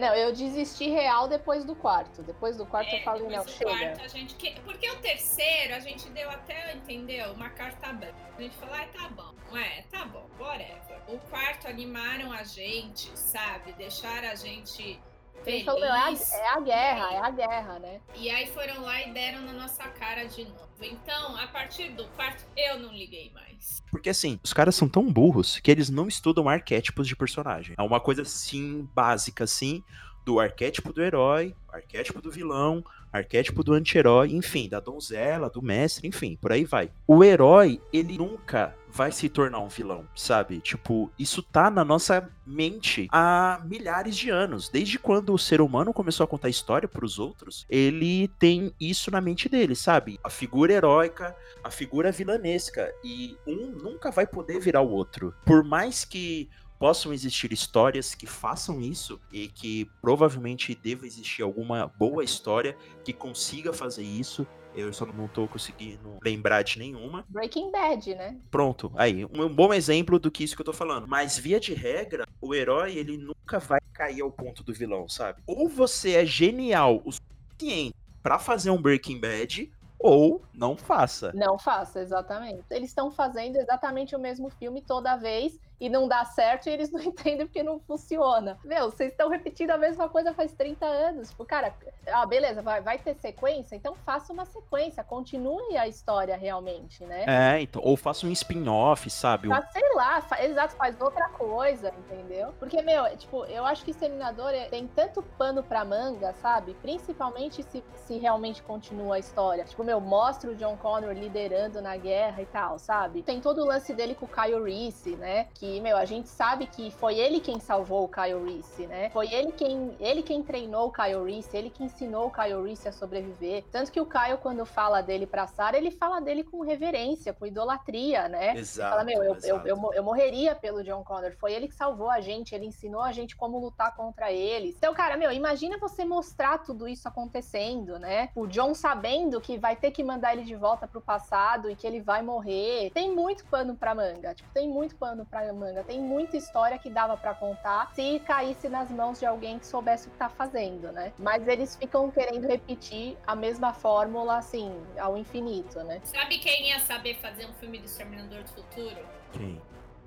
Não, 0.00 0.14
eu 0.14 0.32
desisti 0.32 0.88
real 0.88 1.28
depois 1.28 1.64
do 1.64 1.74
quarto. 1.76 2.22
Depois 2.22 2.56
do 2.56 2.64
quarto 2.66 2.90
eu 2.92 2.98
É, 2.98 3.02
falei, 3.02 3.22
depois 3.28 3.36
não, 3.46 3.52
chega. 3.52 3.70
quarto 3.70 4.02
a 4.04 4.08
gente. 4.08 4.34
que- 4.34 4.58
Porque 4.62 4.88
o 4.90 4.96
terceiro 5.00 5.74
a 5.74 5.78
gente 5.80 6.08
deu 6.10 6.28
até, 6.30 6.72
entendeu? 6.74 7.32
Uma 7.32 7.50
carta 7.50 7.88
aberta. 7.88 8.16
A 8.36 8.40
gente 8.42 8.56
falou, 8.56 8.74
ah, 8.74 8.86
tá 8.86 9.08
bom. 9.10 9.34
É, 9.58 9.82
tá 9.90 10.04
bom, 10.06 10.26
whatever. 10.38 10.98
O 11.08 11.18
quarto 11.28 11.66
animaram 11.68 12.32
a 12.32 12.42
gente, 12.44 13.10
sabe? 13.18 13.72
Deixaram 13.72 14.28
a 14.30 14.34
gente 14.34 14.98
feliz. 15.44 15.64
meu, 15.64 15.84
é 15.84 15.90
a, 15.90 16.12
é 16.12 16.48
a 16.48 16.60
guerra, 16.60 17.12
é 17.12 17.18
a 17.18 17.30
guerra, 17.30 17.78
né? 17.78 18.00
E 18.14 18.30
aí 18.30 18.46
foram 18.48 18.82
lá 18.82 19.00
e 19.02 19.12
deram 19.12 19.42
na 19.42 19.52
nossa 19.52 19.84
cara 19.88 20.24
de 20.24 20.44
novo. 20.44 20.68
Então, 20.82 21.36
a 21.36 21.46
partir 21.46 21.90
do 21.90 22.04
quarto, 22.08 22.44
eu 22.56 22.78
não 22.78 22.92
liguei 22.92 23.30
mais. 23.32 23.82
Porque 23.90 24.08
assim, 24.10 24.40
os 24.42 24.52
caras 24.52 24.74
são 24.74 24.88
tão 24.88 25.10
burros 25.10 25.60
que 25.60 25.70
eles 25.70 25.90
não 25.90 26.08
estudam 26.08 26.48
arquétipos 26.48 27.06
de 27.06 27.14
personagem. 27.14 27.74
É 27.78 27.82
uma 27.82 28.00
coisa 28.00 28.22
assim, 28.22 28.88
básica 28.94 29.44
assim. 29.44 29.82
do 30.24 30.38
arquétipo 30.38 30.92
do 30.92 31.02
herói, 31.02 31.54
arquétipo 31.72 32.20
do 32.20 32.30
vilão, 32.30 32.84
arquétipo 33.12 33.62
do 33.62 33.72
anti-herói, 33.72 34.32
enfim, 34.32 34.68
da 34.68 34.80
donzela, 34.80 35.50
do 35.50 35.62
mestre, 35.62 36.08
enfim, 36.08 36.36
por 36.40 36.52
aí 36.52 36.64
vai. 36.64 36.90
O 37.06 37.24
herói, 37.24 37.80
ele 37.92 38.16
nunca 38.16 38.74
vai 38.92 39.12
se 39.12 39.28
tornar 39.28 39.60
um 39.60 39.68
vilão, 39.68 40.04
sabe? 40.14 40.60
Tipo, 40.60 41.10
isso 41.18 41.42
tá 41.42 41.70
na 41.70 41.84
nossa 41.84 42.28
mente 42.44 43.08
há 43.12 43.62
milhares 43.64 44.16
de 44.16 44.30
anos. 44.30 44.68
Desde 44.68 44.98
quando 44.98 45.32
o 45.32 45.38
ser 45.38 45.60
humano 45.60 45.92
começou 45.92 46.24
a 46.24 46.26
contar 46.26 46.48
história 46.48 46.88
para 46.88 47.04
os 47.04 47.18
outros, 47.18 47.64
ele 47.68 48.28
tem 48.38 48.74
isso 48.80 49.10
na 49.10 49.20
mente 49.20 49.48
dele, 49.48 49.76
sabe? 49.76 50.18
A 50.24 50.30
figura 50.30 50.72
heróica, 50.72 51.36
a 51.62 51.70
figura 51.70 52.10
vilanesca. 52.10 52.92
E 53.04 53.36
um 53.46 53.68
nunca 53.68 54.10
vai 54.10 54.26
poder 54.26 54.58
virar 54.58 54.82
o 54.82 54.90
outro. 54.90 55.34
Por 55.44 55.62
mais 55.62 56.04
que 56.04 56.48
possam 56.80 57.12
existir 57.12 57.52
histórias 57.52 58.14
que 58.14 58.26
façam 58.26 58.80
isso 58.80 59.20
e 59.30 59.48
que 59.48 59.84
provavelmente 60.00 60.74
deva 60.74 61.06
existir 61.06 61.42
alguma 61.42 61.86
boa 61.86 62.24
história 62.24 62.74
que 63.04 63.12
consiga 63.12 63.70
fazer 63.70 64.02
isso. 64.02 64.46
Eu 64.74 64.90
só 64.92 65.04
não 65.04 65.28
tô 65.28 65.46
conseguindo 65.46 66.16
lembrar 66.24 66.62
de 66.62 66.78
nenhuma. 66.78 67.26
Breaking 67.28 67.70
Bad, 67.70 68.14
né? 68.14 68.38
Pronto, 68.50 68.90
aí, 68.94 69.26
um 69.26 69.48
bom 69.48 69.74
exemplo 69.74 70.18
do 70.18 70.30
que 70.30 70.42
isso 70.42 70.56
que 70.56 70.62
eu 70.62 70.66
tô 70.66 70.72
falando. 70.72 71.06
Mas 71.06 71.36
via 71.36 71.60
de 71.60 71.74
regra, 71.74 72.26
o 72.40 72.54
herói, 72.54 72.96
ele 72.96 73.18
nunca 73.18 73.58
vai 73.58 73.80
cair 73.92 74.22
ao 74.22 74.30
ponto 74.30 74.62
do 74.62 74.72
vilão, 74.72 75.06
sabe? 75.06 75.42
Ou 75.46 75.68
você 75.68 76.14
é 76.14 76.24
genial 76.24 77.02
o 77.04 77.12
suficiente 77.12 77.94
para 78.22 78.38
fazer 78.38 78.70
um 78.70 78.80
Breaking 78.80 79.20
Bad, 79.20 79.70
ou 79.98 80.42
não 80.54 80.76
faça. 80.76 81.30
Não 81.34 81.58
faça, 81.58 82.00
exatamente. 82.00 82.64
Eles 82.70 82.88
estão 82.88 83.10
fazendo 83.10 83.56
exatamente 83.56 84.16
o 84.16 84.18
mesmo 84.18 84.48
filme 84.48 84.80
toda 84.80 85.16
vez 85.16 85.58
e 85.80 85.88
não 85.88 86.06
dá 86.06 86.24
certo 86.24 86.68
e 86.68 86.72
eles 86.72 86.90
não 86.92 87.00
entendem 87.02 87.46
porque 87.46 87.62
não 87.62 87.80
funciona. 87.80 88.58
Meu, 88.64 88.90
vocês 88.90 89.10
estão 89.10 89.28
repetindo 89.28 89.70
a 89.70 89.78
mesma 89.78 90.08
coisa 90.08 90.34
faz 90.34 90.52
30 90.52 90.84
anos. 90.84 91.30
Tipo, 91.30 91.44
cara, 91.44 91.74
ah, 92.12 92.26
beleza, 92.26 92.60
vai, 92.60 92.80
vai 92.82 92.98
ter 92.98 93.14
sequência? 93.14 93.74
Então 93.74 93.94
faça 94.04 94.32
uma 94.32 94.44
sequência, 94.44 95.02
continue 95.02 95.76
a 95.78 95.88
história 95.88 96.36
realmente, 96.36 97.04
né? 97.04 97.24
É, 97.26 97.62
então, 97.62 97.80
ou 97.82 97.96
faça 97.96 98.26
um 98.26 98.30
spin-off, 98.30 99.08
sabe? 99.08 99.48
Faz, 99.48 99.72
sei 99.72 99.94
lá, 99.94 100.20
fa, 100.20 100.44
exato, 100.44 100.74
faz 100.74 101.00
outra 101.00 101.28
coisa, 101.30 101.92
entendeu? 101.96 102.52
Porque, 102.58 102.82
meu, 102.82 103.16
tipo, 103.16 103.44
eu 103.46 103.64
acho 103.64 103.84
que 103.84 103.90
Exterminador 103.90 104.50
é, 104.50 104.68
tem 104.68 104.86
tanto 104.86 105.22
pano 105.22 105.62
pra 105.62 105.84
manga, 105.84 106.34
sabe? 106.34 106.74
Principalmente 106.82 107.62
se, 107.62 107.82
se 107.94 108.18
realmente 108.18 108.62
continua 108.62 109.16
a 109.16 109.18
história. 109.18 109.64
Tipo, 109.64 109.82
meu, 109.84 110.00
mostra 110.00 110.50
o 110.50 110.54
John 110.54 110.76
Connor 110.76 111.12
liderando 111.12 111.80
na 111.80 111.96
guerra 111.96 112.42
e 112.42 112.46
tal, 112.46 112.78
sabe? 112.78 113.22
Tem 113.22 113.40
todo 113.40 113.62
o 113.62 113.64
lance 113.64 113.94
dele 113.94 114.14
com 114.14 114.26
o 114.26 114.28
Kyle 114.28 114.62
Reese, 114.62 115.16
né? 115.16 115.48
Que 115.54 115.69
meu, 115.78 115.96
a 115.96 116.06
gente 116.06 116.28
sabe 116.28 116.66
que 116.66 116.90
foi 116.92 117.18
ele 117.18 117.38
quem 117.38 117.60
salvou 117.60 118.04
o 118.04 118.08
Kyle 118.08 118.42
Reese, 118.42 118.86
né? 118.86 119.10
Foi 119.10 119.30
ele 119.32 119.52
quem, 119.52 119.94
ele 120.00 120.22
quem 120.22 120.42
treinou 120.42 120.86
o 120.86 120.92
Kyle 120.92 121.22
Reese, 121.22 121.54
ele 121.54 121.68
que 121.68 121.84
ensinou 121.84 122.28
o 122.28 122.30
Kyle 122.30 122.62
Reese 122.62 122.88
a 122.88 122.92
sobreviver. 122.92 123.64
Tanto 123.70 123.92
que 123.92 124.00
o 124.00 124.06
Kyle, 124.06 124.38
quando 124.40 124.64
fala 124.64 125.02
dele 125.02 125.26
pra 125.26 125.46
Sarah, 125.46 125.76
ele 125.76 125.90
fala 125.90 126.20
dele 126.20 126.42
com 126.42 126.62
reverência, 126.62 127.34
com 127.34 127.46
idolatria, 127.46 128.28
né? 128.28 128.56
Exato. 128.56 128.80
Ele 128.80 128.90
fala, 128.90 129.04
meu, 129.04 129.22
eu, 129.22 129.36
eu, 129.42 129.66
eu, 129.66 129.92
eu, 129.92 130.02
morreria 130.02 130.54
pelo 130.54 130.82
John 130.82 131.04
Connor. 131.04 131.32
Foi 131.36 131.52
ele 131.52 131.68
que 131.68 131.74
salvou 131.74 132.08
a 132.08 132.20
gente, 132.20 132.54
ele 132.54 132.66
ensinou 132.66 133.02
a 133.02 133.12
gente 133.12 133.36
como 133.36 133.58
lutar 133.58 133.94
contra 133.94 134.32
eles. 134.32 134.76
Então, 134.76 134.94
cara, 134.94 135.16
meu, 135.16 135.30
imagina 135.30 135.76
você 135.76 136.04
mostrar 136.04 136.58
tudo 136.58 136.88
isso 136.88 137.06
acontecendo, 137.06 137.98
né? 137.98 138.30
O 138.34 138.46
John 138.46 138.74
sabendo 138.74 139.40
que 139.40 139.58
vai 139.58 139.76
ter 139.76 139.90
que 139.90 140.02
mandar 140.02 140.32
ele 140.32 140.44
de 140.44 140.54
volta 140.54 140.88
pro 140.88 141.00
passado 141.00 141.70
e 141.70 141.76
que 141.76 141.86
ele 141.86 142.00
vai 142.00 142.22
morrer. 142.22 142.90
Tem 142.92 143.14
muito 143.14 143.44
pano 143.44 143.74
pra 143.74 143.94
manga. 143.94 144.34
Tipo, 144.34 144.48
tem 144.52 144.68
muito 144.68 144.96
pano 144.96 145.26
pra 145.26 145.52
manga. 145.52 145.59
Tem 145.86 146.00
muita 146.00 146.36
história 146.36 146.78
que 146.78 146.90
dava 146.90 147.16
para 147.16 147.34
contar 147.34 147.92
se 147.94 148.18
caísse 148.20 148.68
nas 148.68 148.90
mãos 148.90 149.18
de 149.18 149.26
alguém 149.26 149.58
que 149.58 149.66
soubesse 149.66 150.08
o 150.08 150.10
que 150.10 150.16
tá 150.16 150.28
fazendo, 150.28 150.92
né? 150.92 151.12
Mas 151.18 151.46
eles 151.46 151.76
ficam 151.76 152.10
querendo 152.10 152.46
repetir 152.46 153.16
a 153.26 153.34
mesma 153.34 153.72
fórmula, 153.72 154.38
assim, 154.38 154.72
ao 154.98 155.16
infinito, 155.16 155.82
né? 155.84 156.00
Sabe 156.04 156.38
quem 156.38 156.68
ia 156.68 156.78
saber 156.80 157.16
fazer 157.16 157.46
um 157.46 157.52
filme 157.54 157.78
do 157.78 157.84
Exterminador 157.84 158.42
do 158.42 158.50
Futuro? 158.50 158.98
Quem? 159.32 159.60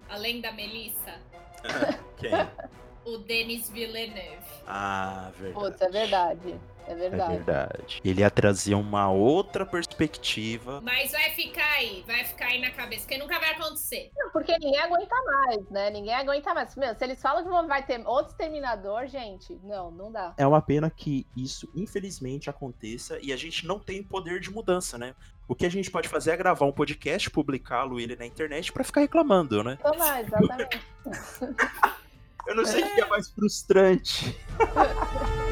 Além 0.09 0.41
da 0.41 0.51
Melissa? 0.51 1.19
quem? 2.17 2.31
O 3.05 3.17
Denis 3.17 3.69
Villeneuve. 3.69 4.37
Ah, 4.65 5.31
verdade. 5.37 5.53
Putz, 5.53 5.81
é 5.81 5.89
verdade. 5.89 6.59
É 6.87 6.95
verdade. 6.95 7.33
É 7.33 7.35
verdade. 7.35 8.01
Ele 8.03 8.21
ia 8.21 8.29
trazer 8.29 8.75
uma 8.75 9.11
outra 9.11 9.65
perspectiva. 9.65 10.81
Mas 10.81 11.11
vai 11.11 11.29
ficar 11.31 11.71
aí, 11.73 12.03
vai 12.05 12.23
ficar 12.23 12.47
aí 12.47 12.59
na 12.59 12.71
cabeça, 12.71 13.01
porque 13.01 13.17
nunca 13.17 13.39
vai 13.39 13.51
acontecer. 13.51 14.11
Não, 14.15 14.31
porque 14.31 14.57
ninguém 14.59 14.79
aguenta 14.79 15.15
mais, 15.23 15.69
né? 15.69 15.89
Ninguém 15.89 16.13
aguenta 16.13 16.53
mais. 16.53 16.75
Meu, 16.75 16.95
se 16.95 17.03
eles 17.03 17.21
falam 17.21 17.43
que 17.43 17.67
vai 17.67 17.83
ter 17.83 18.05
outro 18.05 18.31
exterminador, 18.31 19.07
gente, 19.07 19.57
não, 19.63 19.91
não 19.91 20.11
dá. 20.11 20.33
É 20.37 20.45
uma 20.45 20.61
pena 20.61 20.89
que 20.89 21.25
isso, 21.35 21.69
infelizmente, 21.75 22.49
aconteça 22.49 23.19
e 23.21 23.31
a 23.31 23.37
gente 23.37 23.65
não 23.65 23.79
tem 23.79 24.03
poder 24.03 24.39
de 24.39 24.51
mudança, 24.51 24.97
né? 24.97 25.15
O 25.47 25.55
que 25.55 25.65
a 25.65 25.69
gente 25.69 25.91
pode 25.91 26.07
fazer 26.07 26.31
é 26.31 26.37
gravar 26.37 26.65
um 26.65 26.71
podcast, 26.71 27.29
publicá-lo 27.29 27.99
ele 27.99 28.15
na 28.15 28.25
internet 28.25 28.71
para 28.71 28.83
ficar 28.83 29.01
reclamando, 29.01 29.63
né? 29.63 29.77
Toma, 29.81 30.21
exatamente. 30.21 30.81
Eu 32.45 32.55
não 32.55 32.65
sei 32.65 32.83
o 32.83 32.93
que 32.93 33.01
é 33.01 33.05
mais 33.05 33.29
frustrante. 33.29 34.37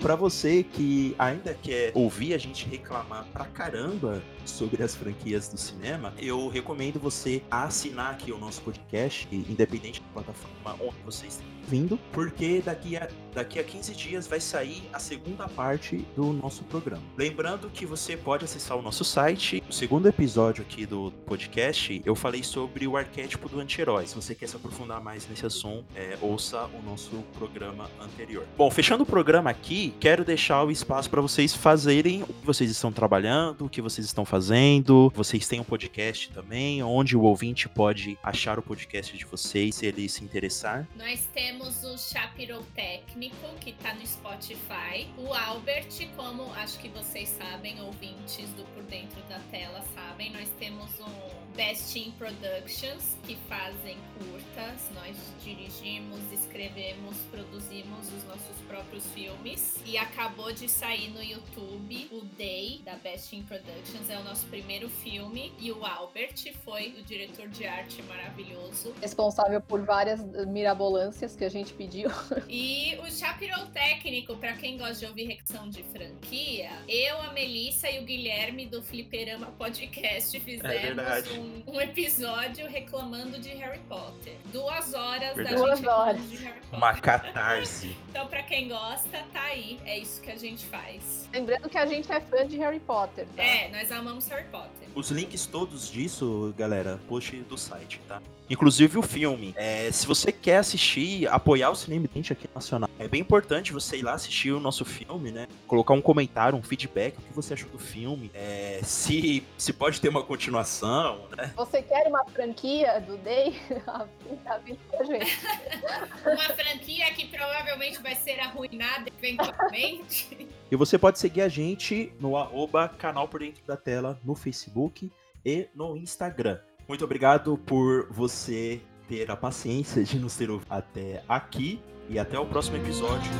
para 0.00 0.16
você 0.16 0.62
que 0.62 1.14
ainda 1.18 1.54
quer 1.54 1.92
ouvir 1.94 2.32
a 2.34 2.38
gente 2.38 2.66
reclamar 2.66 3.26
pra 3.32 3.44
caramba 3.44 4.22
sobre 4.44 4.82
as 4.82 4.94
franquias 4.94 5.48
do 5.48 5.58
cinema, 5.58 6.12
eu 6.18 6.48
recomendo 6.48 6.98
você 6.98 7.42
assinar 7.50 8.12
aqui 8.12 8.32
o 8.32 8.38
nosso 8.38 8.62
podcast, 8.62 9.28
independente 9.30 10.00
da 10.00 10.22
plataforma 10.22 10.76
onde 10.80 10.96
você 11.04 11.26
está 11.26 11.44
vindo, 11.70 11.98
porque 12.12 12.60
daqui 12.60 12.96
a, 12.96 13.08
daqui 13.32 13.58
a 13.58 13.64
15 13.64 13.94
dias 13.94 14.26
vai 14.26 14.40
sair 14.40 14.82
a 14.92 14.98
segunda 14.98 15.48
parte 15.48 16.04
do 16.16 16.32
nosso 16.32 16.64
programa. 16.64 17.02
Lembrando 17.16 17.70
que 17.70 17.86
você 17.86 18.16
pode 18.16 18.44
acessar 18.44 18.76
o 18.76 18.82
nosso 18.82 19.04
site. 19.04 19.62
No 19.64 19.72
segundo 19.72 20.08
episódio 20.08 20.62
aqui 20.62 20.84
do 20.84 21.12
podcast, 21.26 22.02
eu 22.04 22.16
falei 22.16 22.42
sobre 22.42 22.88
o 22.88 22.96
arquétipo 22.96 23.48
do 23.48 23.60
anti-herói. 23.60 24.06
Se 24.06 24.16
você 24.16 24.34
quer 24.34 24.48
se 24.48 24.56
aprofundar 24.56 25.00
mais 25.00 25.28
nesse 25.28 25.46
assunto, 25.46 25.84
é, 25.94 26.18
ouça 26.20 26.64
o 26.66 26.82
nosso 26.82 27.22
programa 27.38 27.88
anterior. 28.00 28.44
Bom, 28.56 28.68
fechando 28.70 29.04
o 29.04 29.06
programa 29.06 29.50
aqui, 29.50 29.89
quero 29.90 30.24
deixar 30.24 30.64
o 30.64 30.70
espaço 30.70 31.08
para 31.10 31.20
vocês 31.20 31.54
fazerem 31.54 32.22
o 32.22 32.26
que 32.26 32.46
vocês 32.46 32.70
estão 32.70 32.92
trabalhando, 32.92 33.64
o 33.64 33.68
que 33.68 33.80
vocês 33.80 34.06
estão 34.06 34.24
fazendo. 34.24 35.12
Vocês 35.14 35.46
têm 35.48 35.60
um 35.60 35.64
podcast 35.64 36.30
também, 36.30 36.82
onde 36.82 37.16
o 37.16 37.22
ouvinte 37.22 37.68
pode 37.68 38.18
achar 38.22 38.58
o 38.58 38.62
podcast 38.62 39.16
de 39.16 39.24
vocês, 39.24 39.76
se 39.76 39.86
ele 39.86 40.08
se 40.08 40.24
interessar. 40.24 40.86
Nós 40.96 41.26
temos 41.32 41.82
o 41.84 41.96
Chapirou 41.96 42.62
Técnico, 42.74 43.48
que 43.60 43.70
está 43.70 43.94
no 43.94 44.06
Spotify. 44.06 45.08
O 45.16 45.32
Albert, 45.32 46.08
como 46.16 46.52
acho 46.54 46.78
que 46.78 46.88
vocês 46.88 47.28
sabem, 47.28 47.80
ouvintes 47.80 48.48
do 48.50 48.64
Por 48.74 48.82
Dentro 48.84 49.20
da 49.28 49.38
Tela 49.50 49.82
sabem, 49.94 50.32
nós 50.32 50.48
temos 50.58 50.90
um 51.00 51.39
Best 51.56 51.98
in 51.98 52.10
Productions, 52.12 53.16
que 53.24 53.36
fazem 53.48 53.96
curtas. 54.18 54.90
Nós 54.94 55.16
dirigimos, 55.42 56.20
escrevemos, 56.32 57.16
produzimos 57.30 58.12
os 58.12 58.24
nossos 58.24 58.56
próprios 58.66 59.06
filmes. 59.12 59.76
E 59.84 59.96
acabou 59.96 60.52
de 60.52 60.68
sair 60.68 61.10
no 61.10 61.22
YouTube 61.22 62.08
o 62.12 62.22
Day, 62.36 62.80
da 62.84 62.94
Best 62.96 63.34
in 63.34 63.42
Productions. 63.42 64.08
É 64.08 64.18
o 64.18 64.24
nosso 64.24 64.46
primeiro 64.46 64.88
filme. 64.88 65.52
E 65.58 65.72
o 65.72 65.84
Albert 65.84 66.54
foi 66.64 66.94
o 66.98 67.02
diretor 67.02 67.48
de 67.48 67.66
arte 67.66 68.02
maravilhoso. 68.02 68.94
Responsável 69.00 69.60
por 69.60 69.84
várias 69.84 70.22
mirabolâncias 70.46 71.36
que 71.36 71.44
a 71.44 71.50
gente 71.50 71.72
pediu. 71.72 72.10
E 72.48 72.98
o 72.98 73.10
Chapirou 73.10 73.66
Técnico, 73.66 74.36
para 74.36 74.54
quem 74.54 74.76
gosta 74.76 74.94
de 74.94 75.06
ouvir 75.06 75.24
reação 75.24 75.68
de 75.68 75.82
franquia, 75.84 76.70
eu, 76.88 77.20
a 77.22 77.32
Melissa 77.32 77.88
e 77.88 78.00
o 78.00 78.04
Guilherme 78.04 78.66
do 78.66 78.82
Fliperama 78.82 79.46
Podcast 79.52 80.36
É 80.36 80.40
fizemos 80.40 80.80
verdade. 80.80 81.39
Um, 81.40 81.62
um 81.74 81.80
episódio 81.80 82.68
reclamando 82.68 83.38
de 83.38 83.48
Harry 83.50 83.80
Potter. 83.88 84.34
Duas 84.52 84.94
horas 84.94 85.36
da 85.36 85.44
gente 85.44 85.86
horas. 85.86 86.30
de 86.30 86.36
Harry 86.36 86.60
Potter. 86.60 86.78
Uma 86.78 86.94
catarse. 86.94 87.96
Então, 88.10 88.26
pra 88.26 88.42
quem 88.42 88.68
gosta, 88.68 89.24
tá 89.32 89.42
aí. 89.42 89.80
É 89.84 89.98
isso 89.98 90.20
que 90.20 90.30
a 90.30 90.36
gente 90.36 90.64
faz. 90.66 91.28
Lembrando 91.32 91.68
que 91.68 91.78
a 91.78 91.86
gente 91.86 92.10
é 92.12 92.20
fã 92.20 92.46
de 92.46 92.58
Harry 92.58 92.80
Potter, 92.80 93.26
tá? 93.36 93.42
É, 93.42 93.68
nós 93.70 93.90
amamos 93.90 94.28
Harry 94.28 94.46
Potter. 94.48 94.88
Os 94.94 95.10
links 95.10 95.46
todos 95.46 95.90
disso, 95.90 96.54
galera, 96.56 97.00
post 97.08 97.36
do 97.36 97.56
site, 97.56 98.00
tá? 98.06 98.20
Inclusive 98.50 98.98
o 98.98 99.02
filme. 99.02 99.54
É, 99.56 99.90
se 99.92 100.06
você 100.06 100.32
quer 100.32 100.58
assistir, 100.58 101.26
apoiar 101.28 101.70
o 101.70 101.76
Cinema 101.76 102.00
Independente 102.00 102.32
aqui 102.32 102.48
nacional, 102.54 102.90
é 102.98 103.08
bem 103.08 103.20
importante 103.20 103.72
você 103.72 103.96
ir 103.96 104.02
lá 104.02 104.12
assistir 104.12 104.52
o 104.52 104.60
nosso 104.60 104.84
filme, 104.84 105.30
né? 105.30 105.46
Colocar 105.66 105.94
um 105.94 106.02
comentário, 106.02 106.58
um 106.58 106.62
feedback, 106.62 107.16
o 107.16 107.22
que 107.22 107.32
você 107.32 107.54
achou 107.54 107.70
do 107.70 107.78
filme. 107.78 108.30
É, 108.34 108.80
se, 108.82 109.44
se 109.56 109.72
pode 109.72 110.00
ter 110.00 110.08
uma 110.08 110.22
continuação, 110.22 111.28
né? 111.36 111.52
Você 111.56 111.80
quer 111.80 112.06
uma 112.08 112.24
franquia 112.26 113.00
do 113.00 113.16
Day? 113.18 113.58
Avisa 114.46 114.78
pra 114.90 115.04
gente. 115.04 115.38
Uma 116.24 116.54
franquia 116.54 117.12
que 117.14 117.26
provavelmente 117.26 117.60
provavelmente 117.70 118.02
vai 118.02 118.14
ser 118.14 118.40
arruinada 118.40 119.10
eventualmente. 119.18 120.48
e 120.70 120.76
você 120.76 120.98
pode 120.98 121.18
seguir 121.18 121.42
a 121.42 121.48
gente 121.48 122.12
no 122.18 122.36
arroba 122.36 122.88
canal 122.88 123.28
por 123.28 123.40
dentro 123.40 123.64
da 123.64 123.76
tela 123.76 124.18
no 124.24 124.34
Facebook 124.34 125.10
e 125.44 125.68
no 125.74 125.96
Instagram. 125.96 126.58
Muito 126.90 127.04
obrigado 127.04 127.56
por 127.56 128.08
você 128.10 128.80
ter 129.06 129.30
a 129.30 129.36
paciência 129.36 130.02
de 130.02 130.18
nos 130.18 130.36
ter 130.36 130.50
ouvido 130.50 130.66
até 130.68 131.22
aqui 131.28 131.80
e 132.08 132.18
até 132.18 132.36
o 132.36 132.44
próximo 132.44 132.78
episódio. 132.78 133.30